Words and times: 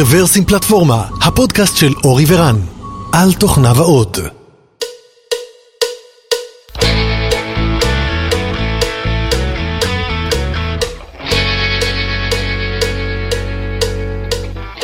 רוורסים 0.00 0.44
פלטפורמה, 0.44 1.04
הפודקאסט 1.22 1.76
של 1.76 1.92
אורי 2.04 2.24
ורן, 2.28 2.56
על 3.12 3.32
תוכניו 3.40 3.74
האות. 3.76 4.18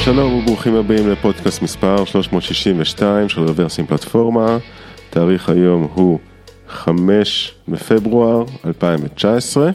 שלום 0.04 0.34
וברוכים 0.34 0.74
הבאים 0.74 1.10
לפודקאסט 1.10 1.62
מספר 1.62 2.04
362 2.04 3.28
של 3.28 3.40
רוורסים 3.40 3.86
פלטפורמה, 3.86 4.58
תאריך 5.10 5.48
היום 5.48 5.88
הוא 5.94 6.18
5 6.68 7.54
בפברואר 7.68 8.44
2019 8.66 9.70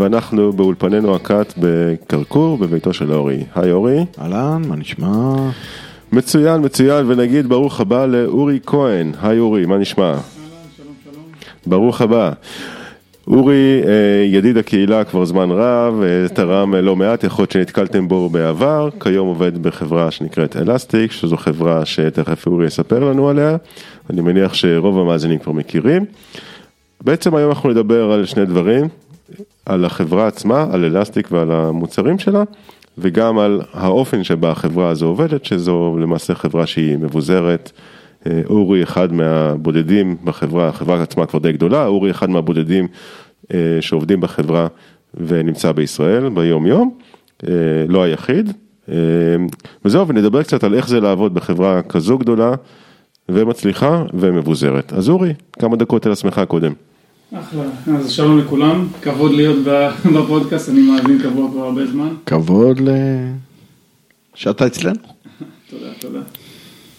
ואנחנו 0.00 0.52
באולפנינו 0.52 1.14
הקאט 1.14 1.54
בקרקור 1.58 2.58
בביתו 2.58 2.92
של 2.92 3.12
אורי. 3.12 3.44
היי 3.54 3.72
אורי. 3.72 4.04
אהלן, 4.20 4.62
מה 4.68 4.76
נשמע? 4.76 5.34
מצוין, 6.12 6.64
מצוין, 6.64 7.10
ונגיד 7.10 7.48
ברוך 7.48 7.80
הבא 7.80 8.06
לאורי 8.06 8.58
כהן. 8.66 9.12
היי 9.22 9.38
אורי, 9.38 9.66
מה 9.66 9.78
נשמע? 9.78 10.14
ברוך 11.66 12.00
הבא. 12.00 12.32
אורי, 13.26 13.82
אה, 13.86 14.24
ידיד 14.26 14.56
הקהילה 14.56 15.04
כבר 15.04 15.24
זמן 15.24 15.50
רב, 15.50 16.02
אה, 16.02 16.28
תרם 16.28 16.74
לא 16.74 16.96
מעט, 16.96 17.24
יכול 17.24 17.42
להיות 17.42 17.50
שנתקלתם 17.50 18.08
בו 18.08 18.28
בעבר, 18.28 18.88
כיום 19.00 19.28
עובד 19.28 19.62
בחברה 19.62 20.10
שנקראת 20.10 20.56
אלסטיק, 20.56 21.12
שזו 21.12 21.36
חברה 21.36 21.84
שתכף 21.84 22.46
אורי 22.46 22.66
יספר 22.66 23.04
לנו 23.04 23.28
עליה, 23.28 23.56
אני 24.10 24.20
מניח 24.20 24.54
שרוב 24.54 24.98
המאזינים 24.98 25.38
כבר 25.38 25.52
מכירים. 25.52 26.04
בעצם 27.04 27.36
היום 27.36 27.50
אנחנו 27.50 27.70
נדבר 27.70 28.12
על 28.12 28.24
שני 28.24 28.46
דברים, 28.46 28.88
על 29.66 29.84
החברה 29.84 30.26
עצמה, 30.26 30.66
על 30.72 30.84
אלסטיק 30.84 31.28
ועל 31.32 31.50
המוצרים 31.52 32.18
שלה, 32.18 32.42
וגם 32.98 33.38
על 33.38 33.60
האופן 33.72 34.24
שבה 34.24 34.50
החברה 34.50 34.88
הזו 34.88 35.06
עובדת, 35.06 35.44
שזו 35.44 35.96
למעשה 36.00 36.34
חברה 36.34 36.66
שהיא 36.66 36.98
מבוזרת. 36.98 37.72
אה, 38.26 38.40
אורי 38.46 38.82
אחד 38.82 39.12
מהבודדים 39.12 40.16
בחברה, 40.24 40.68
החברה 40.68 41.02
עצמה 41.02 41.26
כבר 41.26 41.38
די 41.38 41.52
גדולה, 41.52 41.86
אורי 41.86 42.10
אחד 42.10 42.30
מהבודדים 42.30 42.88
אה, 43.54 43.58
שעובדים 43.80 44.20
בחברה 44.20 44.66
ונמצא 45.14 45.72
בישראל 45.72 46.28
ביום 46.28 46.66
יום, 46.66 46.98
אה, 47.48 47.52
לא 47.88 48.02
היחיד. 48.02 48.52
וזהו, 49.84 50.08
ונדבר 50.08 50.42
קצת 50.42 50.64
על 50.64 50.74
איך 50.74 50.88
זה 50.88 51.00
לעבוד 51.00 51.34
בחברה 51.34 51.82
כזו 51.82 52.18
גדולה 52.18 52.54
ומצליחה 53.28 54.04
ומבוזרת. 54.14 54.92
אז 54.92 55.08
אורי, 55.08 55.34
כמה 55.52 55.76
דקות 55.76 56.06
על 56.06 56.12
עצמך 56.12 56.40
קודם. 56.48 56.72
אחלה, 57.34 57.62
אז 57.98 58.10
שלום 58.10 58.38
לכולם, 58.38 58.86
כבוד 59.02 59.32
להיות 59.32 59.58
בפודקאסט, 60.16 60.68
אני 60.68 60.80
מאזין 60.80 61.18
כבוד 61.22 61.50
כבר 61.50 61.64
הרבה 61.64 61.86
זמן. 61.86 62.08
כבוד 62.26 62.80
ל... 62.80 62.88
שאתה 64.34 64.66
אצלנו. 64.66 64.94
תודה, 65.70 65.86
תודה. 65.98 66.20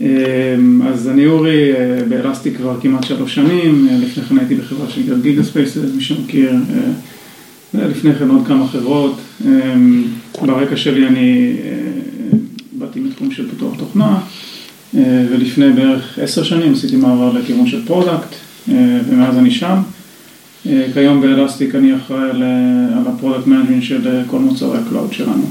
אמ, 0.02 0.82
אז 0.88 1.10
אני 1.10 1.26
אורי, 1.26 1.74
אה, 1.74 2.04
באלסטיק 2.10 2.56
כבר 2.56 2.80
כמעט 2.82 3.04
שלוש 3.04 3.36
שנים, 3.36 3.88
אה, 3.90 3.98
לפני 3.98 4.24
כן 4.24 4.38
הייתי 4.38 4.56
בחברה 4.56 4.90
שנקראת 4.90 5.22
גיגה 5.22 5.44
ספייס, 5.44 5.78
מי 5.96 6.02
שמכיר, 6.02 6.52
אה, 6.52 7.88
לפני 7.88 8.16
כן 8.16 8.30
עוד 8.30 8.48
כמה 8.48 8.68
חברות. 8.68 9.16
אמ, 9.46 10.04
ברקע 10.42 10.78
שלי 10.78 11.08
אני 11.08 11.56
באתי 12.72 13.00
מתחום 13.00 13.32
של 13.32 13.50
פיתוח 13.50 13.76
תוכנה, 13.78 14.20
ולפני 14.94 15.74
בערך 15.74 16.20
עשר 16.20 16.44
שנים 16.44 16.74
עשיתי 16.74 16.96
מעבר 16.96 17.34
לכיוון 17.34 17.68
של 17.68 17.86
product, 17.86 18.36
ומאז 18.68 19.38
אני 19.38 19.52
שם. 19.52 19.82
כיום 20.94 21.22
באלסטיק 21.22 21.76
אני 21.76 21.96
אחראי 21.96 22.30
על 22.30 23.08
ה 23.08 23.13
product 23.13 23.48
managing 23.48 23.84
של 23.84 24.22
כל 24.28 24.40
מוצרי 24.40 24.78
ה 24.78 24.84
cloud 24.84 25.14
שלנו. 25.14 25.44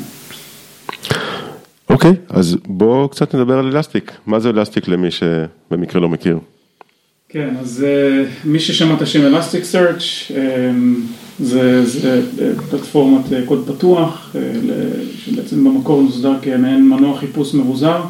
אוקיי, 1.91 2.13
אז 2.29 2.57
בואו 2.67 3.09
קצת 3.09 3.35
נדבר 3.35 3.59
על 3.59 3.77
אלסטיק. 3.77 4.13
מה 4.27 4.41
זה 4.41 4.51
אלסטיק 4.51 4.89
למי 4.89 5.09
שבמקרה 5.11 6.01
לא 6.01 6.09
מכיר? 6.09 6.39
כן, 7.29 7.55
אז 7.61 7.87
מי 8.45 8.61
ששמע 8.61 8.95
את 8.95 9.03
השם 9.03 9.27
Elastic 9.27 9.65
Search 9.65 10.03
זה, 11.41 11.87
זה 11.87 12.23
פלטפורמת 12.71 13.25
קוד 13.47 13.65
פתוח, 13.67 14.37
שבעצם 15.25 15.65
במקור 15.65 16.03
נוסד 16.03 16.33
כמעין 16.43 16.89
מנוע 16.89 17.19
חיפוש 17.19 17.55
מבוזר 17.55 18.03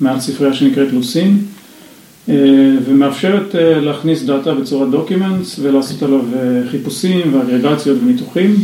מעל 0.00 0.20
ספרייה 0.20 0.54
שנקראת 0.54 0.92
Lucene, 0.92 1.38
ומאפשרת 2.84 3.54
אה, 3.54 3.58
להכניס 3.58 4.22
דאטה 4.22 4.54
בצורת 4.54 4.90
documents 4.90 5.58
ולעשות 5.62 6.02
עליו 6.02 6.20
אה, 6.20 6.70
חיפושים 6.70 7.34
ואגרגציות 7.34 7.98
וניתוחים. 8.02 8.56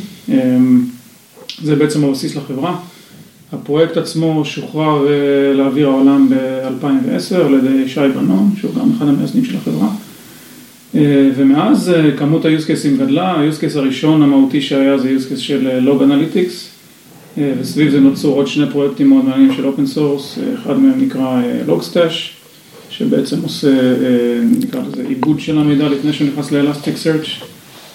זה 1.62 1.76
בעצם 1.76 2.04
הבסיס 2.04 2.36
לחברה. 2.36 2.76
הפרויקט 3.52 3.96
עצמו 3.96 4.44
שוחרר 4.44 5.06
אה, 5.08 5.54
לאוויר 5.54 5.88
העולם 5.88 6.28
ב-2010 6.30 7.36
על 7.36 7.54
ידי 7.54 7.88
שי 7.88 8.00
בנון, 8.14 8.50
שהוא 8.56 8.70
גם 8.74 8.90
אחד 8.96 9.08
המייסדים 9.08 9.44
של 9.44 9.56
החברה. 9.56 9.88
אה, 10.94 11.30
ומאז 11.36 11.90
אה, 11.90 12.16
כמות 12.16 12.44
ה-use 12.44 12.66
cases 12.66 12.98
גדלה, 12.98 13.30
ה-use 13.30 13.60
case 13.60 13.78
הראשון 13.78 14.22
המהותי 14.22 14.62
שהיה 14.62 14.98
זה 14.98 15.16
use 15.18 15.32
case 15.32 15.38
של 15.38 15.80
Log 15.86 16.02
Analytics, 16.02 16.52
וסביב 17.60 17.90
זה 17.90 18.00
נוצרו 18.00 18.32
עוד 18.34 18.46
שני 18.46 18.70
פרויקטים 18.70 19.08
מאוד 19.08 19.24
מעניינים 19.24 19.56
של 19.56 19.66
open 19.66 19.86
source, 19.86 20.38
אחד 20.54 20.78
מהם 20.78 21.00
נקרא 21.00 21.42
Logstash, 21.66 22.35
שבעצם 22.98 23.36
עושה, 23.42 23.68
נקרא 24.60 24.80
לזה 24.82 25.02
עיבוד 25.08 25.40
של 25.40 25.58
המידע 25.58 25.88
לפני 25.88 26.12
שהוא 26.12 26.28
נכנס 26.28 26.52
ל-Elastic 26.52 27.04
Search. 27.04 27.44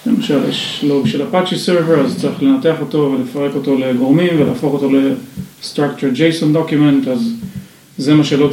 למשל 0.06 0.38
יש 0.48 0.84
לוג 0.88 1.06
של 1.06 1.22
Apache 1.22 1.58
server, 1.58 2.00
אז 2.00 2.20
צריך 2.20 2.42
לנתח 2.42 2.74
אותו 2.80 3.16
ולפרק 3.18 3.54
אותו 3.54 3.78
לגורמים 3.78 4.40
ולהפוך 4.40 4.72
אותו 4.72 4.90
ל-structured 4.92 6.16
JSON 6.16 6.56
document, 6.56 7.10
אז 7.10 7.32
זה 7.98 8.14
מה 8.14 8.24
שלוג 8.24 8.52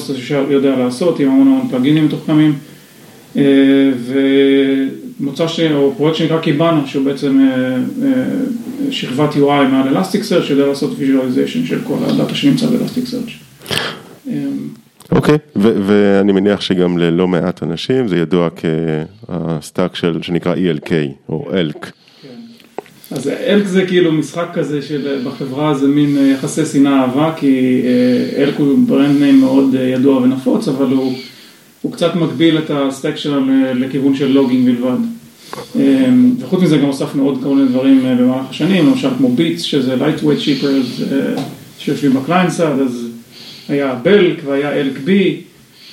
יודע 0.50 0.76
לעשות 0.78 1.20
עם 1.20 1.30
המון 1.30 1.48
המון 1.48 1.68
פלאגינים 1.70 2.06
מתוחכמים. 2.06 2.58
אה, 3.38 3.44
ומוצא 5.20 5.48
ש... 5.48 5.60
או 5.60 5.94
פרויקט 5.98 6.18
שנקרא 6.18 6.40
Kibana, 6.40 6.88
שהוא 6.88 7.06
בעצם 7.06 7.40
אה, 7.40 7.76
אה, 8.08 8.92
שכבת 8.92 9.34
UI 9.34 9.68
מעל 9.72 9.98
Elasticsearch, 9.98 10.44
שיודע 10.44 10.68
לעשות 10.68 10.92
visualization 11.00 11.68
של 11.68 11.80
כל 11.84 11.98
הדאטה 12.08 12.36
שנמצא 12.36 12.66
ב-Elasticsearch. 12.66 13.31
אוקיי, 15.12 15.38
ואני 15.56 16.31
מניח 16.31 16.62
שגם 16.62 16.97
ללא 16.97 17.28
מעט 17.28 17.64
אנשים 17.64 18.08
זה 18.08 18.18
ידוע 18.18 18.50
כה 19.28 19.53
stack 19.53 19.96
של, 19.96 20.22
שנקרא 20.22 20.56
ELK 20.56 20.92
או 21.30 21.47
ELK. 21.52 21.86
כן. 22.22 22.28
אז 23.12 23.28
ELK 23.28 23.66
זה 23.66 23.86
כאילו 23.86 24.12
משחק 24.12 24.48
כזה 24.53 24.81
שבחברה 24.81 25.74
זה 25.74 25.88
מין 25.88 26.18
אה, 26.18 26.28
יחסי 26.28 26.66
שנאה 26.66 27.02
אהבה, 27.02 27.34
כי 27.38 27.81
ELK 28.38 28.54
אה, 28.59 28.66
הוא 28.66 28.88
brand 28.88 29.20
name 29.20 29.40
מאוד 29.40 29.75
אה, 29.75 29.81
ידוע 29.81 30.18
ונפוץ, 30.18 30.68
אבל 30.68 30.86
הוא, 30.86 31.18
הוא 31.81 31.92
קצת 31.92 32.16
מגביל 32.16 32.58
את 32.58 32.72
ה 32.74 32.81
stack 32.81 33.16
שלנו 33.16 33.64
לכיוון 33.75 34.16
של 34.16 34.31
logging 34.32 34.66
בלבד. 34.66 34.98
וחוץ 36.40 36.62
מזה 36.62 36.78
גם 36.78 36.86
הוספנו 36.86 37.24
עוד 37.24 37.40
כל 37.44 37.56
מיני 37.56 37.68
דברים 37.68 38.02
במהלך 38.02 38.50
השנים, 38.50 38.88
למשל 38.88 39.09
כמו 39.18 39.30
Beats, 39.30 39.62
שזה 39.62 39.96
lightweight 39.96 40.46
shippers 40.46 41.03
שיושבים 41.80 42.14
ב 42.14 42.19
client 42.19 42.52
אז 42.59 43.09
היה 43.69 43.96
BELK 43.96 44.42
והיה 44.46 44.74
ELKB, 44.74 45.42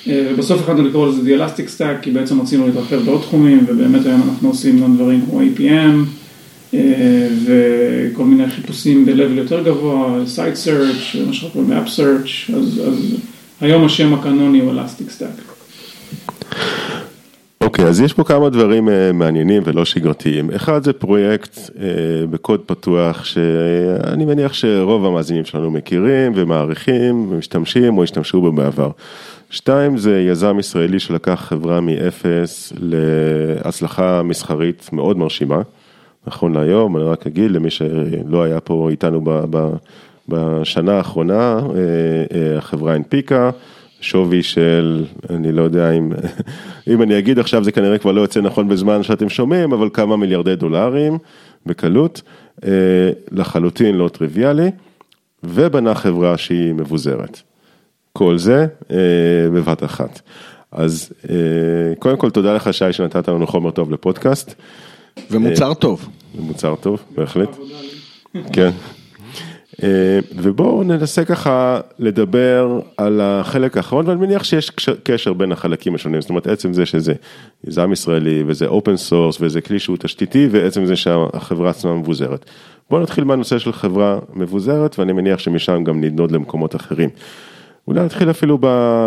אה, 0.07 0.27
ובסוף 0.33 0.61
החלטנו 0.61 0.87
לקרוא 0.87 1.07
לזה 1.07 1.35
Elastic 1.35 1.79
Stack, 1.79 2.01
כי 2.01 2.11
בעצם 2.11 2.41
רצינו 2.41 2.67
להתרחב 2.67 2.95
בעוד 2.95 3.21
תחומים, 3.21 3.65
ובאמת 3.67 4.05
היום 4.05 4.21
אנחנו 4.29 4.49
עושים 4.49 4.81
גם 4.81 4.95
דברים 4.95 5.25
כמו 5.29 5.41
APM, 5.41 6.05
אה, 6.73 7.27
וכל 7.45 8.23
מיני 8.23 8.49
חיפושים 8.49 9.05
ב-level 9.05 9.37
יותר 9.37 9.63
גבוה, 9.63 10.19
Site 10.35 10.67
Search, 10.67 11.17
מה 11.27 11.33
שאנחנו 11.33 11.49
קוראים 11.49 11.71
App 11.71 11.87
Search, 11.87 12.55
אז, 12.55 12.81
אז 12.87 13.15
היום 13.61 13.85
השם 13.85 14.13
הקנוני 14.13 14.59
הוא 14.59 14.73
Elastic 14.73 15.21
Stack. 15.21 15.41
אוקיי, 17.77 17.87
okay, 17.87 17.89
אז 17.89 18.01
יש 18.01 18.13
פה 18.13 18.23
כמה 18.23 18.49
דברים 18.49 18.87
uh, 18.87 18.91
מעניינים 19.13 19.63
ולא 19.65 19.85
שגרתיים. 19.85 20.49
אחד 20.51 20.83
זה 20.83 20.93
פרויקט 20.93 21.55
uh, 21.55 21.71
בקוד 22.29 22.61
פתוח 22.65 23.25
שאני 23.25 24.25
מניח 24.25 24.53
שרוב 24.53 25.05
המאזינים 25.05 25.45
שלנו 25.45 25.71
מכירים 25.71 26.31
ומעריכים 26.35 27.27
ומשתמשים 27.29 27.97
או 27.97 28.03
השתמשו 28.03 28.41
בו 28.41 28.51
בעבר. 28.51 28.91
שתיים 29.49 29.97
זה 29.97 30.19
יזם 30.19 30.59
ישראלי 30.59 30.99
שלקח 30.99 31.45
חברה 31.49 31.81
מאפס 31.81 32.73
להצלחה 32.79 34.23
מסחרית 34.23 34.89
מאוד 34.93 35.17
מרשימה. 35.17 35.61
נכון 36.27 36.53
להיום, 36.53 36.97
אני 36.97 37.05
רק 37.05 37.27
אגיד 37.27 37.51
למי 37.51 37.69
שלא 37.69 38.43
היה 38.43 38.59
פה 38.59 38.89
איתנו 38.91 39.21
בשנה 40.29 40.93
האחרונה, 40.93 41.59
uh, 41.59 42.57
החברה 42.57 42.93
הנפיקה. 42.93 43.49
שווי 44.01 44.43
של, 44.43 45.05
אני 45.29 45.51
לא 45.51 45.61
יודע 45.61 45.91
אם, 45.91 46.11
אם 46.93 47.01
אני 47.01 47.19
אגיד 47.19 47.39
עכשיו 47.39 47.63
זה 47.63 47.71
כנראה 47.71 47.97
כבר 47.97 48.11
לא 48.11 48.21
יוצא 48.21 48.41
נכון 48.41 48.67
בזמן 48.67 49.03
שאתם 49.03 49.29
שומעים, 49.29 49.73
אבל 49.73 49.89
כמה 49.93 50.17
מיליארדי 50.17 50.55
דולרים 50.55 51.17
בקלות, 51.65 52.21
אה, 52.65 52.69
לחלוטין 53.31 53.95
לא 53.95 54.09
טריוויאלי, 54.09 54.71
ובנה 55.43 55.95
חברה 55.95 56.37
שהיא 56.37 56.73
מבוזרת. 56.73 57.41
כל 58.13 58.37
זה 58.37 58.67
אה, 58.91 58.97
בבת 59.53 59.83
אחת. 59.83 60.21
אז 60.71 61.13
אה, 61.29 61.35
קודם 61.99 62.17
כל 62.17 62.29
תודה 62.29 62.53
לך 62.53 62.73
שי 62.73 62.93
שנתת 62.93 63.27
לנו 63.27 63.47
חומר 63.47 63.71
טוב 63.71 63.91
לפודקאסט. 63.91 64.53
ומוצר 65.31 65.73
טוב. 65.73 66.09
ומוצר 66.35 66.75
טוב, 66.75 67.03
בהחלט. 67.15 67.57
כן. 68.53 68.71
אה, 69.83 69.89
ובואו 70.35 70.83
ננסה 70.83 71.25
ככה 71.25 71.79
לדבר 71.99 72.79
על 72.97 73.21
החלק 73.21 73.77
האחרון, 73.77 74.07
ואני 74.07 74.19
מניח 74.19 74.43
שיש 74.43 74.69
קש- 74.69 74.89
קשר 75.03 75.33
בין 75.33 75.51
החלקים 75.51 75.95
השונים, 75.95 76.21
זאת 76.21 76.29
אומרת 76.29 76.47
עצם 76.47 76.73
זה 76.73 76.85
שזה 76.85 77.13
יזם 77.67 77.91
ישראלי 77.91 78.43
וזה 78.47 78.65
open 78.67 78.97
source 78.97 79.37
וזה 79.41 79.61
כלי 79.61 79.79
שהוא 79.79 79.97
תשתיתי 79.99 80.47
ועצם 80.51 80.85
זה 80.85 80.95
שהחברה 80.95 81.69
עצמה 81.69 81.93
מבוזרת. 81.93 82.45
בואו 82.89 83.01
נתחיל 83.01 83.23
מהנושא 83.23 83.59
של 83.59 83.71
חברה 83.73 84.19
מבוזרת 84.33 84.99
ואני 84.99 85.13
מניח 85.13 85.39
שמשם 85.39 85.83
גם 85.83 86.01
נדנוד 86.03 86.31
למקומות 86.31 86.75
אחרים. 86.75 87.09
אולי 87.87 87.99
נתחיל 88.05 88.29
אפילו 88.29 88.57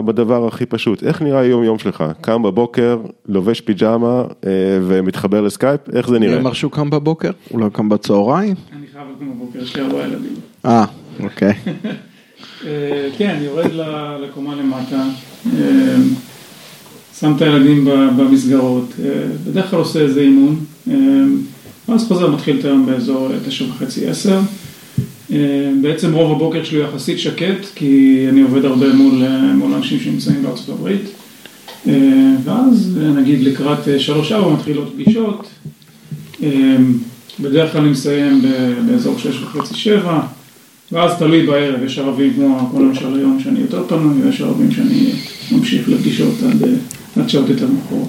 בדבר 0.05 0.47
הכי 0.47 0.67
פשוט, 0.67 1.03
איך 1.05 1.23
נראה 1.23 1.41
היום 1.41 1.65
יום 1.65 1.79
שלך? 1.79 2.05
קם 2.21 2.43
בבוקר, 2.43 2.99
לובש 3.29 3.61
פיג'מה 3.61 4.25
אה, 4.47 4.51
ומתחבר 4.83 5.41
לסקייפ, 5.41 5.81
איך 5.93 6.09
זה 6.09 6.19
נראה? 6.19 6.37
אמר 6.41 6.53
שהוא 6.53 6.73
קם 6.73 6.91
בבוקר? 6.91 7.31
לא 7.55 7.69
קם 7.73 7.89
בצהריים? 7.89 8.55
אני 8.73 8.87
חייב 8.93 9.05
לקום 9.17 9.31
בבוקר, 9.37 9.59
יש 9.59 9.77
לי 9.77 9.83
ארבעה 9.83 10.03
ילדים. 10.09 10.35
אה, 10.67 10.85
אוקיי. 11.21 11.53
אה, 12.67 13.09
כן, 13.19 13.39
יורד 13.43 13.71
לקומה 14.23 14.55
למטה, 14.55 15.03
אה, 15.47 15.97
שם 17.21 17.33
את 17.37 17.43
הילדים 17.43 17.85
במסגרות, 18.17 18.93
אה, 19.05 19.09
בדרך 19.47 19.71
כלל 19.71 19.79
עושה 19.79 20.01
איזה 20.01 20.21
אימון, 20.21 20.65
ואז 21.89 22.05
חוזר, 22.09 22.31
מתחיל 22.31 22.59
את 22.59 22.65
היום 22.65 22.87
באזור 22.87 23.29
תשע 23.47 23.65
וחצי, 23.65 24.09
עשר. 24.09 24.41
בעצם 25.83 26.13
רוב 26.13 26.33
הבוקר 26.33 26.65
שלי 26.65 26.81
יחסית 26.81 27.19
שקט, 27.19 27.67
כי 27.75 28.27
אני 28.29 28.41
עובד 28.41 28.65
הרבה 28.65 28.93
מול, 28.93 29.23
מול 29.55 29.75
אנשים 29.75 30.01
שנמצאים 30.01 30.43
בארצות 30.43 30.69
הברית. 30.69 31.03
ואז 32.45 32.99
נגיד 33.17 33.43
לקראת 33.43 33.79
שלוש-ארבע 33.99 34.55
מתחילות 34.55 34.93
פגישות. 34.95 35.51
בדרך 37.41 37.73
כלל 37.73 37.81
אני 37.81 37.91
מסיים 37.91 38.43
באזור 38.87 39.19
שש 39.19 39.43
וחצי, 39.43 39.75
שבע. 39.75 40.21
ואז 40.93 41.19
תלוי 41.19 41.47
בערב, 41.47 41.83
יש 41.83 41.99
ערבים 41.99 42.35
כמו, 42.35 42.69
כמו 42.71 42.81
למשל 42.81 43.15
היום 43.19 43.41
שאני 43.45 43.61
יותר 43.61 43.89
פנוי, 43.89 44.23
ויש 44.23 44.41
ערבים 44.41 44.71
שאני 44.71 45.13
ממשיך 45.53 45.89
לפגישות 45.89 46.35
עד, 46.51 46.63
אה, 46.63 46.69
עד 47.23 47.29
שעות 47.29 47.49
יותר 47.49 47.67
מאוחרות. 47.67 48.09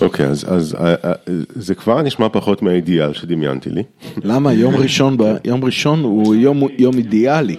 אוקיי, 0.00 0.26
אז, 0.26 0.44
אז 0.48 0.74
אה, 0.74 0.94
אה, 1.04 1.12
זה 1.54 1.74
כבר 1.74 2.02
נשמע 2.02 2.28
פחות 2.28 2.62
מהאידיאל 2.62 3.12
שדמיינתי 3.12 3.70
לי. 3.70 3.82
למה 4.24 4.52
יום 4.52 4.74
ראשון, 4.82 5.16
ב- 5.16 5.36
יום 5.44 5.64
ראשון 5.64 6.02
הוא 6.02 6.34
יום-. 6.34 6.68
יום 6.78 6.94
אידיאלי. 6.98 7.56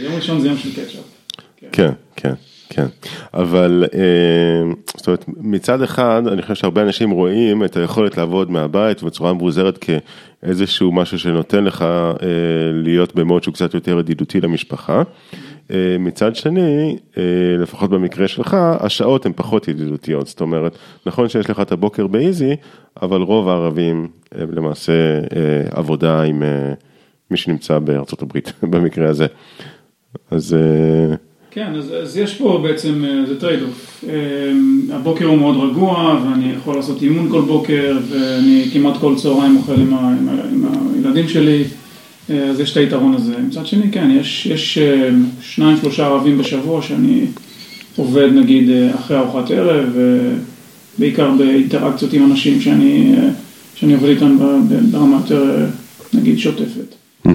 יום 0.00 0.14
ראשון 0.16 0.40
זה 0.40 0.48
יום 0.48 0.56
של 0.56 0.72
קצ'אפ. 0.72 1.00
כן, 1.72 1.90
כן, 2.16 2.32
כן. 2.68 2.86
אבל 3.34 3.84
אה, 3.94 4.72
זאת 4.96 5.06
אומרת, 5.06 5.24
מצד 5.36 5.82
אחד, 5.82 6.22
אני 6.32 6.42
חושב 6.42 6.54
שהרבה 6.54 6.82
אנשים 6.82 7.10
רואים 7.10 7.64
את 7.64 7.76
היכולת 7.76 8.16
לעבוד 8.16 8.50
מהבית 8.50 9.02
בצורה 9.02 9.32
מבוזרת 9.32 9.78
כאיזשהו 9.78 10.92
משהו 10.92 11.18
שנותן 11.18 11.64
לך 11.64 11.82
אה, 11.82 12.26
להיות 12.72 13.14
במוד 13.14 13.42
שהוא 13.42 13.54
קצת 13.54 13.74
יותר 13.74 13.98
ידידותי 13.98 14.40
למשפחה. 14.40 15.02
אה, 15.70 15.96
מצד 15.98 16.36
שני, 16.36 16.96
לפחות 17.58 17.90
במקרה 17.90 18.28
שלך, 18.28 18.56
השעות 18.80 19.26
הן 19.26 19.32
פחות 19.36 19.68
ידידותיות, 19.68 20.26
זאת 20.26 20.40
אומרת, 20.40 20.78
נכון 21.06 21.28
שיש 21.28 21.50
לך 21.50 21.60
את 21.60 21.72
הבוקר 21.72 22.06
באיזי, 22.06 22.56
אבל 23.02 23.20
רוב 23.20 23.48
הערבים 23.48 24.08
הם 24.32 24.48
למעשה 24.52 24.92
עבודה 25.70 26.22
עם 26.22 26.42
מי 27.30 27.36
שנמצא 27.36 27.78
בארצות 27.78 28.22
הברית 28.22 28.52
במקרה 28.70 29.08
הזה. 29.08 29.26
אז 30.30 30.56
כן, 31.54 31.74
אז, 31.76 31.92
אז 32.02 32.16
יש 32.16 32.34
פה 32.34 32.60
בעצם, 32.62 33.04
אה, 33.04 33.26
זה 33.26 33.40
trade 33.40 33.60
off. 33.62 34.04
הבוקר 34.90 35.26
הוא 35.26 35.38
מאוד 35.38 35.70
רגוע, 35.70 36.20
ואני 36.24 36.52
יכול 36.52 36.76
לעשות 36.76 37.02
אימון 37.02 37.28
כל 37.30 37.40
בוקר, 37.40 37.98
ואני 38.08 38.64
כמעט 38.72 38.96
כל 39.00 39.14
צהריים 39.16 39.56
אוכל 39.56 39.80
עם, 39.80 39.94
ה, 39.94 39.98
עם, 39.98 40.28
ה, 40.28 40.32
עם 40.52 40.64
הילדים 40.94 41.28
שלי, 41.28 41.64
אה, 42.30 42.44
אז 42.44 42.60
יש 42.60 42.72
את 42.72 42.76
היתרון 42.76 43.14
הזה. 43.14 43.34
מצד 43.48 43.66
שני, 43.66 43.92
כן, 43.92 44.10
יש, 44.20 44.46
יש 44.46 44.78
אה, 44.78 45.10
שניים, 45.40 45.76
שלושה 45.76 46.06
ערבים 46.06 46.38
בשבוע 46.38 46.82
שאני 46.82 47.26
עובד 47.96 48.28
נגיד 48.32 48.68
אחרי 48.94 49.18
ארוחת 49.18 49.50
ערב, 49.50 49.96
בעיקר 50.98 51.30
באינטראקציות 51.38 52.12
עם 52.12 52.30
אנשים 52.30 52.60
שאני, 52.60 53.14
שאני 53.74 53.94
עובד 53.94 54.08
איתם 54.08 54.38
ברמה 54.90 55.16
יותר, 55.16 55.66
נגיד, 56.14 56.38
שוטפת. 56.38 56.94
אמ, 57.26 57.32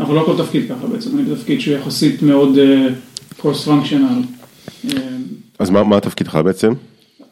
אבל 0.00 0.14
לא 0.14 0.22
כל 0.26 0.44
תפקיד 0.44 0.62
ככה 0.68 0.86
בעצם, 0.86 1.18
אני 1.18 1.22
בתפקיד 1.22 1.60
שהוא 1.60 1.74
יחסית 1.74 2.22
מאוד 2.22 2.58
cross 3.44 3.64
functional. 3.64 4.22
אז 5.58 5.70
מה, 5.70 5.84
מה 5.84 6.00
תפקידך 6.00 6.38
בעצם? 6.44 6.72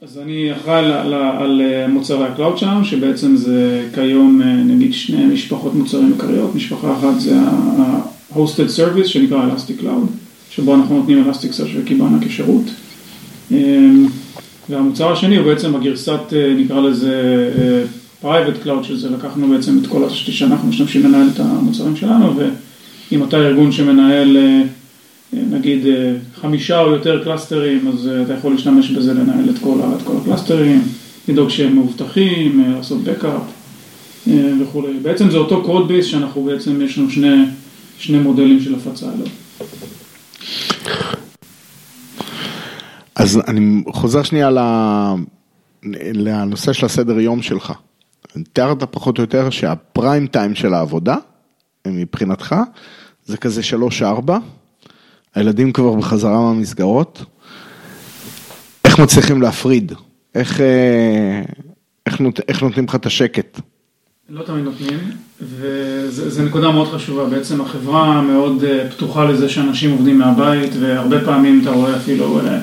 אז 0.02 0.18
אני 0.18 0.52
אחראי 0.52 0.78
על, 0.78 0.92
על, 0.92 1.14
על 1.14 1.60
אה, 1.60 1.88
מוצרי 1.88 2.24
ה 2.26 2.32
cloud 2.32 2.58
שלנו, 2.58 2.84
שבעצם 2.84 3.36
זה 3.36 3.88
כיום 3.94 4.42
אה, 4.42 4.46
נגיד 4.46 4.94
שני 4.94 5.26
משפחות 5.26 5.74
מוצרים 5.74 6.12
עיקריות, 6.12 6.54
משפחה 6.54 6.92
אחת 6.92 7.20
זה 7.20 7.36
ה-hosted 7.40 8.78
service 8.78 9.06
שנקרא 9.06 9.46
Elastic 9.46 9.82
Cloud, 9.82 10.06
שבו 10.50 10.74
אנחנו 10.74 10.96
נותנים 10.96 11.30
Elastic 11.30 11.60
Search 11.60 11.80
ו 11.80 11.86
Kibana 11.86 12.18
כשירות. 12.26 12.64
והמוצר 14.68 15.12
השני 15.12 15.36
הוא 15.36 15.46
בעצם 15.46 15.74
הגרסת, 15.76 16.32
אה, 16.32 16.54
נקרא 16.58 16.80
לזה 16.80 17.50
אה, 17.58 17.84
private 18.22 18.66
cloud, 18.66 18.84
שזה 18.84 19.10
לקחנו 19.10 19.48
בעצם 19.48 19.78
את 19.78 19.86
כל 19.86 20.04
התשתית 20.04 20.34
שאנחנו 20.34 20.68
משתמשים 20.68 21.02
לנהל 21.04 21.28
את 21.34 21.40
המוצרים 21.40 21.96
שלנו, 21.96 22.34
ואם 22.36 23.24
אתה 23.24 23.36
ארגון 23.36 23.72
שמנהל 23.72 24.36
אה, 24.36 24.42
אה, 24.42 24.62
נגיד 25.32 25.86
אה, 25.86 26.14
חמישה 26.34 26.80
או 26.80 26.90
יותר 26.90 27.24
קלאסטרים, 27.24 27.88
אז 27.88 28.08
אה, 28.08 28.22
אתה 28.22 28.32
יכול 28.34 28.52
להשתמש 28.52 28.90
בזה 28.90 29.14
לנהל 29.14 29.50
את 29.50 29.58
כל, 29.58 29.78
את 29.96 30.02
כל 30.02 30.12
הקלאסטרים, 30.22 30.82
לדאוג 31.28 31.48
שהם 31.48 31.74
מאובטחים, 31.74 32.64
אה, 32.64 32.76
לעשות 32.76 33.04
backup 33.04 33.42
וכולי. 34.62 34.92
בעצם 35.02 35.30
זה 35.30 35.36
אותו 35.36 35.62
code 35.64 35.88
base 35.88 36.06
שאנחנו 36.06 36.44
בעצם, 36.44 36.82
יש 36.82 36.98
לנו 36.98 37.10
שני, 37.10 37.44
שני 37.98 38.18
מודלים 38.18 38.60
של 38.60 38.74
הפצה 38.74 39.06
אליו. 39.06 39.26
אז 43.14 43.40
אני 43.48 43.84
חוזר 43.92 44.22
שנייה 44.22 44.50
ל- 44.50 45.14
לנושא 46.14 46.72
של 46.72 46.86
הסדר 46.86 47.20
יום 47.20 47.42
שלך. 47.42 47.72
תיארת 48.52 48.82
פחות 48.90 49.18
או 49.18 49.22
יותר 49.22 49.50
שהפריים 49.50 50.26
טיים 50.26 50.54
של 50.54 50.74
העבודה, 50.74 51.16
מבחינתך, 51.86 52.54
זה 53.24 53.36
כזה 53.36 53.62
שלוש-ארבע, 53.62 54.38
הילדים 55.34 55.72
כבר 55.72 55.94
בחזרה 55.94 56.40
מהמסגרות. 56.40 57.24
איך 58.84 58.98
מצליחים 58.98 59.42
להפריד? 59.42 59.92
איך, 60.34 60.60
אה, 60.60 61.42
איך, 62.06 62.20
נות, 62.20 62.40
איך 62.48 62.62
נותנים 62.62 62.84
לך 62.84 62.94
את 62.94 63.06
השקט? 63.06 63.60
לא 64.28 64.42
תמיד 64.42 64.64
נותנים, 64.64 64.98
וזו 65.40 66.42
נקודה 66.42 66.70
מאוד 66.70 66.88
חשובה, 66.88 67.24
בעצם 67.24 67.60
החברה 67.60 68.22
מאוד 68.22 68.64
אה, 68.64 68.90
פתוחה 68.90 69.24
לזה 69.24 69.48
שאנשים 69.48 69.90
עובדים 69.90 70.18
מהבית, 70.18 70.70
והרבה 70.80 71.24
פעמים 71.24 71.60
אתה 71.62 71.70
רואה 71.70 71.96
אפילו 71.96 72.40
אה, 72.40 72.58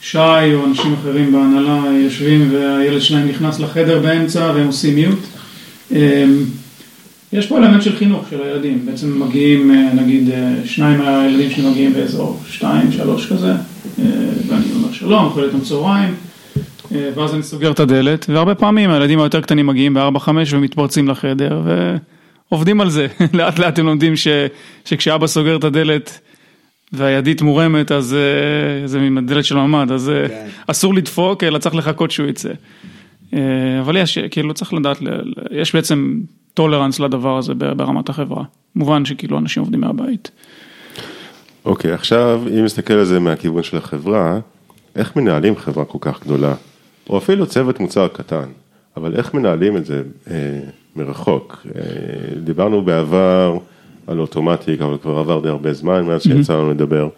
שי 0.00 0.18
או 0.54 0.66
אנשים 0.66 0.94
אחרים 0.94 1.32
בהנהלה 1.32 1.98
יושבים 1.98 2.54
והילד 2.54 3.00
שלהם 3.00 3.28
נכנס 3.28 3.60
לחדר 3.60 4.00
באמצע 4.00 4.52
והם 4.54 4.66
עושים 4.66 4.94
מיוט. 4.94 5.18
יש 7.32 7.46
פה 7.46 7.58
אלמנט 7.58 7.82
של 7.82 7.96
חינוך 7.96 8.28
של 8.30 8.42
הילדים, 8.42 8.86
בעצם 8.86 9.22
מגיעים, 9.22 9.70
אה, 9.70 9.92
נגיד, 9.94 10.30
אה, 10.30 10.54
שניים 10.64 10.98
מהילדים 10.98 11.50
שלי 11.50 11.70
מגיעים 11.70 11.92
באזור 11.92 12.40
שתיים, 12.48 12.92
שלוש 12.92 13.32
כזה, 13.32 13.50
אה, 13.50 13.56
ואני 14.48 14.64
אומר 14.74 14.92
שלום, 14.92 15.24
אוכל 15.24 15.44
איתם 15.44 15.60
צהריים. 15.60 16.14
ואז 17.14 17.34
אני 17.34 17.42
סוגר 17.42 17.70
את 17.70 17.80
הדלת, 17.80 18.26
והרבה 18.28 18.54
פעמים 18.54 18.90
הילדים 18.90 19.20
היותר 19.20 19.40
קטנים 19.40 19.66
מגיעים 19.66 19.94
בארבע 19.94 20.18
חמש 20.18 20.52
ומתפרצים 20.52 21.08
לחדר, 21.08 21.60
ועובדים 22.50 22.80
על 22.80 22.90
זה. 22.90 23.06
לאט 23.38 23.58
לאט 23.58 23.78
הם 23.78 23.86
לומדים 23.86 24.16
ש, 24.16 24.28
שכשאבא 24.84 25.26
סוגר 25.26 25.56
את 25.56 25.64
הדלת 25.64 26.20
והידית 26.92 27.42
מורמת, 27.42 27.92
אז 27.92 28.16
זה 28.84 29.00
עם 29.00 29.18
הדלת 29.18 29.44
של 29.44 29.58
הממ"ד, 29.58 29.92
אז 29.92 30.12
כן. 30.28 30.46
אסור 30.66 30.94
לדפוק, 30.94 31.44
אלא 31.44 31.58
צריך 31.58 31.74
לחכות 31.74 32.10
שהוא 32.10 32.28
יצא. 32.28 32.50
אה, 33.34 33.80
אבל 33.80 33.96
יש, 33.96 34.18
כאילו 34.18 34.54
צריך 34.54 34.72
לדעת, 34.74 34.98
יש 35.50 35.74
בעצם 35.74 36.20
טולרנס 36.54 37.00
לדבר 37.00 37.38
הזה 37.38 37.54
ברמת 37.54 38.08
החברה. 38.08 38.44
מובן 38.76 39.04
שכאילו 39.04 39.38
אנשים 39.38 39.62
עובדים 39.62 39.80
מהבית. 39.80 40.30
אוקיי, 41.64 41.92
עכשיו 41.92 42.42
אם 42.50 42.64
נסתכל 42.64 42.94
על 42.94 43.04
זה 43.04 43.20
מהכיוון 43.20 43.62
של 43.62 43.76
החברה, 43.76 44.38
איך 44.96 45.16
מנהלים 45.16 45.56
חברה 45.56 45.84
כל 45.84 45.98
כך 46.00 46.22
גדולה? 46.22 46.54
או 47.10 47.18
אפילו 47.18 47.46
צוות 47.46 47.80
מוצר 47.80 48.08
קטן, 48.08 48.44
אבל 48.96 49.16
איך 49.16 49.34
מנהלים 49.34 49.76
את 49.76 49.86
זה 49.86 50.02
אה, 50.30 50.60
מרחוק? 50.96 51.66
אה, 51.76 51.80
דיברנו 52.44 52.82
בעבר 52.82 53.58
על 54.06 54.20
אוטומטיק, 54.20 54.80
אבל 54.80 54.98
כבר 55.02 55.18
עבר 55.18 55.40
די 55.40 55.48
הרבה 55.48 55.72
זמן 55.72 56.04
מאז 56.04 56.22
שיצא 56.22 56.54
לנו 56.54 56.70
לדבר. 56.70 57.08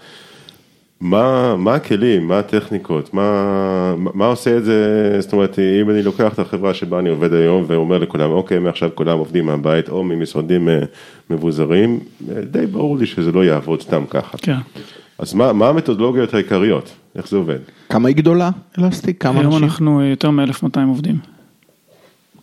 מה, 1.01 1.57
מה 1.57 1.75
הכלים, 1.75 2.29
מה 2.29 2.39
הטכניקות, 2.39 3.15
מה, 3.15 3.95
מה 3.97 4.27
עושה 4.27 4.57
את 4.57 4.65
זה, 4.65 5.17
זאת 5.21 5.33
אומרת, 5.33 5.59
אם 5.83 5.91
אני 5.91 6.03
לוקח 6.03 6.33
את 6.33 6.39
החברה 6.39 6.75
שבה 6.75 6.99
אני 6.99 7.09
עובד 7.09 7.33
היום 7.33 7.65
ואומר 7.67 7.99
לכולם, 7.99 8.31
אוקיי, 8.31 8.59
מעכשיו 8.59 8.91
כולם 8.95 9.19
עובדים 9.19 9.47
מהבית 9.47 9.89
או 9.89 10.05
ממשרדים 10.05 10.69
אה, 10.69 10.79
מבוזרים, 11.31 12.01
אה, 12.31 12.43
די 12.43 12.67
ברור 12.67 12.99
לי 12.99 13.07
שזה 13.07 13.33
לא 13.33 13.45
יעבוד 13.45 13.83
סתם 13.83 14.05
ככה. 14.11 14.39
כן. 14.39 14.57
אז 15.19 15.35
מה, 15.35 15.53
מה 15.53 15.69
המתודולוגיות 15.69 16.35
העיקריות? 16.35 16.93
איך 17.17 17.29
זה 17.29 17.37
עובד? 17.37 17.59
כמה 17.89 18.09
היא 18.09 18.17
גדולה, 18.17 18.51
אלסטיק? 18.79 19.23
כמה 19.23 19.41
היום 19.41 19.53
אנשים? 19.53 19.65
אנחנו 19.65 20.03
יותר 20.03 20.31
מ-1200 20.31 20.81
עובדים. 20.89 21.19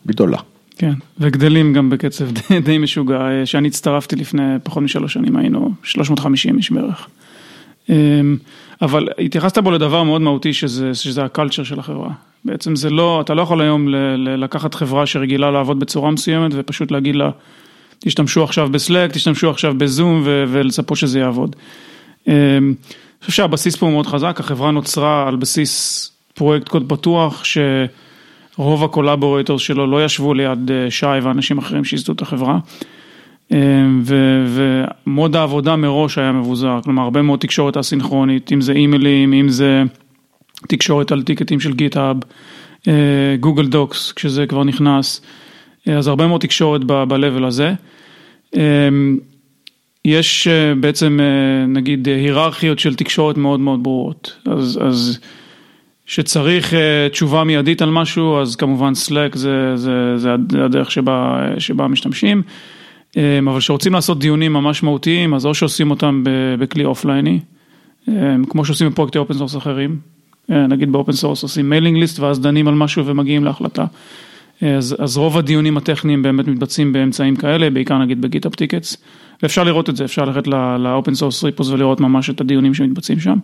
גדולה. 0.07 0.37
כן, 0.77 0.93
וגדלים 1.19 1.73
גם 1.73 1.89
בקצב 1.89 2.31
די, 2.49 2.59
די 2.59 2.77
משוגע, 2.77 3.21
אה, 3.21 3.45
שאני 3.45 3.67
הצטרפתי 3.67 4.15
לפני 4.15 4.43
פחות 4.63 4.83
משלוש 4.83 5.13
שנים, 5.13 5.35
היינו 5.35 5.71
350 5.83 6.57
איש 6.57 6.71
בערך. 6.71 7.07
אמ, 7.89 8.37
אבל 8.81 9.07
התייחסת 9.19 9.57
בו 9.57 9.71
לדבר 9.71 10.03
מאוד 10.03 10.21
מהותי, 10.21 10.53
שזה, 10.53 10.95
שזה 10.95 11.23
הקלצ'ר 11.23 11.63
של 11.63 11.79
החברה. 11.79 12.09
בעצם 12.45 12.75
זה 12.75 12.89
לא, 12.89 13.21
אתה 13.21 13.33
לא 13.33 13.41
יכול 13.41 13.61
היום 13.61 13.87
ל, 13.87 13.95
ל, 13.95 14.43
לקחת 14.43 14.73
חברה 14.73 15.05
שרגילה 15.05 15.51
לעבוד 15.51 15.79
בצורה 15.79 16.11
מסוימת 16.11 16.51
ופשוט 16.55 16.91
להגיד 16.91 17.15
לה, 17.15 17.29
תשתמשו 17.99 18.43
עכשיו 18.43 18.69
בסלאק, 18.69 19.11
תשתמשו 19.11 19.49
עכשיו 19.49 19.73
בזום 19.77 20.21
ו, 20.25 20.45
ולצפות 20.47 20.97
שזה 20.97 21.19
יעבוד. 21.19 21.55
אמ, 22.27 22.33
אני 22.33 23.25
חושב 23.25 23.37
שהבסיס 23.37 23.75
פה 23.75 23.85
הוא 23.85 23.93
מאוד 23.93 24.07
חזק, 24.07 24.39
החברה 24.39 24.71
נוצרה 24.71 25.27
על 25.27 25.35
בסיס 25.35 26.11
פרויקט 26.33 26.67
קוד 26.67 26.83
פתוח, 26.87 27.43
שרוב 27.43 28.83
הקולבורטור 28.83 29.59
שלו 29.59 29.87
לא 29.87 30.05
ישבו 30.05 30.33
ליד 30.33 30.71
אה, 30.71 30.91
שי 30.91 31.05
ואנשים 31.05 31.57
אחרים 31.57 31.83
שייסדו 31.83 32.13
את 32.13 32.21
החברה. 32.21 32.59
אמ, 33.51 34.03
ומוד 35.05 35.35
העבודה 35.35 35.75
מראש 35.75 36.17
היה 36.17 36.31
מבוזר, 36.31 36.79
כלומר 36.83 37.03
הרבה 37.03 37.21
מאוד 37.21 37.39
תקשורת 37.39 37.77
אסינכרונית, 37.77 38.51
אם 38.51 38.61
זה 38.61 38.71
אימיילים, 38.73 39.33
אם 39.33 39.49
זה 39.49 39.83
תקשורת 40.67 41.11
על 41.11 41.23
טיקטים 41.23 41.59
של 41.59 41.73
גיטהאב, 41.73 42.17
Google 43.39 43.67
Docs 43.67 44.11
כשזה 44.11 44.47
כבר 44.47 44.63
נכנס, 44.63 45.21
אה, 45.87 45.97
אז 45.97 46.07
הרבה 46.07 46.27
מאוד 46.27 46.41
תקשורת 46.41 46.83
ב-level 46.83 47.45
הזה. 47.45 47.73
אמ, 48.55 49.17
יש 50.05 50.47
אה, 50.47 50.75
בעצם 50.75 51.19
אה, 51.19 51.65
נגיד 51.67 52.07
היררכיות 52.07 52.79
של 52.79 52.95
תקשורת 52.95 53.37
מאוד 53.37 53.59
מאוד 53.59 53.83
ברורות, 53.83 54.37
אז, 54.45 54.79
אז 54.81 55.19
שצריך 56.05 56.73
תשובה 57.11 57.43
מיידית 57.43 57.81
על 57.81 57.89
משהו, 57.89 58.41
אז 58.41 58.55
כמובן 58.55 58.93
Slack 59.05 59.37
זה, 59.37 59.77
זה, 59.77 60.17
זה 60.17 60.33
הדרך 60.65 60.91
שבה, 60.91 61.47
שבה 61.57 61.87
משתמשים. 61.87 62.41
אמ, 63.17 63.47
אבל 63.47 63.59
כשרוצים 63.59 63.93
לעשות 63.93 64.19
דיונים 64.19 64.53
ממש 64.53 64.83
מהותיים, 64.83 65.33
אז 65.33 65.45
או 65.45 65.53
שעושים 65.53 65.91
אותם 65.91 66.23
בכלי 66.59 66.85
אופלייני, 66.85 67.39
אמ, 68.07 68.45
כמו 68.49 68.65
שעושים 68.65 68.89
בפרויקטי 68.89 69.17
open 69.17 69.33
source 69.33 69.57
אחרים, 69.57 69.97
אה, 70.51 70.67
נגיד 70.67 70.91
ב 70.91 70.95
open 70.95 71.11
source 71.11 71.43
עושים 71.43 71.69
mailing 71.69 71.97
list 71.97 72.19
ואז 72.19 72.39
דנים 72.39 72.67
על 72.67 72.73
משהו 72.75 73.05
ומגיעים 73.05 73.43
להחלטה. 73.43 73.85
אז, 74.77 74.95
אז 74.99 75.17
רוב 75.17 75.37
הדיונים 75.37 75.77
הטכניים 75.77 76.21
באמת 76.21 76.47
מתבצעים 76.47 76.93
באמצעים 76.93 77.35
כאלה, 77.35 77.69
בעיקר 77.69 77.97
נגיד 77.97 78.21
ב 78.21 78.26
GitHub 78.26 78.55
tickets, 78.55 78.97
ואפשר 79.43 79.63
לראות 79.63 79.89
את 79.89 79.95
זה, 79.95 80.05
אפשר 80.05 80.25
ללכת 80.25 80.47
ל 80.79 80.86
open 80.86 81.15
source 81.15 81.43
repos 81.43 81.69
ולראות 81.69 81.99
ממש 81.99 82.29
את 82.29 82.41
הדיונים 82.41 82.73
שמתבצעים 82.73 83.19
שם. 83.19 83.37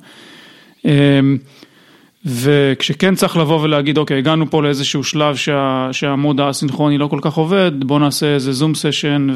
וכשכן 2.28 3.16
צריך 3.16 3.38
לבוא 3.38 3.62
ולהגיד, 3.62 3.98
אוקיי, 3.98 4.18
הגענו 4.18 4.50
פה 4.50 4.64
לאיזשהו 4.64 5.04
שלב 5.04 5.36
שה, 5.36 5.90
שה 5.92 6.12
mode 6.12 6.40
האסינכרוני 6.40 6.98
לא 6.98 7.08
כל 7.08 7.20
כך 7.22 7.34
עובד, 7.34 7.72
בוא 7.84 8.00
נעשה 8.00 8.26
איזה 8.26 8.52
Zoom 8.52 8.76
session 8.76 9.28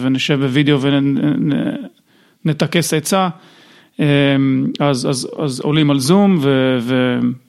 ונשב 0.00 0.40
בווידאו 0.40 0.78
ונטכס 2.44 2.94
עצה, 2.94 3.28
אמ, 3.98 4.66
אז, 4.80 5.06
אז, 5.10 5.28
אז 5.38 5.60
עולים 5.60 5.90
על 5.90 5.98
זום 5.98 6.38
ו, 6.40 6.78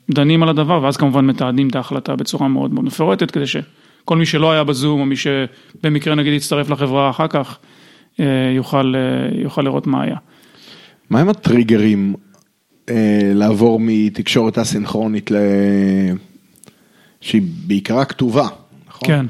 ודנים 0.08 0.42
על 0.42 0.48
הדבר, 0.48 0.82
ואז 0.82 0.96
כמובן 0.96 1.26
מתעדים 1.26 1.68
את 1.68 1.76
ההחלטה 1.76 2.16
בצורה 2.16 2.48
מאוד 2.48 2.74
מאוד 2.74 2.84
מפורטת, 2.84 3.30
כדי 3.30 3.46
שכל 3.46 4.16
מי 4.16 4.26
שלא 4.26 4.52
היה 4.52 4.64
בזום, 4.64 5.00
או 5.00 5.06
מי 5.06 5.14
שבמקרה 5.16 6.14
נגיד 6.14 6.32
יצטרף 6.32 6.70
לחברה 6.70 7.10
אחר 7.10 7.26
כך, 7.28 7.58
אה, 8.20 8.24
יוכל, 8.56 8.94
אה, 8.96 9.40
יוכל 9.42 9.62
לראות 9.62 9.86
מה 9.86 10.02
היה. 10.02 10.16
מה 11.10 11.20
עם 11.20 11.28
הטריגרים 11.28 12.14
לעבור 13.34 13.80
מתקשורת 13.80 14.58
אסינכרונית 14.58 15.30
ל... 15.30 15.36
שהיא 17.20 17.42
בעיקרה 17.66 18.04
כתובה, 18.04 18.48
נכון? 18.88 19.08
כן. 19.08 19.26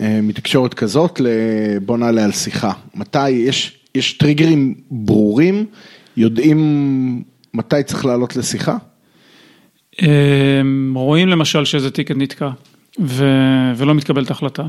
אה, 0.00 0.20
מתקשורת 0.22 0.74
כזאת 0.74 1.20
לבוא 1.20 1.98
נעלה 1.98 2.24
על 2.24 2.32
שיחה. 2.32 2.72
מתי, 2.94 3.30
יש, 3.30 3.78
יש 3.94 4.12
טריגרים 4.12 4.74
ברורים, 4.90 5.66
יודעים 6.16 7.22
מתי 7.54 7.82
צריך 7.82 8.04
לעלות 8.04 8.36
לשיחה? 8.36 8.76
אה, 10.02 10.60
רואים 10.94 11.28
למשל 11.28 11.64
שאיזה 11.64 11.90
טיקט 11.90 12.14
נתקע 12.16 12.50
ו... 13.00 13.24
ולא 13.76 13.94
מתקבלת 13.94 14.30
החלטה. 14.30 14.62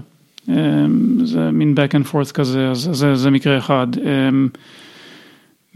זה 1.24 1.52
מין 1.52 1.76
back 1.78 1.92
and 1.92 2.14
forth 2.14 2.32
כזה, 2.34 2.70
אז 2.70 2.90
זה, 2.92 3.16
זה 3.16 3.32
מקרה 3.32 3.58
אחד. 3.58 3.88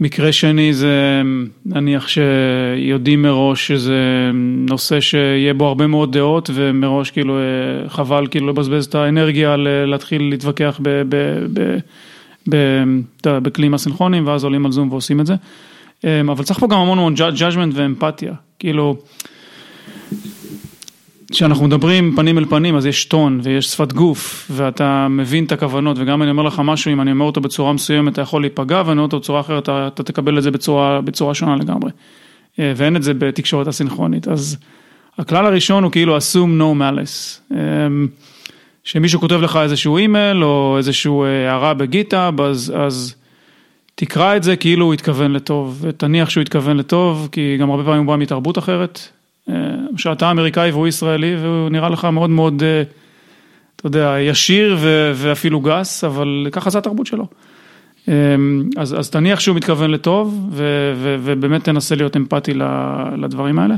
מקרה 0.00 0.32
שני 0.32 0.74
זה 0.74 1.22
נניח 1.66 2.08
שיודעים 2.08 3.22
מראש 3.22 3.68
שזה 3.68 4.30
נושא 4.68 5.00
שיהיה 5.00 5.54
בו 5.54 5.66
הרבה 5.66 5.86
מאוד 5.86 6.12
דעות 6.12 6.50
ומראש 6.54 7.10
כאילו 7.10 7.38
אה, 7.38 7.88
חבל 7.88 8.26
כאילו 8.26 8.46
לבזבז 8.48 8.86
את 8.86 8.94
האנרגיה 8.94 9.56
להתחיל 9.86 10.22
להתווכח 10.22 10.80
בכלים 13.24 13.74
הסינכרונים 13.74 14.26
ואז 14.26 14.44
עולים 14.44 14.66
על 14.66 14.72
זום 14.72 14.92
ועושים 14.92 15.20
את 15.20 15.26
זה. 15.26 15.34
אה, 16.04 16.20
אבל 16.20 16.44
צריך 16.44 16.58
פה 16.58 16.66
גם 16.66 16.78
המון 16.78 16.98
המון 16.98 17.14
judgment 17.14 17.72
ואמפתיה, 17.74 18.32
כאילו 18.58 18.96
כשאנחנו 21.32 21.66
מדברים 21.66 22.16
פנים 22.16 22.38
אל 22.38 22.44
פנים 22.44 22.76
אז 22.76 22.86
יש 22.86 23.04
טון 23.04 23.40
ויש 23.42 23.66
שפת 23.66 23.92
גוף 23.92 24.50
ואתה 24.50 25.08
מבין 25.10 25.44
את 25.44 25.52
הכוונות 25.52 25.96
וגם 26.00 26.22
אני 26.22 26.30
אומר 26.30 26.42
לך 26.42 26.62
משהו 26.64 26.92
אם 26.92 27.00
אני 27.00 27.10
אומר 27.10 27.24
אותו 27.24 27.40
בצורה 27.40 27.72
מסוימת 27.72 28.12
אתה 28.12 28.22
יכול 28.22 28.42
להיפגע 28.42 28.82
ואני 28.86 28.92
אומר 28.92 29.02
אותו 29.02 29.18
בצורה 29.20 29.40
אחרת 29.40 29.62
אתה, 29.62 29.86
אתה 29.86 30.02
תקבל 30.02 30.38
את 30.38 30.42
זה 30.42 30.50
בצורה, 30.50 31.00
בצורה 31.00 31.34
שונה 31.34 31.56
לגמרי. 31.56 31.90
אה, 32.58 32.72
ואין 32.76 32.96
את 32.96 33.02
זה 33.02 33.14
בתקשורת 33.14 33.66
הסינכרונית. 33.66 34.28
אז 34.28 34.56
הכלל 35.18 35.46
הראשון 35.46 35.84
הוא 35.84 35.92
כאילו 35.92 36.16
assume 36.16 36.60
no 36.60 36.80
malice. 36.80 37.54
אה, 37.56 37.58
שמישהו 38.84 39.20
כותב 39.20 39.40
לך 39.40 39.56
איזשהו 39.56 39.96
אימייל 39.96 40.44
או 40.44 40.74
איזשהו 40.78 41.24
אה, 41.24 41.50
הערה 41.50 41.74
בגיטאב 41.74 42.40
אז, 42.40 42.72
אז 42.76 43.14
תקרא 43.94 44.36
את 44.36 44.42
זה 44.42 44.56
כאילו 44.56 44.84
הוא 44.86 44.94
התכוון 44.94 45.32
לטוב 45.32 45.78
ותניח 45.80 46.30
שהוא 46.30 46.42
התכוון 46.42 46.76
לטוב 46.76 47.28
כי 47.32 47.56
גם 47.60 47.70
הרבה 47.70 47.84
פעמים 47.84 47.98
הוא 47.98 48.06
בא 48.06 48.16
מתרבות 48.16 48.58
אחרת 48.58 49.00
למשל 49.48 50.12
אתה 50.12 50.30
אמריקאי 50.30 50.70
והוא 50.70 50.86
ישראלי 50.86 51.36
והוא 51.36 51.68
נראה 51.68 51.88
לך 51.88 52.04
מאוד 52.04 52.30
מאוד, 52.30 52.62
אה, 52.62 52.82
אתה 53.76 53.86
יודע, 53.86 54.16
ישיר 54.20 54.76
ואפילו 55.14 55.60
גס, 55.60 56.04
אבל 56.04 56.46
ככה 56.52 56.70
זה 56.70 56.78
התרבות 56.78 57.06
שלו. 57.06 57.26
אמ, 58.08 58.68
אז, 58.76 58.98
אז 58.98 59.10
תניח 59.10 59.40
שהוא 59.40 59.56
מתכוון 59.56 59.90
לטוב 59.90 60.48
ו, 60.50 60.92
ו, 60.96 61.16
ובאמת 61.20 61.64
תנסה 61.64 61.94
להיות 61.94 62.16
אמפתי 62.16 62.52
לדברים 63.16 63.58
האלה. 63.58 63.74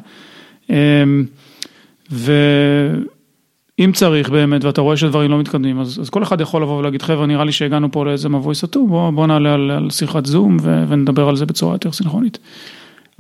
ואם 2.11 3.93
צריך 3.93 4.31
באמת 4.31 4.65
ואתה 4.65 4.81
רואה 4.81 4.97
שדברים 4.97 5.31
לא 5.31 5.39
מתקדמים 5.39 5.81
אז, 5.81 6.01
אז 6.01 6.11
כל 6.11 6.23
אחד 6.23 6.41
יכול 6.41 6.63
לבוא 6.63 6.79
ולהגיד 6.79 7.03
חבר'ה 7.03 7.27
נראה 7.27 7.45
לי 7.45 7.53
שהגענו 7.53 7.93
פה 7.93 8.05
לאיזה 8.05 8.29
מבוי 8.29 8.55
סתום 8.55 8.89
בוא, 8.89 9.11
בוא 9.11 9.27
נעלה 9.27 9.55
על, 9.55 9.71
על 9.71 9.91
שיחת 9.91 10.27
זום 10.27 10.57
ו, 10.63 10.85
ונדבר 10.89 11.29
על 11.29 11.37
זה 11.37 11.47
בצורה 11.47 11.75
יותר 11.75 11.93
סינכרונית. 11.93 12.39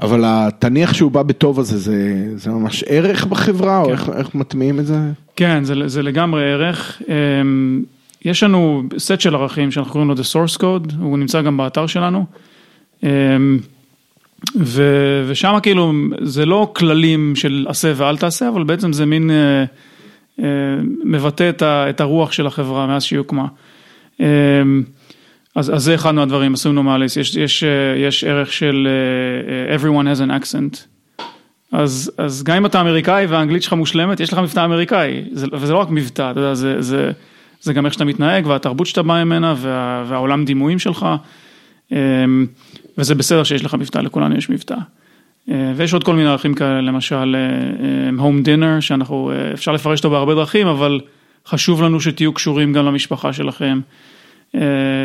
אבל 0.03 0.23
התניח 0.27 0.95
שהוא 0.95 1.11
בא 1.11 1.23
בטוב 1.23 1.61
הזה, 1.61 1.79
זה, 1.79 2.29
זה 2.37 2.51
ממש 2.51 2.85
ערך 2.87 3.25
בחברה, 3.25 3.83
כן. 3.85 3.91
או 3.91 3.91
איך, 3.91 4.11
איך 4.17 4.35
מטמיעים 4.35 4.81
את 4.81 4.87
זה? 4.87 4.99
כן, 5.37 5.65
זה, 5.65 5.75
זה 5.87 6.03
לגמרי 6.03 6.53
ערך. 6.53 7.03
אמ, 7.09 7.83
יש 8.25 8.43
לנו 8.43 8.83
סט 8.99 9.21
של 9.21 9.35
ערכים 9.35 9.71
שאנחנו 9.71 9.93
קוראים 9.93 10.09
לו 10.09 10.15
The 10.15 10.19
Source 10.33 10.59
Code, 10.59 10.95
הוא 10.99 11.19
נמצא 11.19 11.43
גם 11.43 11.57
באתר 11.57 11.87
שלנו. 11.87 12.27
אמ, 13.03 13.59
ו, 14.57 14.83
ושם 15.29 15.59
כאילו 15.63 15.93
זה 16.21 16.47
לא 16.47 16.73
כללים 16.77 17.37
של 17.37 17.67
עשה 17.69 17.93
ואל 17.97 18.17
תעשה, 18.17 18.49
אבל 18.49 18.65
בעצם 18.65 18.93
זה 18.93 19.07
מין 19.07 19.31
אה, 19.31 19.65
אה, 20.45 20.47
מבטא 21.05 21.51
את 21.63 22.01
הרוח 22.01 22.33
של 22.33 22.47
החברה 22.47 22.87
מאז 22.87 23.03
שהיא 23.03 23.19
הוקמה. 23.19 23.47
אמ, 25.57 25.61
אז, 25.61 25.75
אז 25.75 25.83
זה 25.83 25.95
אחד 25.95 26.15
מהדברים, 26.15 26.55
עשו 26.55 26.73
נומליס, 26.73 27.17
יש, 27.17 27.37
יש, 27.37 27.65
אה, 27.65 27.69
יש 27.97 28.25
ערך 28.25 28.53
של 28.53 28.89
uh, 28.89 29.81
everyone 29.81 29.87
has 29.87 30.21
an 30.21 30.43
accent. 30.43 30.87
אז, 31.73 32.13
אז 32.19 32.43
גם 32.43 32.57
אם 32.57 32.67
אתה 32.67 32.81
אמריקאי 32.81 33.27
והאנגלית 33.27 33.63
שלך 33.63 33.73
מושלמת, 33.73 34.21
יש 34.21 34.33
לך 34.33 34.39
מבטא 34.39 34.65
אמריקאי, 34.65 35.25
זה, 35.33 35.47
וזה 35.53 35.73
לא 35.73 35.79
רק 35.79 35.91
מבטא, 35.91 36.31
אתה 36.31 36.41
יודע, 36.41 36.55
זה, 36.55 36.83
זה, 36.83 37.11
זה 37.61 37.73
גם 37.73 37.87
איך 37.87 37.95
שאתה 37.95 38.05
מתנהג 38.05 38.47
והתרבות 38.47 38.87
שאתה 38.87 39.03
בא 39.03 39.25
ממנה 39.25 39.55
וה, 39.57 40.05
והעולם 40.09 40.45
דימויים 40.45 40.79
שלך, 40.79 41.07
um, 41.91 41.95
וזה 42.99 43.15
בסדר 43.15 43.45
שיש 43.45 43.65
לך 43.65 43.75
מבטא, 43.75 43.99
לכולנו 43.99 44.37
יש 44.37 44.51
מבטא. 44.51 44.77
ויש 45.77 45.93
עוד 45.93 46.05
כל 46.05 46.15
מיני 46.15 46.29
ערכים 46.29 46.55
כאלה, 46.55 46.81
למשל 46.81 47.37
home 48.19 48.47
dinner, 48.47 48.81
שאנחנו, 48.81 49.33
אפשר 49.55 49.73
לפרש 49.73 49.99
אותו 49.99 50.11
בהרבה 50.11 50.35
דרכים, 50.35 50.67
אבל 50.67 51.01
חשוב 51.47 51.83
לנו 51.83 52.01
שתהיו 52.01 52.33
קשורים 52.33 52.73
גם 52.73 52.87
למשפחה 52.87 53.33
שלכם. 53.33 53.81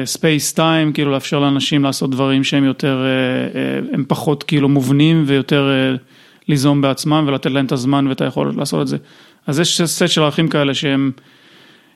space 0.05 0.51
uh, 0.51 0.55
time, 0.55 0.93
כאילו 0.93 1.11
לאפשר 1.11 1.39
לאנשים 1.39 1.83
לעשות 1.83 2.09
דברים 2.09 2.43
שהם 2.43 2.63
יותר, 2.63 3.01
uh, 3.03 3.91
uh, 3.91 3.93
הם 3.93 4.05
פחות 4.07 4.43
כאילו 4.43 4.69
מובנים 4.69 5.23
ויותר 5.27 5.69
uh, 5.95 5.99
ליזום 6.47 6.81
בעצמם 6.81 7.23
ולתת 7.27 7.51
להם 7.51 7.65
את 7.65 7.71
הזמן 7.71 8.07
ואת 8.07 8.21
היכולת 8.21 8.55
לעשות 8.55 8.81
את 8.81 8.87
זה. 8.87 8.97
אז 9.47 9.59
יש 9.59 9.81
סט 9.81 10.07
של 10.07 10.21
ערכים 10.21 10.47
כאלה 10.47 10.73
שהם, 10.73 11.11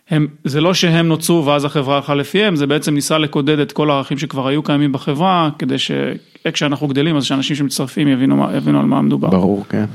הם, 0.10 0.28
זה 0.44 0.62
לא 0.62 0.74
שהם 0.74 1.08
נוצרו 1.08 1.46
ואז 1.46 1.66
החברה 1.66 1.96
הלכה 1.96 2.16
לפיהם, 2.16 2.56
זה 2.56 2.68
בעצם 2.68 2.94
ניסה 2.94 3.18
לקודד 3.18 3.60
את 3.60 3.72
כל 3.72 3.90
הערכים 3.90 4.18
שכבר 4.18 4.48
היו 4.48 4.64
קיימים 4.64 4.92
בחברה, 4.92 5.50
כדי 5.60 5.76
שכשאנחנו 5.78 6.88
גדלים 6.88 7.18
אז 7.18 7.26
שאנשים 7.26 7.56
שמצטרפים 7.56 8.08
יבינו, 8.08 8.48
יבינו 8.56 8.80
על 8.80 8.86
מה 8.86 9.02
מדובר. 9.02 9.30
ברור, 9.30 9.66
כן. 9.70 9.86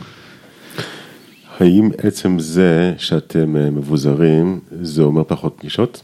האם 1.60 1.90
עצם 1.98 2.38
זה 2.38 2.94
שאתם 2.98 3.76
מבוזרים, 3.76 4.60
זה 4.82 5.02
אומר 5.02 5.24
פחות 5.24 5.54
פגישות? 5.58 6.02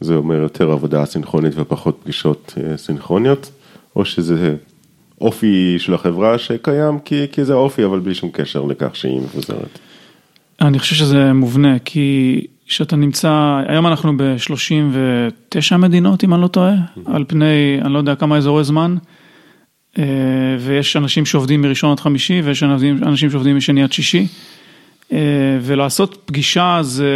זה 0.00 0.14
אומר 0.14 0.34
יותר 0.34 0.70
עבודה 0.70 1.04
סינכרונית 1.06 1.52
ופחות 1.56 2.00
פגישות 2.02 2.54
אה, 2.56 2.76
סינכרוניות? 2.76 3.50
או 3.96 4.04
שזה 4.04 4.56
אופי 5.20 5.74
של 5.78 5.94
החברה 5.94 6.38
שקיים 6.38 6.98
כי, 6.98 7.26
כי 7.32 7.44
זה 7.44 7.54
אופי, 7.54 7.84
אבל 7.84 8.00
בלי 8.00 8.14
שום 8.14 8.30
קשר 8.32 8.64
לכך 8.64 8.96
שהיא 8.96 9.20
מבוזרת? 9.20 9.78
אני 10.60 10.78
חושב 10.78 10.94
שזה 10.94 11.32
מובנה, 11.32 11.78
כי 11.78 12.46
כשאתה 12.66 12.96
נמצא, 12.96 13.60
היום 13.68 13.86
אנחנו 13.86 14.16
ב-39 14.16 15.76
מדינות, 15.76 16.24
אם 16.24 16.34
אני 16.34 16.42
לא 16.42 16.46
טועה, 16.46 16.74
על 17.06 17.24
פני, 17.28 17.78
אני 17.82 17.92
לא 17.92 17.98
יודע 17.98 18.14
כמה 18.14 18.36
אזורי 18.36 18.64
זמן, 18.64 18.96
אה, 19.98 20.04
ויש 20.60 20.96
אנשים 20.96 21.26
שעובדים 21.26 21.62
מראשון 21.62 21.92
עד 21.92 22.00
חמישי, 22.00 22.40
ויש 22.44 22.62
אנשים 22.62 23.30
שעובדים 23.30 23.56
משני 23.56 23.82
עד 23.82 23.92
שישי, 23.92 24.26
אה, 25.12 25.18
ולעשות 25.62 26.22
פגישה 26.24 26.78
זה, 26.82 27.12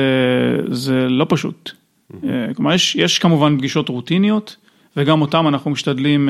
זה 0.70 1.08
לא 1.08 1.26
פשוט. 1.28 1.72
אה, 2.24 2.54
כלומר, 2.54 2.72
יש, 2.72 2.96
יש 2.96 3.18
כמובן 3.18 3.58
פגישות 3.58 3.88
רוטיניות, 3.88 4.56
וגם 4.96 5.20
אותם 5.22 5.48
אנחנו 5.48 5.70
משתדלים 5.70 6.28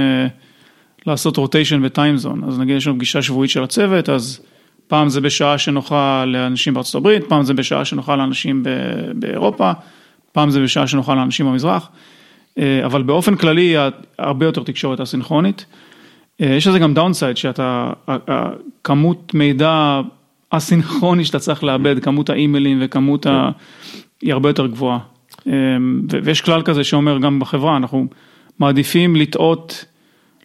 לעשות 1.06 1.36
רוטיישן 1.36 1.82
בטיימזון, 1.82 2.44
אז 2.44 2.58
נגיד 2.58 2.76
יש 2.76 2.86
לנו 2.86 2.96
פגישה 2.96 3.22
שבועית 3.22 3.50
של 3.50 3.62
הצוות, 3.62 4.08
אז 4.08 4.40
פעם 4.86 5.08
זה 5.08 5.20
בשעה 5.20 5.58
שנוחה 5.58 6.24
לאנשים 6.24 6.74
בארצות 6.74 6.94
הברית, 6.94 7.24
פעם 7.28 7.44
זה 7.44 7.54
בשעה 7.54 7.84
שנוחה 7.84 8.16
לאנשים 8.16 8.64
באירופה, 9.14 9.72
פעם 10.32 10.50
זה 10.50 10.62
בשעה 10.62 10.86
שנוחה 10.86 11.14
לאנשים 11.14 11.46
במזרח, 11.46 11.88
אבל 12.58 13.02
באופן 13.02 13.36
כללי 13.36 13.74
הרבה 14.18 14.46
יותר 14.46 14.62
תקשורת 14.62 15.00
אסינכרונית. 15.00 15.66
יש 16.38 16.66
לזה 16.66 16.78
גם 16.78 16.94
דאונסייד 16.94 17.36
שאתה, 17.36 17.92
כמות 18.84 19.34
מידע 19.34 20.00
אסינכרוני 20.50 21.24
שאתה 21.24 21.38
צריך 21.38 21.64
לאבד, 21.64 21.98
כמות 22.04 22.30
האימיילים 22.30 22.78
וכמות 22.82 23.26
ה... 23.26 23.50
היא 24.22 24.32
הרבה 24.32 24.48
יותר 24.48 24.66
גבוהה. 24.66 24.98
ויש 26.24 26.40
כלל 26.40 26.62
כזה 26.62 26.84
שאומר 26.84 27.18
גם 27.18 27.38
בחברה, 27.38 27.76
אנחנו 27.76 28.06
מעדיפים 28.58 29.16
לטעות 29.16 29.84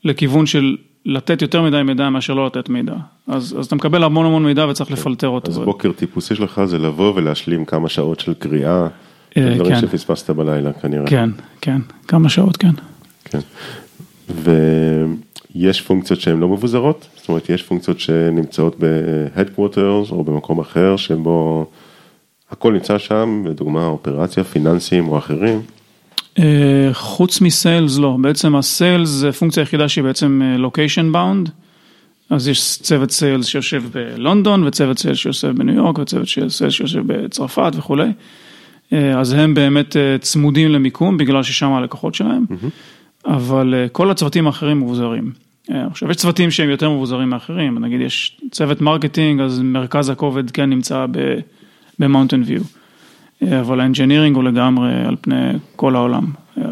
לכיוון 0.04 0.46
של 0.46 0.78
לתת 1.06 1.42
יותר 1.42 1.62
מדי 1.62 1.84
מידע 1.84 2.10
מאשר 2.10 2.34
לא 2.34 2.46
לתת 2.46 2.70
מידע. 2.70 2.96
אז, 3.28 3.56
אז 3.60 3.66
אתה 3.66 3.76
מקבל 3.76 4.04
המון 4.04 4.26
המון 4.26 4.46
מידע 4.46 4.68
וצריך 4.68 4.92
לפלטר 4.92 5.28
אותו. 5.28 5.52
אז 5.52 5.58
בוקר 5.58 5.92
טיפוסי 5.92 6.36
שלך 6.36 6.62
זה 6.66 6.78
לבוא 6.78 7.14
ולהשלים 7.16 7.66
כמה 7.66 7.90
שעות 7.90 8.20
של 8.20 8.34
קריאה, 8.34 8.88
דברים 9.38 9.76
כן. 9.76 9.82
שפספסת 9.82 10.30
בלילה 10.30 10.74
כנראה. 10.74 11.08
כן, 11.08 11.30
כן, 11.62 11.82
כמה 12.08 12.30
שעות, 12.30 12.58
כן. 12.58 12.72
כן. 13.26 13.40
ויש 15.56 15.82
פונקציות 15.82 16.20
שהן 16.20 16.40
לא 16.40 16.48
מבוזרות, 16.48 17.08
זאת 17.16 17.30
אומרת 17.30 17.50
יש 17.50 17.64
פונקציות 17.64 18.00
שנמצאות 18.00 18.76
ב-Headquarters 18.80 20.12
או 20.12 20.24
במקום 20.24 20.60
אחר 20.60 20.96
שבו 20.98 21.70
הכל 22.52 22.74
נמצא 22.74 22.98
שם, 22.98 23.44
לדוגמה 23.46 23.86
אופרציה, 23.86 24.44
פיננסים 24.44 25.08
או 25.08 25.18
אחרים. 25.18 25.62
אה, 26.40 26.90
חוץ 26.94 27.42
מ 27.42 27.51
sales 27.51 27.98
לא, 27.98 28.18
בעצם 28.22 28.56
ה 28.56 28.65
sales 28.65 29.10
זה 29.10 29.32
פונקציה 29.32 29.64
היחידה 29.64 29.90
שהיא 29.90 30.04
בעצם 30.04 30.42
location 30.58 31.06
אה, 31.06 31.12
bound, 31.12 31.50
אז 32.30 32.48
יש 32.48 32.78
צוות 32.82 33.12
sales 33.12 33.46
שיושב 33.46 33.84
בלונדון 33.94 34.64
וצוות 34.64 35.00
sales 35.00 35.18
שיושב 35.18 35.48
בניו 35.48 35.76
יורק 35.76 36.00
וצוות 36.00 36.28
sales 36.28 36.62
שיושב 36.70 37.02
בצרפת 37.06 37.72
וכולי, 37.76 38.10
אה, 38.94 39.20
אז 39.20 39.34
הם 39.34 39.54
באמת 39.54 39.96
צמודים 40.22 40.70
למיקום 40.70 41.18
בגלל 41.18 41.44
ששם 41.44 41.74
הלקוחות 41.74 42.16
שלהם, 42.16 42.46
mm-hmm. 42.50 43.30
אבל 43.30 43.74
כל 43.92 44.12
הצוותים 44.12 44.48
האחרים 44.48 44.80
מבוזרים. 44.80 45.32
עכשיו 45.70 46.12
יש 46.12 46.18
צוותים 46.18 46.52
שהם 46.52 46.70
יותר 46.70 46.90
מבוזרים 46.90 47.30
מאחרים, 47.30 47.80
נגיד 47.80 48.02
יש 48.02 48.42
צוות 48.52 48.82
marketing 48.82 49.42
אז 49.42 49.62
מרכז 49.62 50.10
הכובד 50.10 50.52
כן 50.52 50.70
נמצא 50.70 51.06
במאונטן 52.00 52.44
ויו. 52.46 52.62
אה, 53.44 53.60
אבל 53.60 53.80
ה 53.80 53.84
engineering 53.84 54.36
הוא 54.36 54.44
לגמרי 54.44 54.94
על 55.06 55.16
פני 55.22 55.52
כל 55.76 55.96
העולם. 55.96 56.26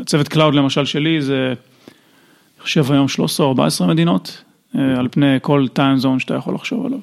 צוות 0.06 0.28
cloud 0.28 0.56
למשל 0.56 0.86
שלי 0.86 1.22
זה, 1.22 1.48
אני 1.48 2.62
חושב 2.62 2.92
היום 2.92 3.08
13 3.08 3.46
או 3.46 3.52
14 3.52 3.88
מדינות, 3.88 4.44
אה, 4.76 5.00
על 5.00 5.08
פני 5.12 5.38
כל 5.42 5.66
time 5.76 6.04
zone 6.04 6.20
שאתה 6.20 6.34
יכול 6.34 6.56
לחשוב 6.56 6.86
עליו. 6.86 7.00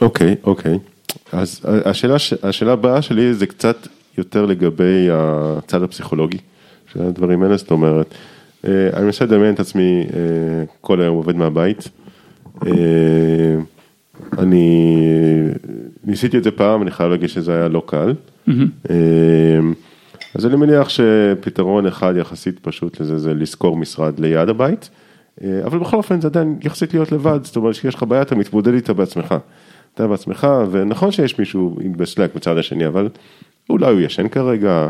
אוקיי, 0.00 0.36
אוקיי. 0.44 0.78
אז 1.32 1.60
השאלה, 1.84 2.16
השאלה 2.42 2.72
הבאה 2.72 3.02
שלי 3.02 3.34
זה 3.34 3.46
קצת 3.46 3.88
יותר 4.18 4.46
לגבי 4.46 5.08
הצד 5.10 5.82
הפסיכולוגי 5.82 6.38
של 6.92 7.02
הדברים 7.02 7.42
האלה, 7.42 7.56
זאת 7.56 7.70
אומרת, 7.70 8.14
אה, 8.68 8.90
אני 8.92 9.04
מנסה 9.04 9.24
לדמיין 9.24 9.54
את 9.54 9.60
עצמי 9.60 10.04
כל 10.80 11.00
היום 11.00 11.16
עובד 11.16 11.36
מהבית. 11.36 11.88
אני 14.38 14.96
ניסיתי 16.04 16.38
את 16.38 16.44
זה 16.44 16.50
פעם, 16.50 16.82
אני 16.82 16.90
חייב 16.90 17.10
להגיד 17.10 17.28
שזה 17.28 17.54
היה 17.54 17.68
לא 17.68 17.82
קל. 17.86 18.14
אמ, 18.90 19.74
אז 20.34 20.46
אני 20.46 20.56
מניח 20.56 20.88
שפתרון 20.88 21.86
אחד 21.86 22.14
יחסית 22.16 22.58
פשוט 22.58 23.00
לזה 23.00 23.18
זה 23.18 23.34
לשכור 23.34 23.76
משרד 23.76 24.18
ליד 24.20 24.48
הבית, 24.48 24.90
אה, 25.44 25.60
אבל 25.64 25.78
בכל 25.78 25.96
אופן 25.96 26.20
זה 26.20 26.28
עדיין 26.28 26.58
יחסית 26.62 26.94
להיות 26.94 27.12
לבד, 27.12 27.38
זאת 27.42 27.56
אומרת 27.56 27.74
שיש 27.74 27.94
לך 27.94 28.02
בעיה 28.02 28.22
אתה 28.22 28.34
מתמודד 28.34 28.74
איתה 28.74 28.92
בעצמך. 28.92 29.34
אתה 29.94 30.06
בעצמך, 30.08 30.48
ונכון 30.70 31.12
שיש 31.12 31.38
מישהו 31.38 31.76
בסלאק 31.96 32.34
בצד 32.34 32.58
השני, 32.58 32.86
אבל 32.86 33.08
אולי 33.70 33.92
הוא 33.92 34.00
ישן 34.00 34.28
כרגע, 34.28 34.88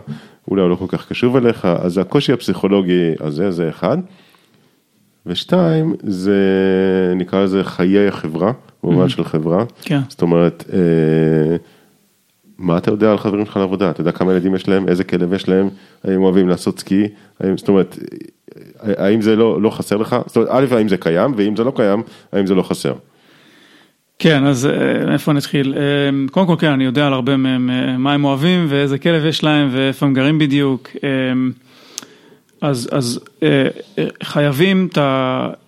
אולי 0.48 0.62
הוא 0.62 0.70
לא 0.70 0.74
כל 0.74 0.86
כך 0.88 1.08
קשוב 1.08 1.36
אליך, 1.36 1.64
אז 1.64 1.98
הקושי 1.98 2.32
הפסיכולוגי 2.32 3.12
הזה 3.20 3.50
זה 3.50 3.68
אחד. 3.68 3.98
ושתיים, 5.26 5.94
זה 6.02 6.36
נקרא 7.16 7.44
לזה 7.44 7.64
חיי 7.64 8.08
החברה, 8.08 8.52
במובן 8.84 9.08
של 9.08 9.24
חברה. 9.24 9.64
כן. 9.82 10.00
זאת 10.08 10.22
אומרת, 10.22 10.64
אה, 10.72 11.56
מה 12.58 12.78
אתה 12.78 12.90
יודע 12.90 13.10
על 13.10 13.18
חברים 13.18 13.46
שלך 13.46 13.56
לעבודה? 13.56 13.90
אתה 13.90 14.00
יודע 14.00 14.12
כמה 14.12 14.32
ילדים 14.32 14.54
יש 14.54 14.68
להם, 14.68 14.88
איזה 14.88 15.04
כלב 15.04 15.32
יש 15.32 15.48
להם, 15.48 15.68
האם 16.04 16.22
אוהבים 16.22 16.48
לעשות 16.48 16.78
סקי, 16.78 17.08
האם, 17.40 17.56
זאת 17.56 17.68
אומרת, 17.68 17.98
האם 18.80 19.20
זה 19.20 19.36
לא, 19.36 19.62
לא 19.62 19.70
חסר 19.70 19.96
לך? 19.96 20.16
זאת 20.26 20.36
אומרת, 20.36 20.50
א', 20.50 20.74
האם 20.74 20.88
זה 20.88 20.96
קיים, 20.96 21.34
ואם 21.36 21.56
זה 21.56 21.64
לא 21.64 21.72
קיים, 21.76 22.02
האם 22.32 22.46
זה 22.46 22.54
לא 22.54 22.62
חסר? 22.62 22.94
כן, 24.18 24.44
אז 24.44 24.66
אה, 24.66 25.12
איפה 25.12 25.32
נתחיל? 25.32 25.74
אה, 25.76 26.28
קודם 26.30 26.46
כל 26.46 26.56
כן, 26.58 26.72
אני 26.72 26.84
יודע 26.84 27.06
על 27.06 27.12
הרבה 27.12 27.36
מהם 27.36 27.70
מה 27.98 28.12
הם 28.12 28.24
אוהבים 28.24 28.66
ואיזה 28.68 28.98
כלב 28.98 29.24
יש 29.24 29.44
להם 29.44 29.68
ואיפה 29.72 30.06
הם 30.06 30.14
גרים 30.14 30.38
בדיוק. 30.38 30.88
אז, 32.62 32.88
אז 32.92 33.20
אה, 33.42 33.66
אה, 33.98 34.06
חייבים 34.22 34.88
ה... 34.96 35.00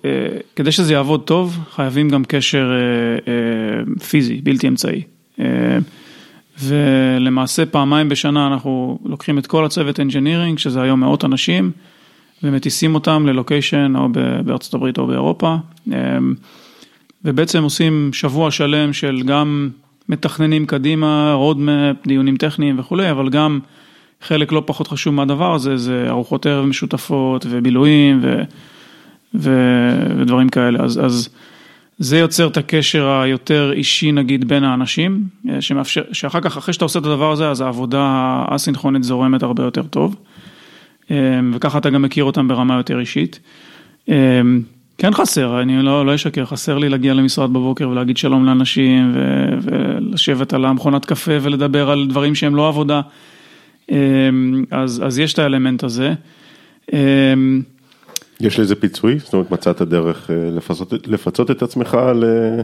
אה, 0.04 0.10
כדי 0.56 0.72
שזה 0.72 0.92
יעבוד 0.92 1.22
טוב, 1.24 1.58
חייבים 1.70 2.08
גם 2.08 2.24
קשר 2.24 2.72
פיזי, 4.08 4.40
בלתי 4.42 4.68
אמצעי. 4.68 5.02
ולמעשה 6.62 7.66
פעמיים 7.66 8.08
בשנה 8.08 8.46
אנחנו 8.46 8.98
לוקחים 9.04 9.38
את 9.38 9.46
כל 9.46 9.64
הצוות 9.64 10.00
engineering, 10.00 10.58
שזה 10.58 10.82
היום 10.82 11.00
מאות 11.00 11.24
אנשים, 11.24 11.70
ומטיסים 12.42 12.94
אותם 12.94 13.26
ל 13.26 13.34
location 13.34 13.92
או 13.96 14.08
בארצות 14.44 14.74
הברית 14.74 14.98
או 14.98 15.06
באירופה, 15.06 15.56
ובעצם 17.24 17.62
עושים 17.62 18.10
שבוע 18.12 18.50
שלם 18.50 18.92
של 18.92 19.22
גם 19.26 19.70
מתכננים 20.08 20.66
קדימה, 20.66 21.36
roadmap, 21.38 22.08
דיונים 22.08 22.36
טכניים 22.36 22.78
וכולי, 22.78 23.10
אבל 23.10 23.28
גם 23.28 23.60
חלק 24.22 24.52
לא 24.52 24.62
פחות 24.66 24.88
חשוב 24.88 25.14
מהדבר 25.14 25.54
הזה, 25.54 25.76
זה 25.76 26.06
ארוחות 26.08 26.46
ערב 26.46 26.64
משותפות 26.64 27.46
ובילויים 27.50 28.20
ו, 28.22 28.42
ו, 29.34 29.50
ודברים 30.18 30.48
כאלה. 30.48 30.84
אז, 30.84 31.00
אז 31.04 31.28
זה 31.98 32.18
יוצר 32.18 32.46
את 32.46 32.56
הקשר 32.56 33.06
היותר 33.06 33.72
אישי 33.72 34.12
נגיד 34.12 34.48
בין 34.48 34.64
האנשים, 34.64 35.24
אה, 35.50 35.60
שמאפשר, 35.60 36.02
שאחר 36.12 36.40
כך, 36.40 36.56
אחרי 36.56 36.74
שאתה 36.74 36.84
עושה 36.84 36.98
את 36.98 37.04
הדבר 37.06 37.32
הזה, 37.32 37.50
אז 37.50 37.60
העבודה 37.60 38.02
האסינכרונית 38.48 39.02
זורמת 39.02 39.42
הרבה 39.42 39.62
יותר 39.62 39.82
טוב. 39.82 40.16
אה, 41.10 41.16
וככה 41.52 41.78
אתה 41.78 41.90
גם 41.90 42.02
מכיר 42.02 42.24
אותם 42.24 42.48
ברמה 42.48 42.76
יותר 42.76 43.00
אישית. 43.00 43.40
אה, 44.08 44.40
כן 44.98 45.14
חסר, 45.14 45.62
אני 45.62 45.82
לא, 45.82 46.06
לא 46.06 46.14
אשקר, 46.14 46.44
חסר 46.44 46.78
לי 46.78 46.88
להגיע 46.88 47.14
למשרד 47.14 47.50
בבוקר 47.50 47.88
ולהגיד 47.88 48.16
שלום 48.16 48.46
לאנשים 48.46 49.12
ו- 49.14 49.54
ולשבת 49.62 50.54
על 50.54 50.64
המכונת 50.64 51.04
קפה 51.04 51.32
ולדבר 51.42 51.90
על 51.90 52.06
דברים 52.08 52.34
שהם 52.34 52.56
לא 52.56 52.68
עבודה. 52.68 53.00
אמ, 53.90 54.64
אז, 54.70 55.02
אז 55.06 55.18
יש 55.18 55.34
את 55.34 55.38
האלמנט 55.38 55.84
הזה. 55.84 56.12
אמ, 56.92 57.62
יש 58.40 58.60
לזה 58.60 58.74
פיצוי? 58.74 59.18
זאת 59.18 59.32
אומרת 59.32 59.50
מצאת 59.50 59.82
דרך 59.82 60.30
אה, 60.30 60.50
לפצות, 60.56 60.92
לפצות 61.06 61.50
את 61.50 61.62
עצמך 61.62 61.94
על 61.94 62.24
אה, 62.24 62.62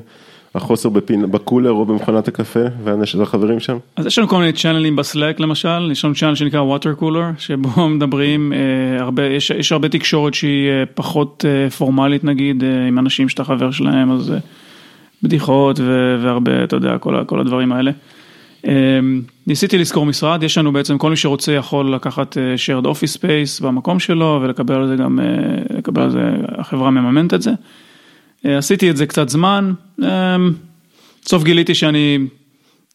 החוסר 0.55 0.89
בפין, 0.89 1.31
בקולר 1.31 1.71
או 1.71 1.87
במכונת 1.87 2.29
הקפה 2.29 2.61
והחברים 2.85 3.61
שם? 3.61 3.77
אז 3.97 4.07
יש 4.07 4.19
לנו 4.19 4.29
כל 4.29 4.39
מיני 4.39 4.53
צ'אנלים 4.53 4.97
בסלאק 4.97 5.41
למשל, 5.41 5.89
יש 5.93 6.05
לנו 6.05 6.15
צ'אנל 6.15 6.35
שנקרא 6.35 6.61
water 6.61 7.01
cooler, 7.01 7.39
שבו 7.39 7.89
מדברים 7.95 8.53
אה, 8.53 9.03
הרבה, 9.03 9.25
יש, 9.25 9.51
יש 9.51 9.73
הרבה 9.73 9.89
תקשורת 9.89 10.35
שהיא 10.35 10.69
אה, 10.71 10.87
פחות 10.95 11.45
אה, 11.49 11.71
פורמלית 11.71 12.25
נגיד, 12.25 12.65
אה, 12.65 12.87
עם 12.87 12.99
אנשים 12.99 13.29
שאתה 13.29 13.45
חבר 13.45 13.71
שלהם, 13.71 14.13
אז 14.13 14.33
אה, 14.33 14.39
בדיחות 15.23 15.81
ו, 15.81 16.17
והרבה, 16.23 16.65
אתה 16.65 16.77
יודע, 16.77 16.99
כל, 16.99 17.25
כל 17.27 17.41
הדברים 17.41 17.73
האלה. 17.73 17.91
ניסיתי 19.47 19.79
לשכור 19.79 20.07
משרד, 20.07 20.43
יש 20.43 20.59
לנו 20.59 20.73
בעצם, 20.73 20.99
כל 20.99 21.11
מי 21.11 21.17
שרוצה 21.17 21.53
יכול 21.53 21.95
לקחת 21.95 22.39
אה, 22.39 22.55
shared 22.55 22.85
office 22.85 23.17
space 23.17 23.65
במקום 23.65 24.01
שלו 24.01 24.41
ולקבל 24.43 24.75
על 24.75 24.89
זה 24.89 24.97
גם, 24.97 25.21
אה, 25.21 25.77
לקבל 25.79 26.03
על 26.03 26.11
זה, 26.11 26.31
החברה 26.59 26.91
מממנת 26.91 27.35
את 27.35 27.43
זה. 27.43 27.51
אה, 28.47 28.59
עשיתי 28.59 28.91
את 28.91 28.97
זה 28.97 29.07
קצת 29.07 29.29
זמן, 29.29 29.73
אמ, 30.03 30.07
בסוף 31.25 31.45
גיליתי 31.45 31.75
שאני 31.75 32.19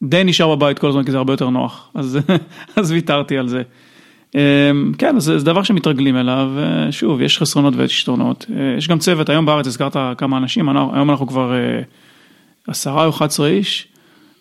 די 0.03 0.23
נשאר 0.23 0.55
בבית 0.55 0.79
כל 0.79 0.89
הזמן 0.89 1.03
כי 1.03 1.11
זה 1.11 1.17
הרבה 1.17 1.33
יותר 1.33 1.49
נוח, 1.49 1.91
אז, 1.93 2.19
אז 2.75 2.91
ויתרתי 2.91 3.37
על 3.37 3.47
זה. 3.47 3.61
אמ, 4.35 4.39
כן, 4.97 5.19
זה, 5.19 5.39
זה 5.39 5.45
דבר 5.45 5.63
שמתרגלים 5.63 6.17
אליו, 6.17 6.51
שוב, 6.91 7.21
יש 7.21 7.39
חסרונות 7.39 7.73
ויש 7.77 8.01
יתרונות. 8.01 8.45
אה, 8.55 8.75
יש 8.77 8.87
גם 8.87 8.99
צוות, 8.99 9.29
היום 9.29 9.45
בארץ 9.45 9.67
הזכרת 9.67 9.97
כמה 10.17 10.37
אנשים, 10.37 10.69
היום 10.69 11.09
אנחנו 11.09 11.27
כבר 11.27 11.53
עשרה 12.67 13.05
או 13.05 13.09
11 13.09 13.47
איש, 13.47 13.87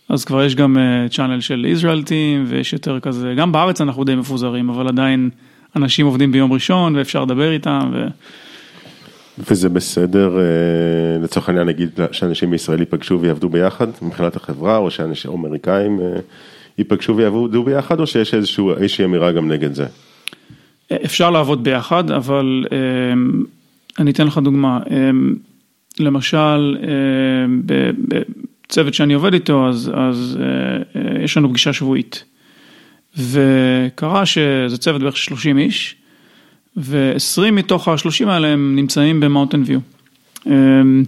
אז 0.09 0.25
כבר 0.25 0.45
יש 0.45 0.55
גם 0.55 0.77
צ'אנל 1.11 1.41
של 1.41 1.67
Israel 1.79 2.07
Team 2.07 2.47
ויש 2.47 2.73
יותר 2.73 3.01
כזה, 3.01 3.35
גם 3.37 3.53
בארץ 3.53 3.81
אנחנו 3.81 4.05
די 4.05 4.15
מפוזרים, 4.15 4.71
אבל 4.71 4.89
עדיין 4.89 5.31
אנשים 5.77 6.07
עובדים 6.07 6.33
ביום 6.33 6.53
ראשון 6.53 6.97
ואפשר 6.97 7.25
לדבר 7.25 7.53
איתם. 7.53 7.91
ו... 7.93 8.07
וזה 9.39 9.69
בסדר, 9.69 10.39
אה, 10.39 11.23
לצורך 11.23 11.49
העניין 11.49 11.67
נגיד 11.67 11.91
שאנשים 12.13 12.51
בישראל 12.51 12.81
ייפגשו 12.81 13.21
ויעבדו 13.21 13.49
ביחד 13.49 13.87
מבחינת 14.03 14.37
החברה, 14.37 14.77
או 14.77 14.91
שאנשים 14.91 15.31
אמריקאים 15.31 16.01
אה, 16.01 16.21
ייפגשו 16.79 17.17
ויעבדו 17.17 17.63
ביחד, 17.63 18.01
או 18.01 18.07
שיש 18.07 18.35
איזשהו, 18.35 18.73
איזושהי 18.77 19.05
אמירה 19.05 19.33
גם 19.33 19.49
נגד 19.49 19.75
זה? 19.75 19.87
אפשר 21.05 21.31
לעבוד 21.31 21.65
ביחד, 21.65 22.11
אבל 22.11 22.65
אה, 22.73 22.79
אני 23.99 24.11
אתן 24.11 24.27
לך 24.27 24.39
דוגמה, 24.39 24.81
למשל 25.99 26.77
בצוות 28.69 28.95
שאני 28.95 29.15
עובד 29.15 29.35
איתו, 29.35 29.69
אז, 29.69 29.91
אז 29.95 30.39
יש 31.21 31.37
לנו 31.37 31.49
פגישה 31.49 31.73
שבועית, 31.73 32.25
וקרה 33.19 34.27
שזה 34.27 34.79
צוות 34.79 35.03
בערך 35.03 35.17
30 35.17 35.59
איש, 35.59 35.97
ו-20 36.77 37.51
מתוך 37.53 37.89
ה-30 37.89 38.29
האלה 38.29 38.49
הם 38.49 38.77
נמצאים 38.77 39.21
במאונטן 39.21 39.63
ויו. 39.67 39.81
אמ, 40.47 41.05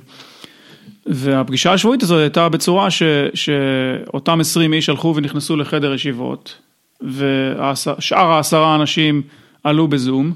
והפגישה 1.07 1.73
השבועית 1.73 2.03
הזאת 2.03 2.21
הייתה 2.21 2.49
בצורה 2.49 2.91
ש, 2.91 3.03
שאותם 3.35 4.41
20 4.41 4.73
איש 4.73 4.89
הלכו 4.89 5.15
ונכנסו 5.17 5.57
לחדר 5.57 5.95
ישיבות, 5.95 6.59
ושאר 7.03 8.27
העשרה 8.33 8.75
אנשים 8.75 9.23
עלו 9.65 9.89
בזום, 9.89 10.33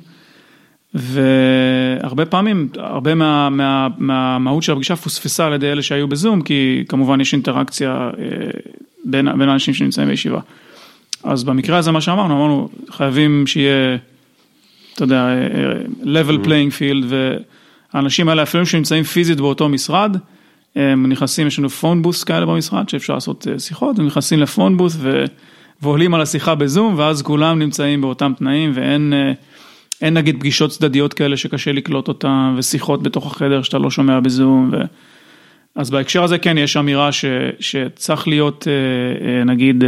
והרבה 0.95 2.27
פעמים, 2.27 2.69
הרבה 2.77 3.15
מה, 3.15 3.51
מה, 3.51 3.89
מהמהות 3.99 4.63
של 4.63 4.73
הפגישה 4.73 4.97
פוספסה 4.97 5.47
על 5.47 5.53
ידי 5.53 5.73
אלה 5.73 5.83
שהיו 5.83 6.09
בזום, 6.09 6.43
כי 6.43 6.85
כמובן 6.89 7.21
יש 7.21 7.33
אינטראקציה 7.33 8.11
אה, 8.19 8.51
בין, 9.05 9.39
בין 9.39 9.49
האנשים 9.49 9.75
שנמצאים 9.75 10.09
בישיבה. 10.09 10.41
אז 11.25 11.45
במקרה 11.45 11.79
הזה 11.79 11.91
מה 11.91 12.01
שאמרנו, 12.01 12.35
אמרנו 12.35 12.69
חייבים 12.91 13.47
שיהיה 13.47 13.97
אתה 14.95 15.05
יודע, 15.05 15.29
level 16.03 16.07
mm-hmm. 16.07 16.47
playing 16.47 16.79
field, 16.79 17.15
והאנשים 17.95 18.29
האלה 18.29 18.43
אפילו 18.43 18.67
שנמצאים 18.67 19.05
פיזית 19.05 19.41
באותו 19.41 19.69
משרד, 19.69 20.17
הם 20.77 21.07
נכנסים, 21.07 21.47
יש 21.47 21.59
לנו 21.59 21.71
פון 21.71 22.03
בוס 22.03 22.25
כאלה 22.25 22.47
במשרד 22.47 22.89
שאפשר 22.89 23.15
לעשות 23.15 23.47
אה, 23.51 23.59
שיחות, 23.59 23.99
הם 23.99 24.07
נכנסים 24.07 24.39
לפון 24.39 24.77
בוס 24.77 24.97
ו... 24.99 25.25
ועולים 25.83 26.15
על 26.15 26.21
השיחה 26.21 26.55
בזום, 26.55 26.95
ואז 26.99 27.23
כולם 27.23 27.59
נמצאים 27.59 28.01
באותם 28.01 28.33
תנאים 28.39 28.73
ואין 28.75 29.13
אה, 29.13 29.33
אין 30.03 30.15
נגיד 30.15 30.41
פגישות 30.41 30.71
צדדיות 30.71 31.15
כאלה 31.15 31.37
שקשה 31.37 31.73
לקלוט 31.73 32.09
אותם, 32.09 32.55
ושיחות 32.59 33.03
בתוך 33.03 33.27
החדר 33.27 33.63
שאתה 33.63 33.79
לא 33.79 33.91
שומע 33.91 34.21
בזום. 34.21 34.71
ו... 34.73 34.77
אז 35.75 35.91
בהקשר 35.91 36.25
הזה 36.25 36.39
כן 36.39 36.59
יש 36.59 36.77
אמירה 36.77 37.13
ש... 37.13 37.25
שצריך 37.61 38.29
להיות 38.29 38.69
אה, 38.69 39.45
נגיד, 39.45 39.85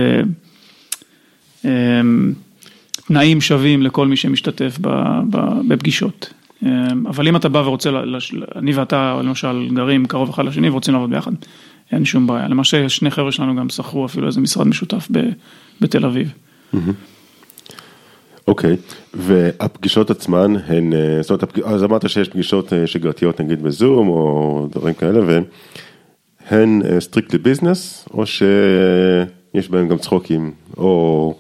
תנאים 3.07 3.41
שווים 3.41 3.83
לכל 3.83 4.07
מי 4.07 4.17
שמשתתף 4.17 4.79
בפגישות. 5.69 6.33
אבל 7.07 7.29
אם 7.29 7.37
אתה 7.37 7.49
בא 7.49 7.59
ורוצה, 7.59 7.91
אני 8.57 8.73
ואתה 8.73 9.21
למשל 9.25 9.69
גרים 9.75 10.07
קרוב 10.07 10.31
אחד 10.31 10.45
לשני 10.45 10.69
ורוצים 10.69 10.95
לעבוד 10.95 11.11
ביחד, 11.11 11.33
אין 11.93 12.05
שום 12.05 12.27
בעיה. 12.27 12.49
למעשה 12.49 12.89
שני 12.89 13.11
חבר'ה 13.11 13.33
שלנו 13.33 13.57
גם 13.57 13.69
שכרו 13.69 14.07
אפילו 14.07 14.27
איזה 14.27 14.41
משרד 14.41 14.67
משותף 14.67 15.09
בתל 15.81 16.07
אביב. 16.07 16.33
אוקיי, 18.49 18.73
okay. 18.73 18.77
והפגישות 19.15 20.11
עצמן 20.11 20.55
הן, 20.67 20.93
אה, 20.93 21.23
זאת 21.23 21.31
אומרת, 21.31 21.59
אז 21.65 21.85
אמרת 21.85 22.09
שיש 22.09 22.29
פגישות 22.29 22.73
אה, 22.73 22.87
שגרתיות 22.87 23.41
נגיד 23.41 23.63
בזום 23.63 24.09
או 24.09 24.67
דברים 24.71 24.95
כאלה, 24.95 25.21
והן 26.51 26.83
strictly 26.99 27.39
אה, 27.39 27.45
business, 27.45 28.09
או 28.15 28.27
שיש 28.27 29.69
בהן 29.71 29.89
גם 29.89 29.99
צחוקים, 29.99 30.53
או... 30.77 31.35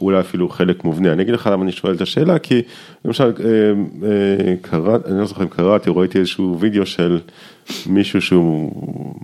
אולי 0.00 0.20
אפילו 0.20 0.48
חלק 0.48 0.84
מובנה. 0.84 1.12
אני 1.12 1.22
אגיד 1.22 1.34
לך 1.34 1.48
למה 1.52 1.62
אני 1.62 1.72
שואל 1.72 1.94
את 1.94 2.00
השאלה, 2.00 2.38
כי 2.38 2.62
למשל, 3.04 3.24
אה, 3.24 4.08
אה, 4.08 4.54
קראת, 4.62 5.06
אני 5.06 5.18
לא 5.18 5.24
זוכר 5.24 5.42
אם 5.42 5.48
קראתי, 5.48 5.90
ראיתי 5.94 6.18
איזשהו 6.18 6.56
וידאו 6.60 6.86
של 6.86 7.18
מישהו 7.86 8.20
שהוא 8.20 8.72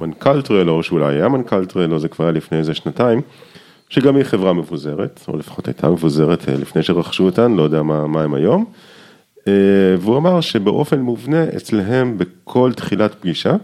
מנכ"ל 0.00 0.42
טרלו, 0.42 0.72
או 0.72 0.82
שאולי 0.82 1.14
היה 1.14 1.28
מנכ"ל 1.28 1.64
טרלו, 1.64 1.98
זה 1.98 2.08
כבר 2.08 2.24
היה 2.24 2.32
לפני 2.32 2.58
איזה 2.58 2.74
שנתיים, 2.74 3.20
שגם 3.92 4.16
היא 4.16 4.24
חברה 4.24 4.52
מבוזרת, 4.52 5.20
או 5.28 5.37
לפחות 5.37 5.68
הייתה 5.68 5.90
מבוזרת 5.90 6.48
אה, 6.48 6.55
לפני 6.55 6.83
שרכשו 6.83 7.24
אותן, 7.24 7.52
לא 7.52 7.62
יודע 7.62 7.83
מה, 7.83 8.07
מה 8.07 8.22
הם 8.22 8.35
היום. 8.35 8.64
והוא 9.98 10.16
אמר 10.16 10.40
שבאופן 10.40 11.00
מובנה 11.00 11.44
אצלהם 11.57 12.18
בכל 12.18 12.72
תחילת 12.72 13.14
פגישה 13.14 13.57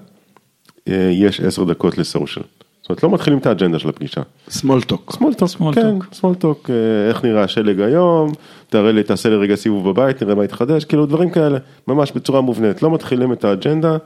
יש 0.87 1.41
עשר 1.41 1.64
דקות 1.64 1.99
ל 1.99 2.04
social. 2.04 2.44
זאת 2.88 2.91
אומרת, 2.91 3.03
לא 3.03 3.11
מתחילים 3.11 3.38
את 3.38 3.47
האג'נדה 3.47 3.79
של 3.79 3.88
הפגישה. 3.88 4.21
small 4.49 4.81
talk. 4.81 5.12
small 5.12 5.32
talk, 5.32 5.51
כן, 5.75 5.97
small 6.12 6.41
talk, 6.41 6.71
אה, 6.71 7.09
איך 7.09 7.25
נראה 7.25 7.43
השלג 7.43 7.81
היום, 7.81 8.33
תראה 8.69 8.93
לי, 8.93 9.03
תעשה 9.03 9.29
לי 9.29 9.37
רגע 9.37 9.55
סיבוב 9.57 9.88
בבית, 9.88 10.23
נראה 10.23 10.35
מה 10.35 10.45
התחדש, 10.44 10.85
כאילו 10.85 11.07
דברים 11.07 11.31
כאלה, 11.31 11.59
ממש 11.88 12.12
בצורה 12.12 12.41
מובנית, 12.41 12.83
לא 12.83 12.91
מתחילים 12.91 13.33
את 13.33 13.45
האג'נדה 13.45 13.97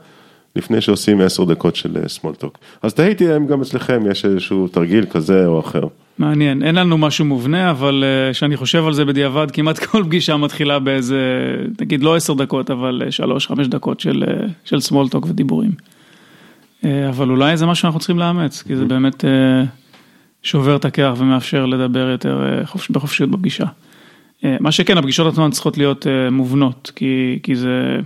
לפני 0.55 0.81
שעושים 0.81 1.21
עשר 1.21 1.43
דקות 1.43 1.75
של 1.75 2.07
סמולטוק. 2.07 2.57
אה, 2.61 2.77
אז 2.81 2.93
תהיתי 2.93 3.35
אם 3.35 3.47
גם 3.47 3.61
אצלכם 3.61 4.03
יש 4.11 4.25
איזשהו 4.25 4.67
תרגיל 4.67 5.05
כזה 5.05 5.45
או 5.45 5.59
אחר. 5.59 5.83
מעניין, 6.19 6.63
אין 6.63 6.75
לנו 6.75 6.97
משהו 6.97 7.25
מובנה, 7.25 7.71
אבל 7.71 8.03
כשאני 8.31 8.53
אה, 8.55 8.59
חושב 8.59 8.85
על 8.85 8.93
זה 8.93 9.05
בדיעבד, 9.05 9.51
כמעט 9.51 9.79
כל 9.85 10.03
פגישה 10.03 10.37
מתחילה 10.37 10.79
באיזה, 10.79 11.19
נגיד 11.81 12.03
לא 12.03 12.15
עשר 12.15 12.33
דקות, 12.33 12.71
אבל 12.71 13.01
שלוש, 13.09 13.47
חמש 13.47 13.67
דקות 13.67 13.99
של 14.63 14.79
סמולטוק 14.79 15.25
ודיבורים. 15.25 15.71
אה, 16.85 17.09
אבל 17.09 17.29
אולי 17.29 17.57
זה 17.57 17.65
משהו 17.65 17.81
שאנחנו 17.81 17.99
צריכים 17.99 18.19
לאמץ, 18.19 18.61
כי 18.61 18.75
זה 18.75 18.85
באמת 18.85 19.25
אה, 19.25 19.63
שובר 20.43 20.75
את 20.75 20.85
הקרח 20.85 21.19
ומאפשר 21.19 21.65
לדבר 21.65 22.09
יותר 22.09 22.43
אה, 22.43 22.61
בחופשיות 22.89 23.29
בפגישה. 23.29 23.65
מה 24.59 24.71
שכן, 24.71 24.97
הפגישות 24.97 25.33
עצמן 25.33 25.51
צריכות 25.51 25.77
להיות 25.77 26.07
מובנות, 26.31 26.91
כי, 26.95 27.39
כי 27.43 27.55
זה, 27.55 27.99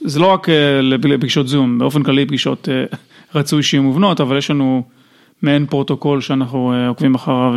זה 0.00 0.20
לא 0.20 0.26
רק 0.26 0.48
לפגישות 1.04 1.48
זום, 1.48 1.78
באופן 1.78 2.02
כללי 2.02 2.26
פגישות 2.26 2.68
רצוי 3.34 3.62
שיהיו 3.62 3.82
מובנות, 3.82 4.20
אבל 4.20 4.38
יש 4.38 4.50
לנו 4.50 4.82
מעין 5.42 5.66
פרוטוקול 5.66 6.20
שאנחנו 6.20 6.72
עוקבים 6.88 7.14
אחריו, 7.14 7.52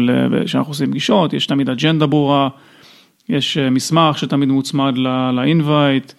שאנחנו 0.46 0.72
עושים 0.72 0.92
פגישות, 0.92 1.34
יש 1.34 1.48
תמיד 1.48 1.70
אג'נדה 1.70 2.06
ברורה, 2.06 2.50
יש 3.30 3.58
מסמך 3.58 4.18
שתמיד 4.18 4.50
מוצמד 4.50 4.94
ל 5.34 5.44
invite. 5.44 6.14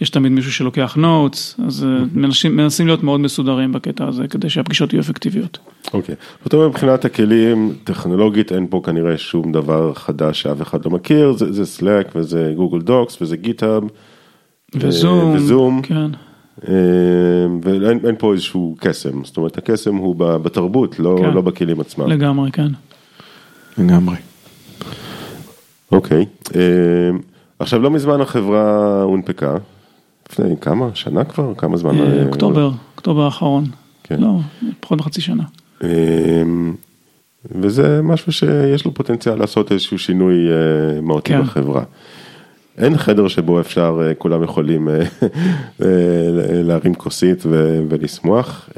יש 0.00 0.10
תמיד 0.10 0.32
מישהו 0.32 0.52
שלוקח 0.52 0.94
notes, 0.96 1.60
אז 1.66 1.84
אה, 1.84 2.04
מנסים, 2.14 2.56
מנסים 2.56 2.86
להיות 2.86 3.02
מאוד 3.02 3.20
מסודרים 3.20 3.72
בקטע 3.72 4.08
הזה, 4.08 4.28
כדי 4.28 4.50
שהפגישות 4.50 4.92
יהיו 4.92 5.00
אפקטיביות. 5.00 5.58
אוקיי, 5.94 6.14
זאת 6.44 6.54
אומרת 6.54 6.68
מבחינת 6.68 7.04
הכלים, 7.04 7.74
טכנולוגית 7.84 8.52
אין 8.52 8.66
פה 8.70 8.80
כנראה 8.84 9.18
שום 9.18 9.52
דבר 9.52 9.94
חדש 9.94 10.42
שאף 10.42 10.62
אחד 10.62 10.84
לא 10.84 10.90
מכיר, 10.90 11.32
זה, 11.32 11.52
זה 11.52 11.62
Slack 11.78 12.08
וזה 12.14 12.52
גוגל 12.56 12.80
דוקס 12.80 13.22
וזה 13.22 13.36
גיטאב. 13.36 13.82
וזום, 14.74 15.34
וזום. 15.34 15.82
כן. 15.82 16.10
אה, 16.68 16.74
ואין 17.62 18.16
פה 18.18 18.32
איזשהו 18.32 18.76
קסם, 18.80 19.24
זאת 19.24 19.36
אומרת 19.36 19.58
הקסם 19.58 19.94
הוא 19.94 20.16
בתרבות, 20.16 20.98
לא, 20.98 21.16
כן. 21.18 21.34
לא 21.34 21.40
בכלים 21.40 21.80
עצמם. 21.80 22.06
לגמרי, 22.06 22.50
כן. 22.52 22.68
לגמרי. 23.78 24.16
אוקיי, 25.92 26.26
אה, 26.54 26.60
עכשיו 27.58 27.80
לא 27.80 27.90
מזמן 27.90 28.20
החברה 28.20 29.02
הונפקה, 29.02 29.56
לפני 30.30 30.54
כמה? 30.60 30.88
שנה 30.94 31.24
כבר? 31.24 31.54
כמה 31.54 31.76
זמן? 31.76 31.98
אה, 32.00 32.26
אוקטובר, 32.26 32.70
אוקטובר 32.94 33.22
האחרון. 33.22 33.64
כן. 34.02 34.20
לא, 34.20 34.38
פחות 34.80 34.98
מחצי 34.98 35.20
שנה. 35.20 35.44
וזה 37.44 38.00
משהו 38.02 38.32
שיש 38.32 38.84
לו 38.84 38.94
פוטנציאל 38.94 39.34
לעשות 39.34 39.72
איזשהו 39.72 39.98
שינוי 39.98 40.34
אה, 40.34 41.00
מהותי 41.00 41.32
כן. 41.32 41.42
בחברה. 41.42 41.82
אין 42.80 42.96
חדר 42.96 43.28
שבו 43.28 43.60
אפשר, 43.60 44.00
אה, 44.02 44.14
כולם 44.14 44.42
יכולים 44.42 44.88
להרים 46.64 46.94
כוסית 46.94 47.42
ולשמוח. 47.88 48.68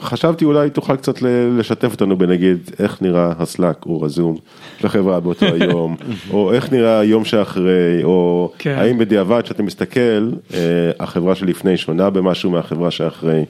חשבתי 0.00 0.44
אולי 0.44 0.70
תוכל 0.70 0.96
קצת 0.96 1.22
לשתף 1.58 1.92
אותנו 1.92 2.18
בנגיד 2.18 2.70
איך 2.78 3.02
נראה 3.02 3.32
הסלאק 3.38 3.86
או 3.86 4.04
הזום 4.04 4.36
של 4.78 4.86
החברה 4.86 5.20
באותו 5.20 5.46
היום, 5.60 5.96
או 6.30 6.52
איך 6.52 6.72
נראה 6.72 6.98
היום 6.98 7.24
שאחרי, 7.24 8.04
או 8.04 8.52
כן. 8.58 8.74
האם 8.78 8.98
בדיעבד 8.98 9.46
שאתה 9.46 9.62
מסתכל, 9.62 10.30
אה, 10.54 10.58
החברה 11.00 11.34
שלפני 11.34 11.76
שונה 11.76 12.10
במשהו 12.10 12.50
מהחברה 12.50 12.90
שאחרי. 12.90 13.44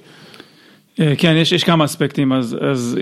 אה, 1.00 1.12
כן, 1.18 1.34
יש, 1.36 1.52
יש 1.52 1.64
כמה 1.64 1.84
אספקטים, 1.84 2.32
אז, 2.32 2.56
אז 2.60 2.98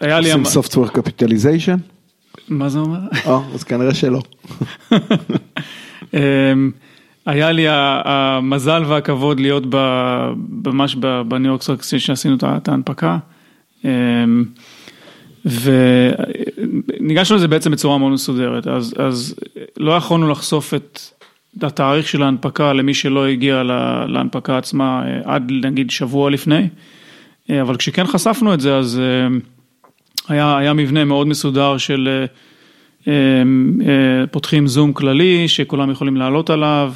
היה 0.00 0.20
לי... 0.20 0.32
עושים 0.32 0.62
software 0.62 0.90
capitalization? 0.90 1.93
מה 2.48 2.68
זה 2.68 2.78
אומר? 2.78 2.98
או, 3.26 3.40
אז 3.54 3.64
כנראה 3.64 3.94
שלא. 3.94 4.20
אמ, 6.14 6.70
היה 7.26 7.52
לי 7.52 7.66
המזל 7.68 8.82
והכבוד 8.86 9.40
להיות 9.40 9.62
ממש 10.64 10.96
בניו 11.28 11.50
יורק 11.50 11.62
סטוק 11.62 11.82
שעשינו 11.82 12.36
את 12.42 12.68
ההנפקה. 12.68 13.18
אמ, 13.84 14.44
וניגשנו 15.46 17.36
לזה 17.36 17.48
בעצם 17.48 17.70
בצורה 17.70 17.98
מאוד 17.98 18.12
מסודרת, 18.12 18.66
אז, 18.66 18.94
אז 18.98 19.34
לא 19.76 19.92
יכולנו 19.92 20.30
לחשוף 20.30 20.74
את 20.74 21.00
התאריך 21.62 22.08
של 22.08 22.22
ההנפקה 22.22 22.72
למי 22.72 22.94
שלא 22.94 23.26
הגיע 23.26 23.62
לה- 23.62 24.06
להנפקה 24.08 24.58
עצמה 24.58 25.02
אה, 25.06 25.20
עד 25.34 25.52
נגיד 25.62 25.90
שבוע 25.90 26.30
לפני, 26.30 26.68
אה, 27.50 27.60
אבל 27.62 27.76
כשכן 27.76 28.06
חשפנו 28.06 28.54
את 28.54 28.60
זה 28.60 28.76
אז 28.76 29.00
אה, 29.02 29.36
היה, 30.28 30.58
היה 30.58 30.72
מבנה 30.72 31.04
מאוד 31.04 31.26
מסודר 31.26 31.78
של 31.78 32.08
אה, 32.08 32.26
אה, 33.12 33.42
אה, 33.86 34.26
פותחים 34.26 34.66
זום 34.66 34.92
כללי 34.92 35.48
שכולם 35.48 35.90
יכולים 35.90 36.16
לעלות 36.16 36.50
עליו, 36.50 36.92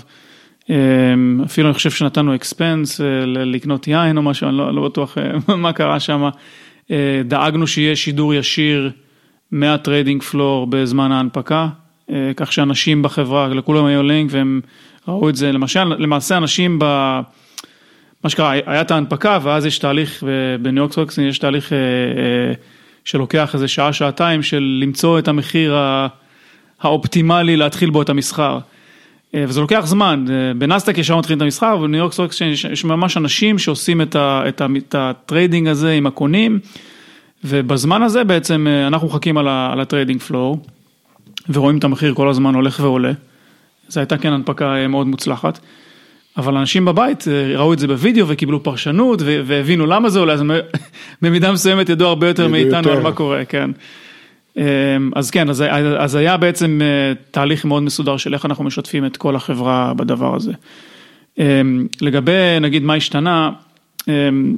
אפילו 1.44 1.68
אני 1.68 1.74
חושב 1.74 1.90
שנתנו 1.90 2.34
אקספנס 2.34 3.00
לקנות 3.26 3.88
יין 3.88 4.16
או 4.16 4.22
משהו, 4.22 4.48
אני 4.48 4.56
לא, 4.56 4.74
לא 4.74 4.84
בטוח 4.84 5.18
מה 5.56 5.72
קרה 5.72 6.00
שם, 6.00 6.28
דאגנו 7.24 7.66
שיהיה 7.66 7.96
שידור 7.96 8.34
ישיר 8.34 8.90
מה 9.50 9.66
trading 9.66 10.22
floor 10.22 10.66
בזמן 10.66 11.12
ההנפקה, 11.12 11.68
כך 12.36 12.52
שאנשים 12.52 13.02
בחברה, 13.02 13.48
לכולם 13.48 13.84
היו 13.84 14.02
לינק 14.02 14.30
והם 14.32 14.60
ראו 15.08 15.28
את 15.28 15.36
זה, 15.36 15.52
למשל, 15.52 15.84
למעשה 15.84 16.36
אנשים 16.36 16.78
ב... 16.78 16.84
מה 18.24 18.30
שקרה, 18.30 18.50
היה 18.50 18.80
את 18.80 18.90
ההנפקה 18.90 19.38
ואז 19.42 19.66
יש 19.66 19.78
תהליך, 19.78 20.24
בניו 20.62 20.88
יורק 20.96 21.12
יש 21.18 21.38
תהליך 21.38 21.72
אה, 21.72 21.78
אה, 21.78 22.52
שלוקח 23.08 23.54
איזה 23.54 23.68
שעה, 23.68 23.92
שעתיים 23.92 24.42
של 24.42 24.78
למצוא 24.82 25.18
את 25.18 25.28
המחיר 25.28 25.76
האופטימלי 26.80 27.56
להתחיל 27.56 27.90
בו 27.90 28.02
את 28.02 28.08
המסחר. 28.08 28.58
אה, 29.34 29.44
וזה 29.48 29.60
לוקח 29.60 29.82
זמן, 29.84 30.24
אה, 30.30 30.54
בנסדק 30.54 30.98
ישר 30.98 31.16
מתחילים 31.16 31.36
את 31.36 31.42
המסחר, 31.42 31.76
ובניו 31.78 31.98
יורק 31.98 32.12
stocks 32.12 32.40
יש, 32.40 32.84
ממש 32.84 33.16
אנשים 33.16 33.58
שעושים 33.58 34.02
את, 34.02 34.94
ה 34.94 35.04
trading 35.04 35.68
הזה 35.68 35.92
עם 35.92 36.06
הקונים, 36.06 36.58
ובזמן 37.44 38.02
הזה 38.02 38.24
בעצם 38.24 38.66
אה, 38.70 38.86
אנחנו 38.86 39.08
מחכים 39.08 39.38
על, 39.38 39.48
על 39.48 39.80
ה 39.80 39.85
trading 39.85 40.20
floor, 40.20 40.58
ורואים 41.48 41.78
את 41.78 41.84
המחיר 41.84 42.14
כל 42.14 42.28
הזמן 42.28 42.54
הולך 42.54 42.80
ועולה. 42.82 43.12
זו 43.88 44.00
הייתה 44.00 44.18
כן 44.18 44.32
הנפקה 44.32 44.88
מאוד 44.88 45.06
מוצלחת. 45.06 45.58
אבל 46.36 46.56
אנשים 46.56 46.84
בבית 46.84 47.28
אה, 47.28 47.56
ראו 47.56 47.72
את 47.72 47.78
זה 47.78 47.86
בווידאו 47.86 48.28
וקיבלו 48.28 48.62
פרשנות 48.62 49.22
והבינו 49.22 49.86
למה 49.86 50.08
זה 50.10 50.18
עולה, 50.18 50.32
אז 50.32 50.42
במידה 51.22 51.52
מסוימת 51.52 51.88
ידעו 51.88 52.08
הרבה 52.08 52.28
יותר 52.28 52.48
מאיתנו. 52.48 52.90
על 52.90 53.02
מה 53.02 53.12
קורה, 53.12 53.44
כן. 53.44 53.70
אמ, 54.56 54.62
אז 55.14 55.30
כן, 55.30 55.48
אז, 55.50 55.64
אז 55.98 56.14
היה 56.14 56.36
בעצם 56.36 56.80
אה, 56.82 57.12
תהליך 57.30 57.64
מאוד 57.64 57.82
מסודר 57.82 58.16
של 58.16 58.34
איך 58.34 58.46
אנחנו 58.46 58.64
משתפים 58.64 59.06
את 59.06 59.16
כל 59.16 59.36
החברה 59.36 59.94
בדבר 59.96 60.36
הזה. 60.36 60.52
אמ, 61.38 61.86
לגבי 62.00 62.60
נגיד 62.60 62.82
מה 62.82 62.94
השתנה, 62.94 63.50
אמ, 64.08 64.56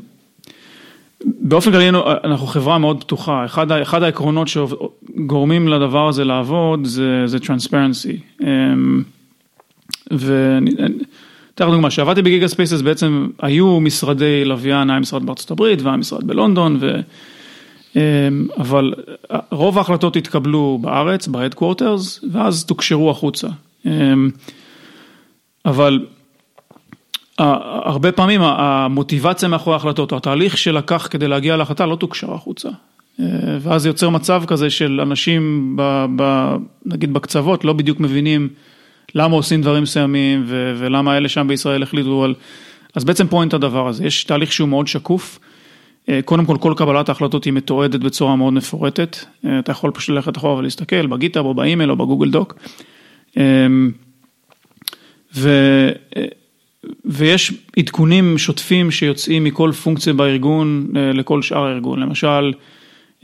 באופן 1.25 1.73
כללי 1.73 1.89
אנחנו 2.25 2.47
חברה 2.47 2.79
מאוד 2.79 3.05
פתוחה, 3.05 3.45
אחד, 3.45 3.73
אחד 3.73 4.03
העקרונות 4.03 4.49
שגורמים 4.49 5.69
לדבר 5.69 6.09
הזה 6.09 6.25
לעבוד 6.25 6.85
זה, 6.85 7.27
זה 7.27 7.39
transparency. 7.39 8.45
ואני 10.11 10.71
אתן 11.55 11.65
לך 11.65 11.71
דוגמה, 11.71 11.89
כשעבדתי 11.89 12.23
בגיגה 12.23 12.49
ספייסס 12.49 12.81
בעצם 12.81 13.27
היו 13.39 13.81
משרדי 13.81 14.45
לוויין, 14.45 14.91
היה 14.91 15.01
משרד 15.01 15.27
בארצות 15.27 15.51
הברית 15.51 15.83
והיה 15.83 15.97
משרד 15.97 16.27
בלונדון, 16.27 16.79
ו... 16.81 17.01
אמ, 17.97 18.47
אבל 18.59 18.95
רוב 19.51 19.79
ההחלטות 19.79 20.17
התקבלו 20.17 20.79
בארץ, 20.81 21.29
ב-Headquarters, 21.29 22.25
ואז 22.33 22.65
תוקשרו 22.65 23.11
החוצה. 23.11 23.49
אמ, 23.87 24.31
אבל 25.65 26.07
הרבה 27.39 28.13
פעמים 28.13 28.41
המוטיבציה 28.43 29.49
מאחורי 29.49 29.75
ההחלטות, 29.75 30.13
או 30.13 30.17
התהליך 30.17 30.59
שלקח 30.59 31.09
כדי 31.11 31.29
להגיע 31.29 31.57
להחלטה 31.57 31.87
לא 31.87 31.97
תוקשר 31.97 32.35
החוצה. 32.35 32.69
אה, 33.21 33.25
ואז 33.61 33.87
יוצר 33.87 34.09
מצב 34.09 34.43
כזה 34.47 34.71
של 34.71 35.01
אנשים, 35.01 35.73
ב, 35.77 36.07
ב, 36.17 36.55
נגיד 36.87 37.13
בקצוות, 37.13 37.65
לא 37.65 37.73
בדיוק 37.73 38.01
מבינים 38.01 38.49
למה 39.15 39.37
עושים 39.37 39.63
דברים 39.63 39.83
מסוימים 39.83 40.43
ו- 40.47 40.75
ולמה 40.79 41.17
אלה 41.17 41.29
שם 41.29 41.49
בישראל 41.49 41.83
החליטו 41.83 42.25
על... 42.25 42.35
אז 42.95 43.05
בעצם 43.05 43.27
פה 43.27 43.41
אין 43.41 43.49
את 43.49 43.55
הדבר 43.55 43.89
הזה, 43.89 44.07
יש 44.07 44.25
תהליך 44.25 44.53
שהוא 44.53 44.69
מאוד 44.69 44.87
שקוף. 44.87 45.39
אה, 46.09 46.21
קודם 46.25 46.45
כל, 46.45 46.57
כל 46.61 46.75
קבלת 46.77 47.09
ההחלטות 47.09 47.45
היא 47.45 47.53
מתועדת 47.53 48.01
בצורה 48.01 48.37
מאוד 48.37 48.53
מפורטת. 48.53 49.17
אה, 49.47 49.59
אתה 49.59 49.73
יכול 49.73 49.91
פשוט 49.91 50.15
ללכת 50.15 50.37
אחורה 50.37 50.55
ולהסתכל 50.55 51.07
בגיטאב 51.07 51.45
או 51.45 51.55
באימייל 51.55 51.91
או 51.91 51.97
בגוגל 51.97 52.31
דוק. 52.31 52.55
אמ, 53.37 53.91
ו... 55.35 55.51
ויש 57.05 57.53
עדכונים 57.79 58.39
שוטפים 58.39 58.91
שיוצאים 58.91 59.45
מכל 59.45 59.73
פונקציה 59.73 60.13
בארגון 60.13 60.87
אה, 60.97 61.13
לכל 61.13 61.43
שאר 61.43 61.65
הארגון, 61.65 62.01
למשל 62.01 62.27
אה, 62.27 62.51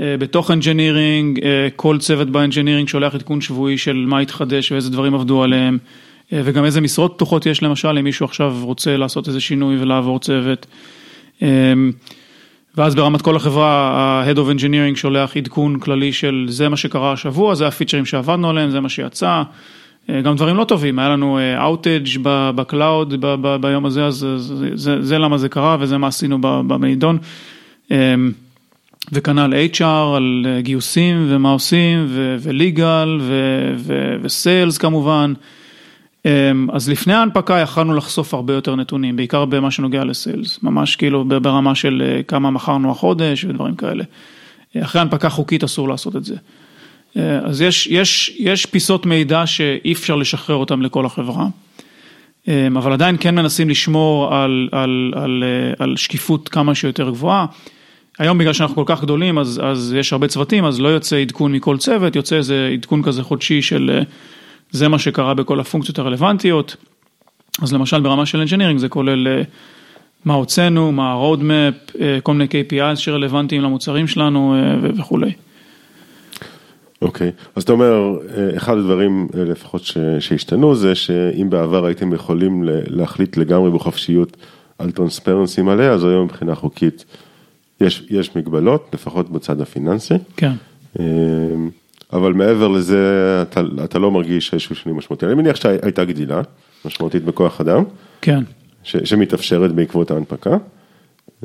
בתוך 0.01 0.51
engineering, 0.51 1.41
כל 1.77 1.99
צוות 1.99 2.31
ב 2.31 2.35
engineering 2.35 2.89
שולח 2.89 3.15
עדכון 3.15 3.41
שבועי 3.41 3.79
של 3.79 4.05
מה 4.09 4.19
התחדש 4.19 4.73
ואיזה 4.73 4.91
דברים 4.91 5.15
עבדו 5.15 5.43
עליהם, 5.43 5.79
אה, 6.33 6.41
וגם 6.45 6.65
איזה 6.65 6.81
משרות 6.81 7.13
פתוחות 7.17 7.47
יש 7.47 7.63
למשל, 7.63 7.99
אם 7.99 8.05
מישהו 8.05 8.27
עכשיו 8.27 8.57
רוצה 8.63 8.97
לעשות 8.97 9.29
איזה 9.29 9.41
שינוי 9.41 9.83
ולעבור 9.83 10.19
צוות. 10.19 10.67
אה, 11.43 11.49
ואז 12.77 12.95
ברמת 12.95 13.23
כל 13.23 13.37
החברה, 13.37 13.71
ה-Head 13.71 14.37
of 14.37 14.59
Engineering 14.59 14.97
שולח 14.97 15.37
עדכון 15.37 15.79
כללי 15.79 16.13
של 16.13 16.47
זה 16.49 16.69
מה 16.69 16.77
שקרה 16.77 17.13
השבוע, 17.13 17.55
זה 17.55 17.67
הפיצ'רים 17.67 18.05
שעבדנו 18.07 18.51
עליהם, 18.51 18.71
זה 18.71 18.81
מה 18.81 18.89
שיצא. 18.89 19.43
אה, 20.11 20.21
גם 20.21 20.37
דברים 20.37 20.57
לא 20.57 20.65
טובים, 20.65 20.99
היה 20.99 21.09
לנו 21.09 21.39
outage 21.62 22.19
ב 22.23 22.40
cloud 22.40 23.25
ביום 23.61 23.87
הזה, 23.87 24.05
אז 24.05 24.15
זה, 24.15 24.71
זה, 24.75 25.03
זה 25.03 25.19
למה 25.19 25.39
זה 25.39 25.49
קרה 25.49 25.77
וזה 25.81 25.99
מה 25.99 26.07
עשינו 26.07 26.39
במידיום. 26.41 27.19
וכנ"ל 29.12 29.55
HR 29.73 30.16
על 30.16 30.47
אה, 30.49 30.61
גיוסים 30.61 31.27
ומה 31.29 31.51
עושים, 31.51 32.07
ו 32.41 32.54
legal 32.54 33.21
ו 34.23 34.32
sales 34.32 34.79
כמובן. 34.79 35.33
אה, 36.27 36.53
אז 36.73 36.88
לפני 36.88 37.14
ההנפקה 37.14 37.59
יכלנו 37.59 37.95
לחשוף 37.95 38.35
הרבה 38.35 38.55
יותר 38.55 38.77
נתונים, 38.77 39.16
בעיקר 39.16 39.45
במה 39.45 39.71
שנוגע 39.71 40.05
ל 40.05 40.13
sales, 40.13 40.62
ממש 40.62 40.97
כאילו 40.97 41.25
ברמה 41.25 41.75
של 41.75 42.03
אה, 42.07 42.23
כמה 42.23 42.51
מכרנו 42.51 42.90
החודש 42.90 43.45
ודברים 43.45 43.75
כאלה. 43.77 44.05
אה, 44.77 44.83
אחרי 44.83 45.01
הנפקה 45.01 45.29
חוקית 45.29 45.64
אסור 45.64 45.88
לעשות 45.88 46.16
את 46.16 46.25
זה. 46.25 46.37
אז 47.45 47.61
יש, 47.61 47.87
יש, 47.87 48.37
יש 48.38 48.66
פיסות 48.66 49.07
מידע 49.07 49.47
שאי 49.47 49.92
אפשר 49.92 50.16
לשחרר 50.16 50.57
אותם 50.57 50.83
לכל 50.83 51.07
החברה, 51.07 51.47
אה, 52.49 52.66
אבל 52.66 52.92
עדיין 52.92 53.16
כן 53.21 53.35
מנסים 53.35 53.71
לשמור 53.71 54.35
על, 54.35 54.69
על, 54.73 55.12
על, 55.16 55.45
על 55.79 55.97
שקיפות 55.97 56.49
כמה 56.49 56.75
שיותר 56.75 57.11
גבוהה. 57.11 57.47
היום 58.19 58.39
בגלל 58.39 58.53
שאנחנו 58.53 58.75
כל 58.75 58.83
כך 58.87 59.03
גדולים 59.03 59.39
אז, 59.39 59.61
אז 59.65 59.95
יש 59.99 60.13
הרבה 60.13 60.29
צוותים 60.29 60.65
אז 60.65 60.81
לא 60.81 60.89
יוצא 60.89 61.17
עדכון 61.17 61.53
מכל 61.53 61.79
צוות, 61.79 62.17
יוצא 62.17 62.37
איזה 62.37 62.71
עדכון 62.73 63.03
כזה 63.03 63.23
חודשי 63.23 63.63
של 63.63 63.91
אה, 63.95 64.03
זה 64.71 64.89
מה 64.89 64.99
שקרה 64.99 65.35
בכל 65.35 65.61
הפונקציות 65.61 65.99
הרלוונטיות. 65.99 66.77
אז 67.63 67.73
למשל 67.73 68.01
ברמה 68.01 68.27
של 68.27 68.43
engineering 68.43 68.79
זה 68.79 68.89
כולל 68.89 69.29
אה, 69.29 69.43
מה 70.25 70.35
הוצאנו, 70.35 70.93
מה 70.93 71.13
ה-road 71.13 71.41
map, 71.41 72.01
אה, 72.01 72.19
כל 72.23 72.33
מיני 72.33 72.49
KPIs 72.51 72.97
שרלוונטיים 72.97 73.63
למוצרים 73.63 74.07
שלנו 74.07 74.55
וכולי. 74.99 75.33
אוקיי, 77.03 77.31
אז 77.57 77.63
אתה 77.63 77.73
אומר, 77.73 78.19
אחד 78.57 78.77
הדברים 78.77 79.29
לפחות 79.35 79.83
שהשתנו 80.21 80.75
זה 80.75 80.95
שאם 80.95 81.51
בעבר 81.51 81.87
הייתם 81.87 82.13
יכולים 82.13 82.63
להחליט 82.67 83.37
לגמרי 83.37 83.71
בחופשיות 83.71 84.37
על 84.79 84.91
טרנספרנסי 84.91 85.63
מלא, 85.63 85.83
אז 85.83 86.05
היום 86.05 86.25
מבחינה 86.25 86.55
חוקית 86.55 87.05
יש, 87.81 88.07
יש 88.11 88.37
מגבלות, 88.37 88.91
לפחות 88.95 89.31
בצד 89.31 89.61
הפיננסי, 89.61 90.15
כן. 90.37 90.53
אה, 91.01 91.05
אבל 92.12 92.33
מעבר 92.33 92.69
לזה 92.69 92.99
אתה, 93.43 93.61
אתה 93.85 93.99
לא 93.99 94.11
מרגיש 94.11 94.49
שיש 94.49 94.73
שינוי 94.73 94.99
משמעותי. 94.99 95.27
אני 95.27 95.35
מניח 95.35 95.57
שהייתה 95.57 96.05
גדילה 96.05 96.41
משמעותית 96.85 97.25
בכוח 97.25 97.61
אדם, 97.61 97.85
כן. 98.21 98.43
ש, 98.83 98.97
שמתאפשרת 98.97 99.73
בעקבות 99.73 100.11
ההנפקה. 100.11 100.57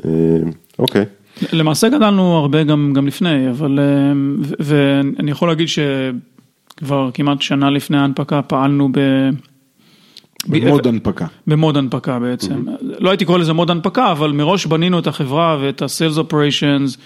אה, 0.04 0.10
אוקיי, 0.78 1.04
למעשה 1.52 1.88
גדלנו 1.88 2.36
הרבה 2.36 2.64
גם, 2.64 2.92
גם 2.94 3.06
לפני, 3.06 3.50
אבל, 3.50 3.78
ו- 4.42 4.54
ואני 4.60 5.30
יכול 5.30 5.48
להגיד 5.48 5.66
שכבר 5.68 7.10
כמעט 7.14 7.42
שנה 7.42 7.70
לפני 7.70 7.96
ההנפקה 7.96 8.42
פעלנו 8.42 8.88
ב... 8.92 8.98
במוד 10.48 10.86
הנפקה. 10.86 11.26
במוד 11.46 11.76
הנפקה 11.76 12.18
בעצם. 12.18 12.64
לא 12.80 13.10
הייתי 13.10 13.24
קורא 13.24 13.38
לזה 13.38 13.52
מוד 13.52 13.70
הנפקה, 13.70 14.12
אבל 14.12 14.32
מראש 14.32 14.66
בנינו 14.66 14.98
את 14.98 15.06
החברה 15.06 15.58
ואת 15.60 15.82
ה-sales 15.82 16.18
operations 16.18 16.98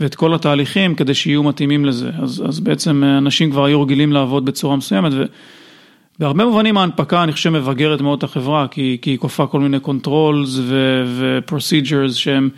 ואת 0.00 0.14
כל 0.14 0.34
התהליכים 0.34 0.94
כדי 0.94 1.14
שיהיו 1.14 1.42
מתאימים 1.42 1.84
לזה. 1.84 2.10
אז, 2.22 2.42
אז 2.48 2.60
בעצם 2.60 3.04
אנשים 3.18 3.50
כבר 3.50 3.64
היו 3.64 3.82
רגילים 3.82 4.12
לעבוד 4.12 4.44
בצורה 4.44 4.76
מסוימת, 4.76 5.12
ובהרבה 6.18 6.44
מובנים 6.44 6.78
ההנפקה 6.78 7.22
אני 7.22 7.32
חושב 7.32 7.50
מבגרת 7.50 8.00
מאוד 8.00 8.18
את 8.18 8.24
החברה, 8.24 8.66
כי, 8.70 8.98
כי 9.02 9.10
היא 9.10 9.18
כופה 9.18 9.46
כל 9.46 9.60
מיני 9.60 9.78
controls 9.84 10.60
ו-procedures 10.60 12.12
שהם 12.12 12.50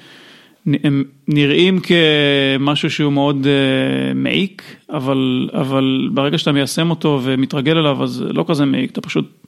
הם 0.66 1.04
נראים 1.28 1.80
כמשהו 1.80 2.90
שהוא 2.90 3.12
מאוד 3.12 3.46
uh, 3.46 4.14
מעיק, 4.14 4.62
אבל, 4.90 5.48
אבל 5.52 6.08
ברגע 6.12 6.38
שאתה 6.38 6.52
מיישם 6.52 6.90
אותו 6.90 7.20
ומתרגל 7.22 7.76
אליו, 7.76 8.02
אז 8.02 8.24
לא 8.28 8.44
כזה 8.48 8.64
מעיק, 8.64 8.90
אתה 8.90 9.00
פשוט 9.00 9.39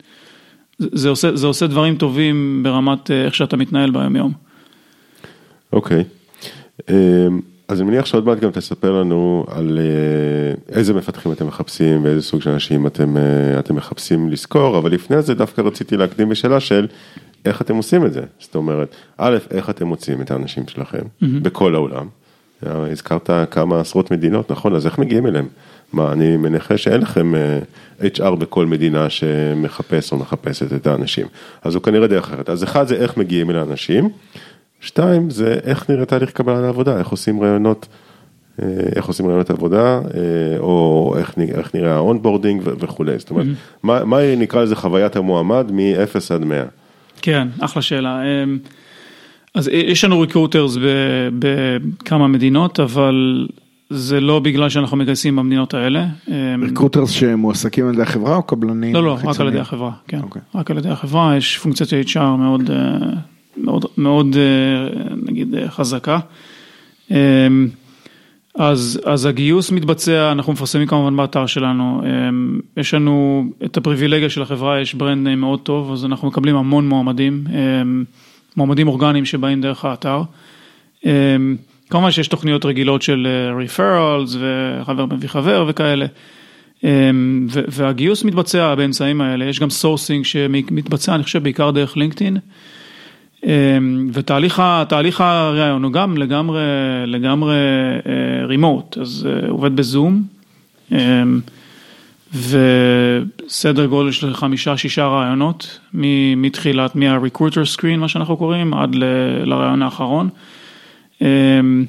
זה, 0.79 1.09
עושה, 1.09 1.37
זה 1.37 1.47
עושה 1.47 1.67
דברים 1.67 1.97
טובים 1.97 2.63
ברמת 2.63 3.11
אה, 3.11 3.25
איך 3.25 3.35
שאתה 3.35 3.57
מתנהל 3.57 3.91
ביום 3.91 4.17
יום. 4.17 4.33
אוקיי. 5.73 6.05
אמ, 6.91 7.41
אז 7.69 7.81
אני 7.81 7.91
מניח 7.91 8.07
שעוד 8.07 8.27
מעט 8.27 8.39
גם 8.39 8.51
תספר 8.51 9.01
לנו 9.01 9.47
על 9.49 9.79
אה, 9.79 10.77
איזה 10.77 10.95
מפתחים 10.95 11.33
אתם 11.33 11.47
מחפשים 11.47 12.05
ואיזה 12.05 12.23
סוג 12.23 12.43
של 12.43 12.51
אנשים 12.51 12.87
אתם, 12.87 13.17
אה, 13.17 13.59
אתם 13.59 13.75
מחפשים 13.77 14.31
לזכור, 14.31 14.79
אבל 14.79 14.93
לפני 14.93 15.23
זה 15.23 15.35
דווקא 15.35 15.61
רציתי 15.61 15.97
להקדים 15.97 16.29
בשאלה 16.29 16.61
של 16.61 16.87
איך 17.45 17.63
אתם 17.63 17.77
עושים 17.77 18.07
את 18.07 18.13
זה. 18.13 18.23
זאת 18.39 18.55
אומרת, 18.55 18.95
א', 19.19 19.39
איך 19.51 19.71
אתם 19.71 19.87
מוצאים 19.87 20.21
את 20.21 20.31
האנשים 20.31 20.69
שלכם 20.69 20.99
mm-hmm. 20.99 21.27
בכל 21.43 21.75
העולם. 21.75 22.07
הזכרת 22.63 23.31
כמה 23.51 23.81
עשרות 23.81 24.11
מדינות, 24.11 24.51
נכון? 24.51 24.75
אז 24.75 24.87
איך 24.87 24.99
מגיעים 24.99 25.27
אליהם? 25.27 25.49
מה, 25.93 26.13
אני 26.13 26.37
מניחה 26.37 26.79
שאין 26.79 27.01
לכם 27.01 27.35
אה, 27.35 27.59
HR 28.03 28.35
בכל 28.35 28.67
מדינה 28.67 29.11
שמחפש 29.11 30.13
או 30.13 30.17
מחפשת 30.17 30.73
את 30.73 30.87
האנשים. 30.87 31.27
אז 31.63 31.75
זו 31.75 31.83
כנראה 31.83 32.07
דרך 32.07 32.25
אחרת. 32.25 32.51
אז 32.51 32.65
אחד 32.65 32.87
זה 32.87 32.95
איך 32.95 33.17
מגיעים 33.17 33.51
אל 33.51 33.57
האנשים. 33.57 34.09
שתיים, 34.81 35.31
זה 35.31 35.59
איך 35.65 35.91
נראה 35.91 36.05
תהליך 36.05 36.31
קבלה 36.31 36.61
לעבודה, 36.61 36.99
איך 36.99 37.09
עושים 37.09 37.41
ראיונות, 37.43 37.89
אה, 38.63 38.67
איך 38.97 39.07
עושים 39.07 39.27
ראיונות 39.27 39.51
עבודה, 39.51 39.99
אה, 39.99 40.59
או 40.59 41.15
איך, 41.19 41.35
איך 41.55 41.75
נראה 41.75 41.95
ה 41.95 42.01
onboarding 42.01 42.63
וכולי. 42.65 43.19
זאת 43.19 43.31
אומרת, 43.31 43.47
mm-hmm. 43.47 43.79
מה, 43.83 44.05
מה 44.05 44.37
נקרא 44.37 44.63
לזה 44.63 44.77
חוויית 44.77 45.17
המועמד 45.17 45.71
מ-0 45.73 46.35
עד 46.35 46.45
100? 46.45 46.65
כן, 47.23 47.49
אחלה 47.61 47.83
שאלה. 47.83 48.23
אמ, 48.23 48.59
אז 49.55 49.69
יש 49.73 50.05
לנו 50.05 50.21
recruiters 50.21 50.77
בכמה 51.39 52.27
מדינות, 52.29 52.81
אבל 52.81 53.47
זה 53.93 54.21
לא 54.21 54.41
בגלל 54.41 54.69
שאנחנו 54.69 54.97
מגייסים 54.97 55.37
במדינות 55.37 55.75
האלה. 55.75 56.07
recruiters 56.63 57.11
אמ, 57.11 57.15
שמועסקים 57.15 57.89
על 57.89 57.95
ידי 57.95 58.03
החברה 58.03 58.37
או 58.37 58.43
קבלנים? 58.43 58.95
לא, 58.95 59.03
לא, 59.03 59.19
רק 59.25 59.41
על 59.41 59.49
ידי 59.49 59.59
החברה, 59.59 59.91
כן. 60.09 60.21
Okay. 60.21 60.23
אוקיי. 60.23 60.43
רק 60.55 60.71
על 60.71 60.79
ידי 60.79 60.89
החברה, 60.89 61.37
יש 61.37 61.59
פונקציית 61.59 62.07
HR 62.09 62.19
מאוד... 62.19 62.71
אה, 62.71 63.09
מאוד, 63.57 63.85
מאוד 63.97 64.37
אה, 64.37 65.15
נגיד 65.27 65.55
אה, 65.55 65.71
חזקה. 65.71 66.19
אמ, 67.11 67.17
אז, 68.55 69.01
אז 69.05 69.27
הגיוס 69.27 69.71
מתבצע, 69.71 70.33
אנחנו 70.33 70.53
מפרסמים 70.53 70.87
כמובן 70.87 71.17
באתר 71.17 71.47
שלנו, 71.47 72.03
אמ, 72.05 72.61
יש 72.77 72.95
לנו 72.95 73.45
את 73.65 73.77
הפריבילגיה 73.77 74.31
של 74.31 74.43
החברה, 74.43 74.81
יש 74.81 74.95
brand 74.95 75.35
מאוד 75.35 75.61
טוב, 75.61 75.93
אז 75.93 76.05
אנחנו 76.05 76.29
מקבלים 76.29 76.57
המון 76.57 76.89
מועמדים, 76.89 77.45
מועמדים 78.57 78.89
אורגניים 78.89 79.25
שבאים 79.25 79.61
דרך 79.61 79.85
האתר. 79.85 80.23
כמובן 81.93 82.11
שיש 82.11 82.29
תוכניות 82.29 82.65
רגילות 82.65 83.03
של 83.03 83.29
referrals 83.67 84.37
וחבר 84.39 85.07
מביא 85.07 85.29
חבר 85.29 85.65
וכאלה. 85.69 86.07
והגיוס 87.69 88.25
מתבצע 88.25 88.75
באמצעים 88.75 89.21
האלה, 89.21 89.45
יש 89.45 89.61
גם 89.61 89.71
sourcing 89.71 90.25
שמתבצע, 90.25 91.15
אני 91.15 91.23
חושב, 91.23 91.43
בעיקר 91.43 91.71
דרך 91.71 91.97
לינקדאין. 91.97 92.37
אמ, 93.47 94.11
ותהליך 94.13 95.21
הראיון 95.21 95.85
הוא 95.85 95.93
גם 95.93 96.17
לגמרי, 96.17 96.61
לגמרי 97.07 97.57
remote, 98.47 98.97
אה, 98.99 99.03
אז 99.03 99.25
הוא 99.25 99.33
אה, 99.33 99.49
עובד 99.49 99.77
בזום, 99.77 100.23
אמ, 100.93 101.41
וסדר 102.35 103.87
גודל 103.87 104.13
של 104.13 104.35
חמישה-שישה 104.35 105.07
ראיונות, 105.07 105.79
מתחילת, 106.37 106.97
מה-recruiter 106.97 107.79
screen, 107.79 107.97
מה 107.97 108.09
שאנחנו 108.09 108.37
קוראים, 108.37 108.75
עד 108.75 108.95
לראיון 109.45 109.83
האחרון. 109.83 110.29
אמ, 111.23 111.85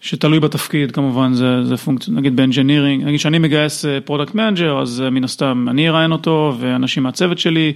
שתלוי 0.00 0.40
בתפקיד 0.40 0.90
כמובן, 0.90 1.34
זה, 1.34 1.64
זה 1.64 1.76
פונקציה, 1.76 2.14
נגיד 2.14 2.36
ב 2.36 2.41
engineering, 2.41 3.04
נגיד 3.04 3.20
שאני 3.20 3.38
מגייס 3.38 3.84
product 4.04 4.36
אה, 4.36 4.50
manager, 4.50 4.82
אז 4.82 5.02
מן 5.10 5.24
הסתם 5.24 5.66
אני 5.70 5.88
אראיין 5.88 6.12
אותו 6.12 6.54
ואנשים 6.60 7.02
מהצוות 7.02 7.38
שלי. 7.38 7.72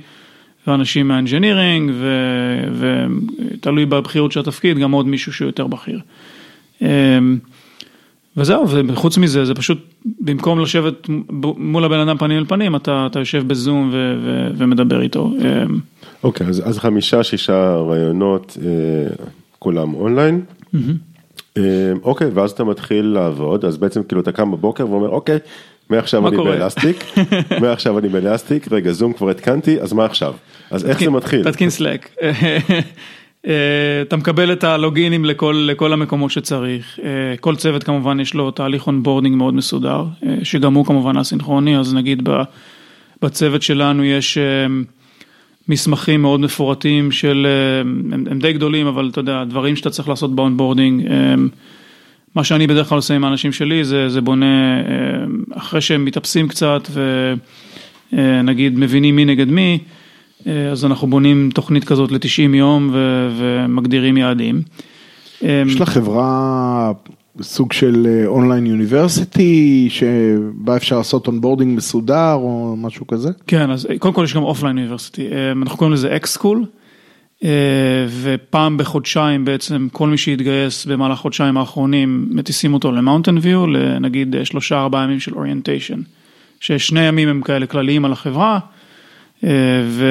ואנשים 0.66 1.08
מה 1.08 1.20
engineering, 1.20 1.92
ותלוי 2.78 3.86
בבכירות 3.86 4.32
של 4.32 4.40
התפקיד, 4.40 4.78
גם 4.78 4.92
עוד 4.92 5.06
מישהו 5.06 5.32
שהוא 5.32 5.46
יותר 5.46 5.66
בכיר. 5.66 6.00
אמ, 6.82 7.38
וזהו, 8.36 8.68
וחוץ 8.68 9.18
מזה, 9.18 9.44
זה 9.44 9.54
פשוט, 9.54 9.78
במקום 10.20 10.60
לשבת 10.60 11.08
מול 11.56 11.84
הבן 11.84 11.98
אדם 11.98 12.18
פנים 12.18 12.38
אל 12.38 12.44
פנים, 12.44 12.76
אתה, 12.76 13.06
אתה 13.10 13.18
יושב 13.18 13.48
בזום 13.48 13.90
ו, 13.92 14.16
ו, 14.24 14.50
ומדבר 14.56 15.02
איתו. 15.02 15.32
אמ. 15.38 15.78
אוקיי, 16.24 16.46
okay, 16.46 16.50
אז, 16.50 16.62
אז 16.68 16.78
חמישה, 16.78 17.22
שישה 17.22 17.74
ראיונות, 17.74 18.56
אה, 18.64 19.26
כולם 19.58 19.94
online. 19.94 20.40
Mm-hmm. 20.74 21.58
אוקיי, 22.02 22.28
ואז 22.34 22.50
אתה 22.50 22.64
מתחיל 22.64 23.04
לעבוד, 23.06 23.64
אז 23.64 23.76
בעצם 23.76 24.02
כאילו 24.02 24.20
אתה 24.20 24.32
קם 24.32 24.50
בבוקר 24.50 24.90
ואומר, 24.90 25.08
אוקיי, 25.08 25.38
מעכשיו 25.90 26.28
אני 26.28 26.36
באלסטיק, 26.36 27.04
מעכשיו 27.62 27.98
אני 27.98 28.08
באלסטיק, 28.08 28.72
רגע 28.72 28.92
זום 28.92 29.12
כבר 29.12 29.30
התקנתי, 29.30 29.80
אז 29.80 29.92
מה 29.92 30.04
עכשיו? 30.04 30.34
אז 30.70 30.86
איך 30.86 31.00
זה 31.00 31.10
מתחיל? 31.10 31.50
תתקין 31.50 31.70
סלאק. 31.70 32.08
אה, 33.46 34.02
אתה 34.02 34.16
מקבל 34.16 34.52
את 34.52 34.64
ה 34.64 34.71
login-ים 34.71 35.24
לכל, 35.24 35.66
לכל 35.68 35.92
המקומות 35.92 36.30
שצריך, 36.30 36.98
אה, 37.02 37.08
כל 37.40 37.56
צוות 37.56 37.84
כמובן 37.84 38.20
יש 38.20 38.34
לו 38.34 38.50
תהליך 38.50 38.86
onboarding 38.86 39.36
מאוד 39.36 39.54
מסודר, 39.54 40.04
אה, 40.26 40.34
שגם 40.42 40.74
הוא 40.74 40.86
כמובן 40.86 41.16
אסינכרוני, 41.16 41.78
אז 41.78 41.94
נגיד 41.94 42.28
בצוות 43.22 43.62
שלנו 43.62 44.04
יש 44.04 44.38
מסמכים 45.68 46.22
מאוד 46.22 46.40
מפורטים 46.40 47.12
של, 47.12 47.46
הם, 47.80 48.26
הם 48.30 48.38
די 48.38 48.52
גדולים, 48.52 48.86
אבל 48.86 49.08
אתה 49.12 49.20
יודע, 49.20 49.44
דברים 49.44 49.76
שאתה 49.76 49.90
צריך 49.90 50.08
לעשות 50.08 50.34
ב 50.34 50.40
onboarding. 50.40 51.06
מה 52.34 52.44
שאני 52.44 52.66
בדרך 52.66 52.88
כלל 52.88 52.96
עושה 52.98 53.14
עם 53.14 53.24
האנשים 53.24 53.52
שלי 53.52 53.84
זה, 53.84 54.08
זה 54.08 54.20
בונה, 54.20 54.80
אה, 54.80 54.84
אחרי 55.58 55.80
שהם 55.80 56.04
מתאפסים 56.04 56.48
קצת 56.48 56.88
ונגיד 58.12 58.78
מבינים 58.78 59.16
מי 59.16 59.24
נגד 59.24 59.48
מי, 59.48 59.78
אה, 60.46 60.70
אז 60.70 60.84
אנחנו 60.84 61.06
בונים 61.06 61.50
תוכנית 61.54 61.84
כזאת 61.84 62.12
ל-90 62.12 62.56
יום 62.56 62.90
ו- 62.92 63.30
ומגדירים 63.38 64.16
יעדים. 64.16 64.62
יש 65.42 65.80
לחברה 65.80 66.92
סוג 67.40 67.72
של 67.72 68.22
online 68.26 68.66
university 68.66 69.88
שבה 69.90 70.76
אפשר 70.76 70.98
לעשות 70.98 71.26
onboarding 71.26 71.76
מסודר 71.76 72.32
או 72.34 72.74
משהו 72.78 73.06
כזה? 73.06 73.30
כן, 73.46 73.70
אז 73.70 73.88
קודם 73.98 74.14
כל 74.14 74.24
יש 74.24 74.34
גם 74.34 74.42
offline 74.42 74.78
university, 74.78 75.32
אה, 75.32 75.52
אנחנו 75.52 75.78
קוראים 75.78 75.94
לזה 75.94 76.16
X-School. 76.16 76.64
אה, 77.44 78.06
ופעם 78.22 78.76
בחודשיים 78.76 79.44
בעצם 79.44 79.88
כל 79.92 80.08
מי 80.08 80.18
שהתגייס 80.18 80.86
במהלך 80.86 81.18
חודשיים 81.18 81.56
האחרונים 81.56 82.28
מטיסים 82.30 82.74
אותו 82.74 82.92
למאונטן 82.92 83.38
ויו, 83.40 83.66
לנגיד 83.66 84.36
שלושה 84.44 84.80
ארבעה 84.80 85.04
ימים 85.04 85.20
של 85.20 85.34
orientation, 85.34 86.00
ששני 86.60 87.00
ימים 87.00 87.28
הם 87.28 87.42
כאלה 87.42 87.66
כלליים 87.66 88.04
על 88.04 88.12
החברה, 88.12 88.58
אה, 89.44 89.50
ו, 89.84 90.06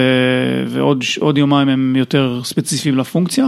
ועוד 0.68 1.38
יומיים 1.38 1.70
הם 1.70 1.96
יותר 1.96 2.42
ספציפיים 2.44 2.98
לפונקציה. 2.98 3.48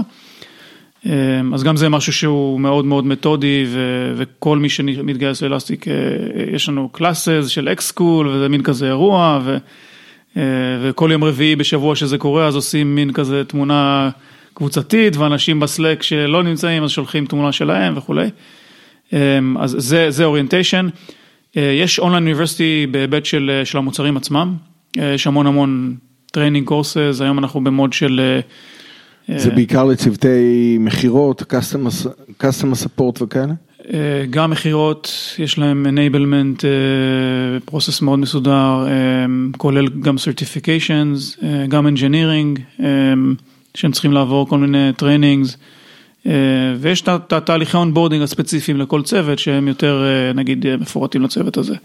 אה, 1.06 1.42
אז 1.54 1.64
גם 1.64 1.78
זה 1.78 1.90
משהו 1.90 2.14
שהוא 2.14 2.60
מאוד 2.60 2.86
מאוד 2.86 3.06
מתודי 3.06 3.66
ו, 3.68 4.14
וכל 4.18 4.58
מי 4.58 4.70
שמתגייס 4.70 5.42
ל 5.42 5.47
Elastic 5.47 5.86
יש 6.54 6.70
לנו 6.70 6.90
class 6.90 7.48
של 7.48 7.70
X-School 7.70 8.28
וזה 8.28 8.50
מין 8.50 8.64
כזה 8.64 8.88
אירוע. 8.88 9.40
ו, 9.44 9.58
אה, 10.38 10.44
וכל 10.82 11.10
יום 11.12 11.24
רביעי 11.24 11.56
בשבוע 11.56 11.96
שזה 11.96 12.18
קורה 12.18 12.48
אז 12.48 12.56
עושים 12.56 12.96
מין 12.96 13.14
כזה 13.14 13.44
תמונה 13.44 14.10
קבוצתית 14.54 15.18
ואנשים 15.18 15.60
ב 15.60 15.67
Slack 15.67 16.04
שלא 16.04 16.44
נמצאים 16.44 16.84
אז 16.84 16.92
שולחים 16.92 17.26
תמונה 17.26 17.52
שלהם 17.52 17.94
וכולי. 17.98 18.30
אה, 19.14 19.40
אז 19.60 19.76
זה, 19.80 20.12
זה 20.12 20.26
orientation. 20.26 20.88
אה, 21.58 21.62
יש 21.62 22.00
online 22.00 22.24
university 22.24 22.88
בהיבט 22.92 23.26
של, 23.26 23.62
של 23.64 23.78
המוצרים 23.78 24.18
עצמם, 24.18 24.56
יש 24.98 25.28
המון 25.28 25.48
המון 25.48 25.96
training 26.32 26.68
courses, 26.68 27.20
היום 27.22 27.40
אנחנו 27.40 27.64
ב 27.64 27.70
mode 27.70 27.94
של... 27.94 28.40
זה 29.38 29.52
בעיקר 29.52 29.84
לצוותי 29.84 30.78
מכירות, 30.80 31.54
customer 32.42 32.76
support 32.86 33.24
וכאלה? 33.24 33.54
אה, 33.94 34.26
גם 34.30 34.52
מכירות, 34.52 35.12
יש 35.40 35.58
להם 35.58 35.86
enablement, 35.86 36.64
process 37.66 38.02
אה, 38.02 38.06
מאוד 38.06 38.20
מסודר, 38.20 38.86
אה, 38.88 39.26
כולל 39.58 39.88
גם 39.88 40.16
certifications, 40.16 41.46
גם 41.68 41.88
engineering, 41.88 42.82
שהם 43.74 43.92
צריכים 43.92 44.12
לעבור 44.12 44.48
כל 44.50 44.58
מיני 44.58 44.92
trainings, 45.02 45.58
ויש 46.80 47.02
את 47.02 47.34
התהליכי 47.34 47.78
onboarding 47.78 48.24
הספציפיים 48.24 48.78
לכל 48.78 49.02
צוות 49.02 49.40
שהם 49.40 49.68
יותר 49.68 50.04
נגיד 50.36 50.66
מפורטים 50.80 51.22
לצוות 51.22 51.58
הזה. 51.58 51.76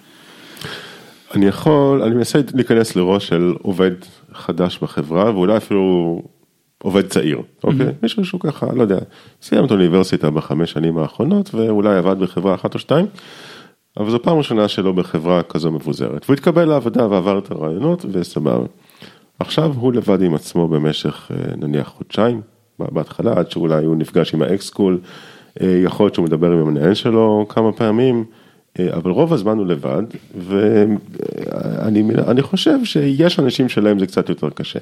אני 1.35 1.47
יכול, 1.47 2.03
אני 2.03 2.15
מנסה 2.15 2.41
להיכנס 2.55 2.97
לראש 2.97 3.29
של 3.29 3.55
עובד 3.63 3.91
חדש 4.33 4.79
בחברה 4.83 5.35
ואולי 5.35 5.57
אפילו 5.57 6.23
עובד 6.83 7.07
צעיר, 7.07 7.43
אוקיי? 7.65 7.87
Mm-hmm. 7.87 8.03
מישהו 8.03 8.25
שהוא 8.25 8.41
ככה, 8.41 8.67
לא 8.75 8.83
יודע, 8.83 8.99
סיים 9.43 9.65
את 9.65 9.71
האוניברסיטה 9.71 10.31
בחמש 10.31 10.73
שנים 10.73 10.99
האחרונות 10.99 11.55
ואולי 11.55 11.97
עבד 11.97 12.19
בחברה 12.19 12.55
אחת 12.55 12.75
או 12.75 12.79
שתיים, 12.79 13.07
אבל 13.97 14.11
זו 14.11 14.23
פעם 14.23 14.39
ראשונה 14.39 14.69
שלו 14.69 14.95
בחברה 14.95 15.43
כזו 15.43 15.73
מבוזרת. 15.73 16.25
והוא 16.25 16.35
התקבל 16.35 16.65
לעבודה 16.65 17.07
ועבר 17.07 17.39
את 17.39 17.51
הראיונות 17.51 18.05
וסבבה. 18.13 18.67
עכשיו 19.39 19.73
הוא 19.77 19.93
לבד 19.93 20.23
עם 20.23 20.35
עצמו 20.35 20.69
במשך 20.69 21.31
אה, 21.31 21.57
נניח 21.57 21.89
חודשיים, 21.89 22.41
בהתחלה 22.79 23.33
עד 23.33 23.51
שאולי 23.51 23.85
הוא 23.85 23.97
נפגש 23.97 24.35
עם 24.35 24.43
ה 24.43 24.67
X-School, 24.67 25.01
אה, 25.61 25.81
יכול 25.85 26.05
להיות 26.07 26.15
שהוא 26.15 26.27
מדבר 26.27 26.53
עם 26.53 26.59
המנהל 26.59 26.95
שלו 26.95 27.47
כמה 27.49 27.73
פעמים, 27.73 28.25
אה, 28.79 28.95
אבל 28.95 29.11
רוב 29.11 29.33
הזמן 29.33 29.59
הוא 29.59 29.67
לבד, 29.67 30.03
ואני 30.39 32.03
אני 32.29 32.43
חושב 32.43 32.85
שיש 32.85 33.39
אנשים 33.39 33.69
שלהם 33.69 33.99
זה 33.99 34.07
קצת 34.07 34.29
יותר 34.29 34.51
קשה. 34.51 34.79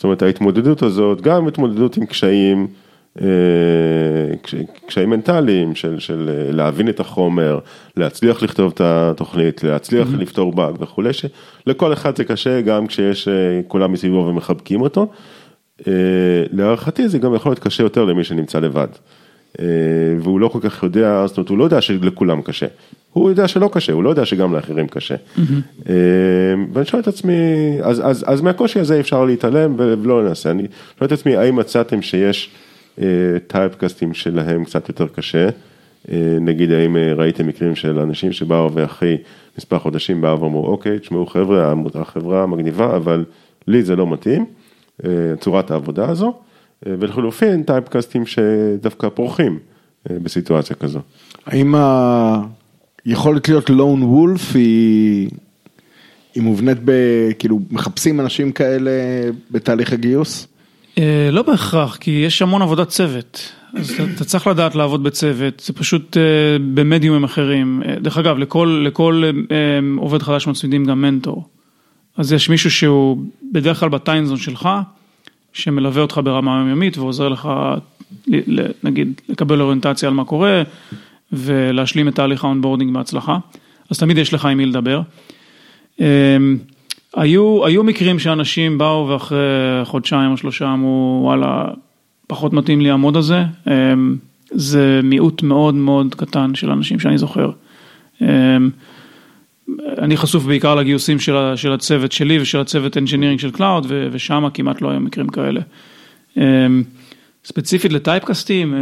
זאת 0.00 0.04
אומרת, 0.04 0.22
ההתמודדות 0.22 0.82
הזאת, 0.82 1.20
גם 1.20 1.48
התמודדות 1.48 1.96
עם 1.96 2.06
קשיים, 2.06 2.66
אה, 3.20 3.26
קשיים 4.86 5.10
מנטליים 5.10 5.74
של, 5.74 5.98
של 5.98 6.30
אה, 6.32 6.52
להבין 6.52 6.88
את 6.88 7.00
החומר, 7.00 7.58
להצליח 7.96 8.42
לכתוב 8.42 8.72
את 8.74 8.80
התוכנית, 8.80 9.64
להצליח 9.64 10.08
mm-hmm. 10.08 10.16
לפתור 10.16 10.52
באג 10.52 10.74
וכולי, 10.78 11.10
שלכל 11.12 11.92
אחד 11.92 12.16
זה 12.16 12.24
קשה 12.24 12.60
גם 12.60 12.86
כשיש 12.86 13.28
כולם 13.68 13.92
מסביבו 13.92 14.26
ומחבקים 14.26 14.80
אותו. 14.80 15.06
להערכתי 16.52 17.08
זה 17.08 17.18
גם 17.18 17.34
יכול 17.34 17.50
להיות 17.50 17.58
קשה 17.58 17.82
יותר 17.82 18.04
למי 18.04 18.24
שנמצא 18.24 18.58
לבד. 18.60 18.88
והוא 20.20 20.40
לא 20.40 20.48
כל 20.48 20.60
כך 20.62 20.82
יודע, 20.82 21.26
זאת 21.26 21.36
אומרת, 21.36 21.48
הוא 21.48 21.58
לא 21.58 21.64
יודע 21.64 21.80
שלכולם 21.80 22.42
קשה. 22.42 22.66
הוא 23.12 23.30
יודע 23.30 23.48
שלא 23.48 23.70
קשה, 23.72 23.92
הוא 23.92 24.02
לא 24.02 24.10
יודע 24.10 24.24
שגם 24.26 24.54
לאחרים 24.54 24.88
קשה. 24.88 25.14
Mm-hmm. 25.14 25.90
ואני 26.72 26.84
שואל 26.84 27.02
את 27.02 27.08
עצמי, 27.08 27.34
אז, 27.82 28.00
אז, 28.04 28.24
אז 28.26 28.40
מהקושי 28.40 28.80
הזה 28.80 29.00
אפשר 29.00 29.24
להתעלם 29.24 29.74
ולא 29.78 30.22
ננסה. 30.22 30.50
אני 30.50 30.66
שואל 30.98 31.06
את 31.06 31.12
עצמי, 31.12 31.36
האם 31.36 31.56
מצאתם 31.56 32.02
שיש 32.02 32.50
טייפקאסטים 33.46 34.14
שלהם 34.14 34.64
קצת 34.64 34.88
יותר 34.88 35.06
קשה? 35.08 35.48
אה, 36.12 36.36
נגיד, 36.40 36.72
האם 36.72 36.96
ראיתם 36.96 37.46
מקרים 37.46 37.76
של 37.76 37.98
אנשים 37.98 38.32
שבאו 38.32 38.72
ואחרי 38.72 39.16
מספר 39.58 39.78
חודשים 39.78 40.20
באו 40.20 40.40
ואמרו, 40.40 40.66
אוקיי, 40.66 40.98
תשמעו 40.98 41.26
חבר'ה, 41.26 41.74
החברה 41.94 42.46
מגניבה, 42.46 42.96
אבל 42.96 43.24
לי 43.66 43.82
זה 43.82 43.96
לא 43.96 44.06
מתאים, 44.06 44.44
צורת 45.40 45.70
העבודה 45.70 46.08
הזו, 46.08 46.34
ולחלופין 46.86 47.62
טייפקאסטים 47.62 48.26
שדווקא 48.26 49.08
פורחים 49.08 49.58
בסיטואציה 50.10 50.76
כזו. 50.76 51.00
האם 51.46 51.74
ה... 51.74 52.40
יכולת 53.10 53.48
להיות 53.48 53.70
לון 53.70 54.02
וולף 54.02 54.56
היא, 54.56 55.30
היא 56.34 56.42
מובנית 56.42 56.78
ב... 56.84 56.92
כאילו 57.38 57.60
מחפשים 57.70 58.20
אנשים 58.20 58.52
כאלה 58.52 58.90
בתהליך 59.50 59.92
הגיוס? 59.92 60.46
אה, 60.98 61.28
לא 61.32 61.42
בהכרח, 61.42 61.96
כי 61.96 62.10
יש 62.10 62.42
המון 62.42 62.62
עבודת 62.62 62.88
צוות. 62.88 63.52
אז 63.74 63.90
אתה, 63.90 64.02
אתה 64.14 64.24
צריך 64.24 64.46
לדעת 64.46 64.74
לעבוד 64.74 65.02
בצוות, 65.02 65.60
זה 65.60 65.72
פשוט 65.72 66.16
uh, 66.16 66.20
במדיומים 66.74 67.24
אחרים. 67.24 67.82
Uh, 67.84 68.00
דרך 68.00 68.18
אגב, 68.18 68.38
לכל, 68.38 68.82
לכל 68.86 69.22
uh, 69.48 69.52
עובד 70.00 70.22
חדש 70.22 70.46
מצמידים 70.46 70.84
גם 70.84 71.02
מנטור. 71.02 71.48
אז 72.16 72.32
יש 72.32 72.48
מישהו 72.48 72.70
שהוא 72.70 73.18
בדרך 73.52 73.80
כלל 73.80 73.88
ב 73.88 73.93
time 73.93 74.15
zone 74.15 74.36
שלך, 74.36 74.68
שמלווה 75.52 76.02
אותך 76.02 76.20
ברמה 76.24 76.58
יומיומית 76.58 76.98
ועוזר 76.98 77.28
לך, 77.28 77.48
נגיד, 78.84 79.20
לקבל 79.28 79.60
אוריינטציה 79.60 80.08
על 80.08 80.14
מה 80.14 80.24
קורה, 80.24 80.62
ולהשלים 81.32 82.08
את 82.08 82.14
תהליך 82.14 82.44
ה 82.44 82.48
onboarding 82.48 82.94
בהצלחה, 82.94 83.38
אז 83.90 83.98
תמיד 83.98 84.18
יש 84.18 84.34
לך 84.34 84.44
עם 84.44 84.58
מי 84.58 84.66
לדבר. 84.66 85.00
אמ, 86.00 86.56
היו, 87.16 87.66
היו 87.66 87.84
מקרים 87.84 88.18
שאנשים 88.18 88.78
באו 88.78 89.08
ואחרי 89.08 89.38
חודשיים 89.84 90.30
או 90.30 90.36
שלושה 90.36 90.72
אמרו 90.72 91.20
וואלה, 91.24 91.64
פחות 92.26 92.52
מתאים 92.52 92.80
לי 92.80 92.90
ה 92.90 92.95
mode 92.95 93.16
הזה, 93.16 93.44
אמ, 93.66 94.16
זה 94.50 95.00
מיעוט 95.02 95.42
מאוד 95.42 95.74
מאוד 95.74 96.14
קטן 96.14 96.54
של 96.54 96.70
אנשים 96.70 97.00
שאני 97.00 97.18
זוכר. 97.18 97.50
אמ, 98.22 98.70
אני 99.98 100.16
חשוף 100.16 100.44
בעיקר 100.44 100.74
לגיוסים 100.74 101.18
של, 101.18 101.52
של 101.56 101.72
הצוות 101.72 102.12
שלי 102.12 102.40
ושל 102.40 102.60
הצוות 102.60 102.96
engineering 102.96 103.40
של 103.40 103.50
cloud 103.50 103.86
ושם 104.12 104.48
כמעט 104.54 104.82
לא 104.82 104.90
היו 104.90 105.00
מקרים 105.00 105.28
כאלה. 105.28 105.60
ספציפית 107.44 107.92
לטייפקאסטים, 107.92 108.74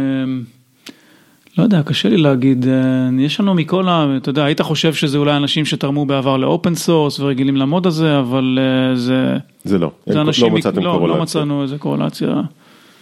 לא 1.59 1.63
יודע, 1.63 1.83
קשה 1.83 2.09
לי 2.09 2.17
להגיד, 2.17 2.67
אה, 2.67 3.09
יש 3.19 3.39
לנו 3.39 3.53
מכל 3.53 3.87
ה... 3.87 4.17
אתה 4.17 4.29
יודע, 4.29 4.43
היית 4.43 4.61
חושב 4.61 4.93
שזה 4.93 5.17
אולי 5.17 5.37
אנשים 5.37 5.65
שתרמו 5.65 6.05
בעבר 6.05 6.37
ל 6.37 6.45
open 6.45 6.75
source 6.75 7.19
ורגילים 7.19 7.55
ל 7.55 7.61
mode 7.61 7.87
הזה, 7.87 8.19
אבל 8.19 8.59
אה, 8.61 8.95
זה... 8.95 9.37
זה 9.63 9.77
לא, 9.77 9.91
זה 10.05 10.15
לא 10.15 10.21
אנשים... 10.21 10.53
מצאתם 10.53 10.81
לא, 10.81 10.91
קורולציה. 10.91 11.17
לא 11.17 11.23
מצאנו 11.23 11.63
איזה 11.63 11.77
קורלציה. 11.77 12.41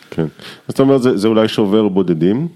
כן, 0.10 0.26
אז 0.68 0.74
אתה 0.74 0.84
אומר, 0.84 0.98
זה, 0.98 1.18
זה 1.18 1.28
אולי 1.28 1.48
שובר 1.48 1.88
בודדים, 1.88 2.48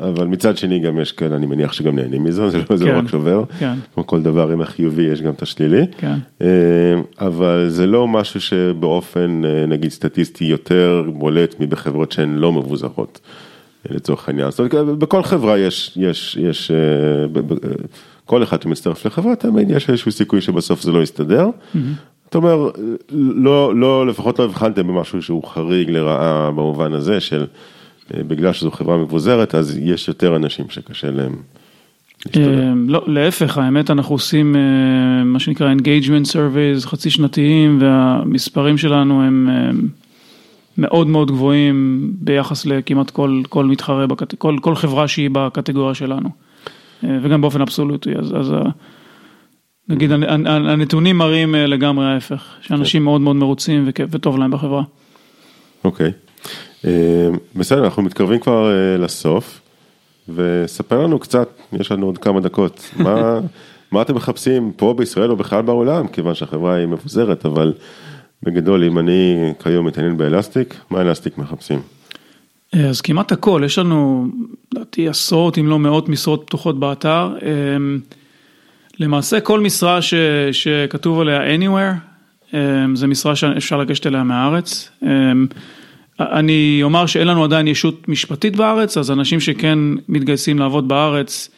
אבל 0.00 0.26
מצד 0.26 0.56
שני 0.56 0.78
גם 0.78 1.00
יש 1.00 1.12
כאלה, 1.12 1.36
אני 1.36 1.46
מניח 1.46 1.72
שגם 1.72 1.96
נהנים 1.96 2.24
מזה, 2.24 2.48
זה 2.50 2.58
לא, 2.70 2.76
זה 2.76 2.84
לא 2.84 2.90
כן, 2.90 2.96
רק 2.98 3.08
שובר, 3.08 3.44
כן. 3.58 3.74
כמו 3.94 4.06
כל 4.06 4.22
דבר 4.22 4.50
עם 4.50 4.60
החיובי 4.60 5.02
יש 5.02 5.22
גם 5.22 5.32
את 5.32 5.42
השלילי, 5.42 5.86
כן. 5.98 6.16
אה, 6.42 6.46
אבל 7.20 7.66
זה 7.68 7.86
לא 7.86 8.08
משהו 8.08 8.40
שבאופן 8.40 9.42
נגיד 9.68 9.90
סטטיסטי 9.90 10.44
יותר 10.44 11.10
בולט 11.14 11.54
מבחברות 11.60 12.12
שהן 12.12 12.36
לא 12.36 12.52
מבוזרות. 12.52 13.20
לצורך 13.90 14.28
העניין. 14.28 14.50
זאת 14.50 14.60
אומרת, 14.60 14.98
בכל 14.98 15.22
חברה 15.22 15.58
יש, 15.58 15.92
יש, 15.96 16.38
יש, 16.40 16.70
אה, 16.70 17.40
כל 18.24 18.42
אחד 18.42 18.62
שמצטרף 18.62 19.06
לחברה, 19.06 19.36
תמיד 19.36 19.70
יש 19.70 19.90
איזשהו 19.90 20.12
סיכוי 20.12 20.40
שבסוף 20.40 20.82
זה 20.82 20.92
לא 20.92 21.02
יסתדר. 21.02 21.48
Mm-hmm. 21.48 21.78
אתה 22.28 22.38
אומר, 22.38 22.70
לא, 23.34 23.76
לא, 23.76 24.06
לפחות 24.06 24.38
לא 24.38 24.44
הבחנתם 24.44 24.86
במשהו 24.86 25.22
שהוא 25.22 25.44
חריג 25.44 25.90
לרעה 25.90 26.50
במובן 26.50 26.92
הזה 26.92 27.20
של 27.20 27.46
אה, 28.14 28.22
בגלל 28.22 28.52
שזו 28.52 28.70
חברה 28.70 28.96
מבוזרת, 28.96 29.54
אז 29.54 29.78
יש 29.82 30.08
יותר 30.08 30.36
אנשים 30.36 30.64
שקשה 30.68 31.10
להם. 31.10 31.36
אה, 32.36 32.72
לא, 32.88 33.04
להפך, 33.06 33.58
האמת 33.58 33.90
אנחנו 33.90 34.14
עושים 34.14 34.56
מה 35.24 35.38
שנקרא 35.38 35.74
engagement 35.74 36.32
surveys 36.32 36.86
חצי 36.86 37.10
שנתיים 37.10 37.78
והמספרים 37.80 38.78
שלנו 38.78 39.22
הם 39.22 39.48
מאוד 40.78 41.06
מאוד 41.06 41.30
גבוהים 41.30 42.10
ביחס 42.18 42.66
לכמעט 42.66 43.10
כל, 43.10 43.42
כל 43.48 43.64
מתחרה, 43.64 44.06
בקט... 44.06 44.34
כל, 44.34 44.56
כל 44.60 44.74
חברה 44.74 45.08
שהיא 45.08 45.30
בקטגוריה 45.32 45.94
שלנו. 45.94 46.28
אה, 47.04 47.18
וגם 47.22 47.40
באופן 47.40 47.60
אבסולוטי, 47.60 48.10
אז, 48.18 48.32
אז 48.36 48.52
נגיד 49.88 50.12
הנתונים 50.46 51.18
מראים 51.18 51.54
אה, 51.54 51.66
לגמרי 51.66 52.06
ההפך, 52.06 52.54
שאנשים 52.60 53.04
מאוד 53.04 53.20
מאוד 53.20 53.36
מרוצים 53.36 53.88
וטוב 54.10 54.38
להם 54.38 54.50
בחברה. 54.50 54.82
אוקיי, 55.84 56.12
אה, 56.84 57.28
בסדר, 57.56 57.84
אנחנו 57.84 58.02
מתקרבים 58.02 58.40
כבר 58.40 58.70
לסוף, 58.98 59.60
וספר 60.28 61.02
לנו 61.02 61.18
קצת, 61.18 61.48
יש 61.72 61.92
לנו 61.92 62.06
עוד 62.06 62.18
כמה 62.18 62.40
דקות, 62.40 62.90
מה, 62.96 63.40
מה 63.92 64.02
אתם 64.02 64.14
מחפשים 64.14 64.72
פה 64.76 64.94
בישראל 64.98 65.30
או 65.30 65.36
בכלל 65.36 65.62
בעולם, 65.62 66.06
כיוון 66.08 66.34
שהחברה 66.34 66.74
היא 66.74 66.86
מבוזרת, 66.86 67.46
אבל... 67.46 67.72
בגדול, 68.42 68.84
אם 68.84 68.98
אני 68.98 69.52
כיום 69.62 69.86
מתעניין 69.86 70.16
באלסטיק, 70.16 70.74
מה 70.90 71.00
אלסטיק 71.00 71.38
מחפשים? 71.38 71.80
אז 72.72 73.00
כמעט 73.00 73.32
הכל, 73.32 73.62
יש 73.64 73.78
לנו, 73.78 74.26
לדעתי, 74.74 75.08
עשרות 75.08 75.58
אם 75.58 75.66
לא 75.66 75.78
מאות 75.78 76.08
משרות 76.08 76.42
פתוחות 76.46 76.80
באתר. 76.80 77.34
אמ, 77.42 77.98
למעשה 79.00 79.40
כל 79.40 79.60
משרה 79.60 80.02
ש, 80.02 80.14
שכתוב 80.52 81.20
עליה 81.20 81.56
anywhere, 81.56 81.94
אמ, 82.54 82.96
זה 82.96 83.06
משרה 83.06 83.36
שאפשר 83.36 83.76
לגשת 83.76 84.06
אליה 84.06 84.22
מהארץ. 84.22 84.90
אני 86.20 86.80
אומר 86.82 87.06
שאין 87.06 87.28
לנו 87.28 87.44
עדיין 87.44 87.68
ישות 87.68 88.08
משפטית 88.08 88.56
בארץ, 88.56 88.98
אז 88.98 89.10
אנשים 89.10 89.40
שכן 89.40 89.78
מתגייסים 90.08 90.58
לעבוד 90.58 90.88
בארץ, 90.88 91.50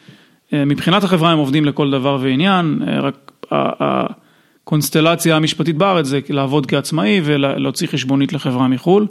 מבחינת 0.53 1.03
החברה 1.03 1.31
הם 1.31 1.37
עובדים 1.37 1.65
לכל 1.65 1.91
דבר 1.91 2.17
ועניין, 2.21 2.81
רק 3.01 3.31
הקונסטלציה 4.69 5.35
המשפטית 5.35 5.77
בארץ 5.77 6.05
זה 6.05 6.19
לעבוד 6.29 6.65
כעצמאי 6.65 7.21
ולהוציא 7.23 7.87
חשבונית 7.87 8.33
לחברה 8.33 8.67
מחו"ל. 8.67 9.07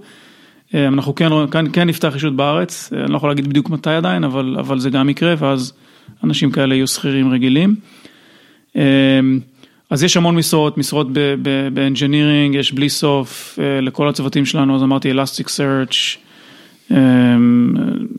אה, 0.74 0.88
אנחנו 0.88 1.14
כן, 1.14 1.30
כן, 1.50 1.72
כן 1.72 1.88
נפתח 1.88 2.12
ישות 2.16 2.36
בארץ, 2.36 2.92
אה, 2.92 3.04
אני 3.04 3.12
לא 3.12 3.16
יכול 3.16 3.30
להגיד 3.30 3.48
בדיוק 3.48 3.70
מתי 3.70 3.90
עדיין, 3.90 4.24
אבל, 4.24 4.56
אבל 4.58 4.78
זה 4.78 4.90
גם 4.90 5.08
יקרה 5.08 5.34
ואז 5.38 5.72
אנשים 6.24 6.50
כאלה 6.50 6.74
יהיו 6.74 6.86
שכירים 6.86 7.30
רגילים. 7.30 7.76
אה, 8.76 8.82
אז 9.90 10.02
יש 10.02 10.16
המון 10.16 10.36
משרות, 10.36 10.78
משרות 10.78 11.06
ב 11.72 11.79
engineering, 11.79 12.54
יש 12.54 12.72
בלי 12.72 12.88
סוף 12.88 13.58
לכל 13.82 14.08
הצוותים 14.08 14.46
שלנו, 14.46 14.76
אז 14.76 14.82
אמרתי 14.82 15.12
Elasticsearch, 15.12 16.18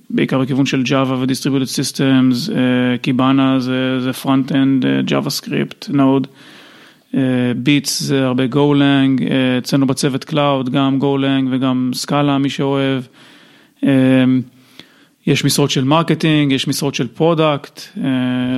בעיקר 0.09 0.39
בכיוון 0.39 0.65
של 0.65 0.83
Java 0.85 1.11
ו-Distributed 1.11 1.69
Systems, 1.69 2.49
Kibana 3.03 3.59
זה, 3.59 3.99
זה 3.99 4.11
Front-End, 4.23 5.09
JavaScript, 5.09 5.89
Node. 5.89 6.27
Beats 7.55 8.03
זה 8.03 8.25
הרבה 8.25 8.47
Golang, 8.47 9.23
אצלנו 9.57 9.87
בצוות 9.87 10.23
cloud 10.23 10.69
גם 10.69 10.99
Golang 10.99 11.47
וגם 11.51 11.91
Scala 11.93 12.37
מי 12.37 12.49
שאוהב. 12.49 13.03
יש 15.27 15.45
משרות 15.45 15.71
של 15.71 15.83
marketing, 15.83 16.51
יש 16.51 16.67
משרות 16.67 16.95
של 16.95 17.07
product, 17.07 17.81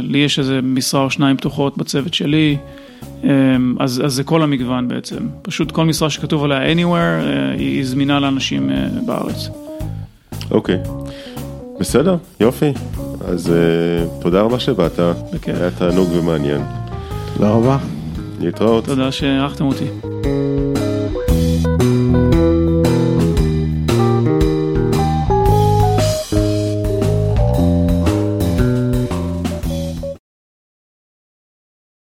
לי 0.01 0.17
יש 0.17 0.39
איזה 0.39 0.59
משרה 0.63 1.03
או 1.03 1.09
שניים 1.09 1.37
פתוחות 1.37 1.77
בצוות 1.77 2.13
שלי, 2.13 2.57
אז, 3.79 4.01
אז 4.05 4.13
זה 4.13 4.23
כל 4.23 4.43
המגוון 4.43 4.87
בעצם, 4.87 5.27
פשוט 5.41 5.71
כל 5.71 5.85
משרה 5.85 6.09
שכתוב 6.09 6.43
עליה 6.43 6.73
anywhere 6.73 7.23
היא 7.57 7.85
זמינה 7.85 8.19
לאנשים 8.19 8.69
בארץ. 9.05 9.49
אוקיי, 10.51 10.75
okay. 10.75 10.87
בסדר, 11.79 12.15
יופי, 12.39 12.71
אז 13.25 13.53
uh, 13.53 14.21
תודה 14.23 14.41
רבה 14.41 14.59
שבאת, 14.59 14.99
בכיף. 15.33 15.55
היה 15.55 15.71
תענוג 15.71 16.09
ומעניין. 16.13 16.61
תודה 17.33 17.49
רבה. 17.49 17.77
להתראות. 18.41 18.85
תודה 18.85 19.11
שאירחתם 19.11 19.65
אותי. 19.65 19.85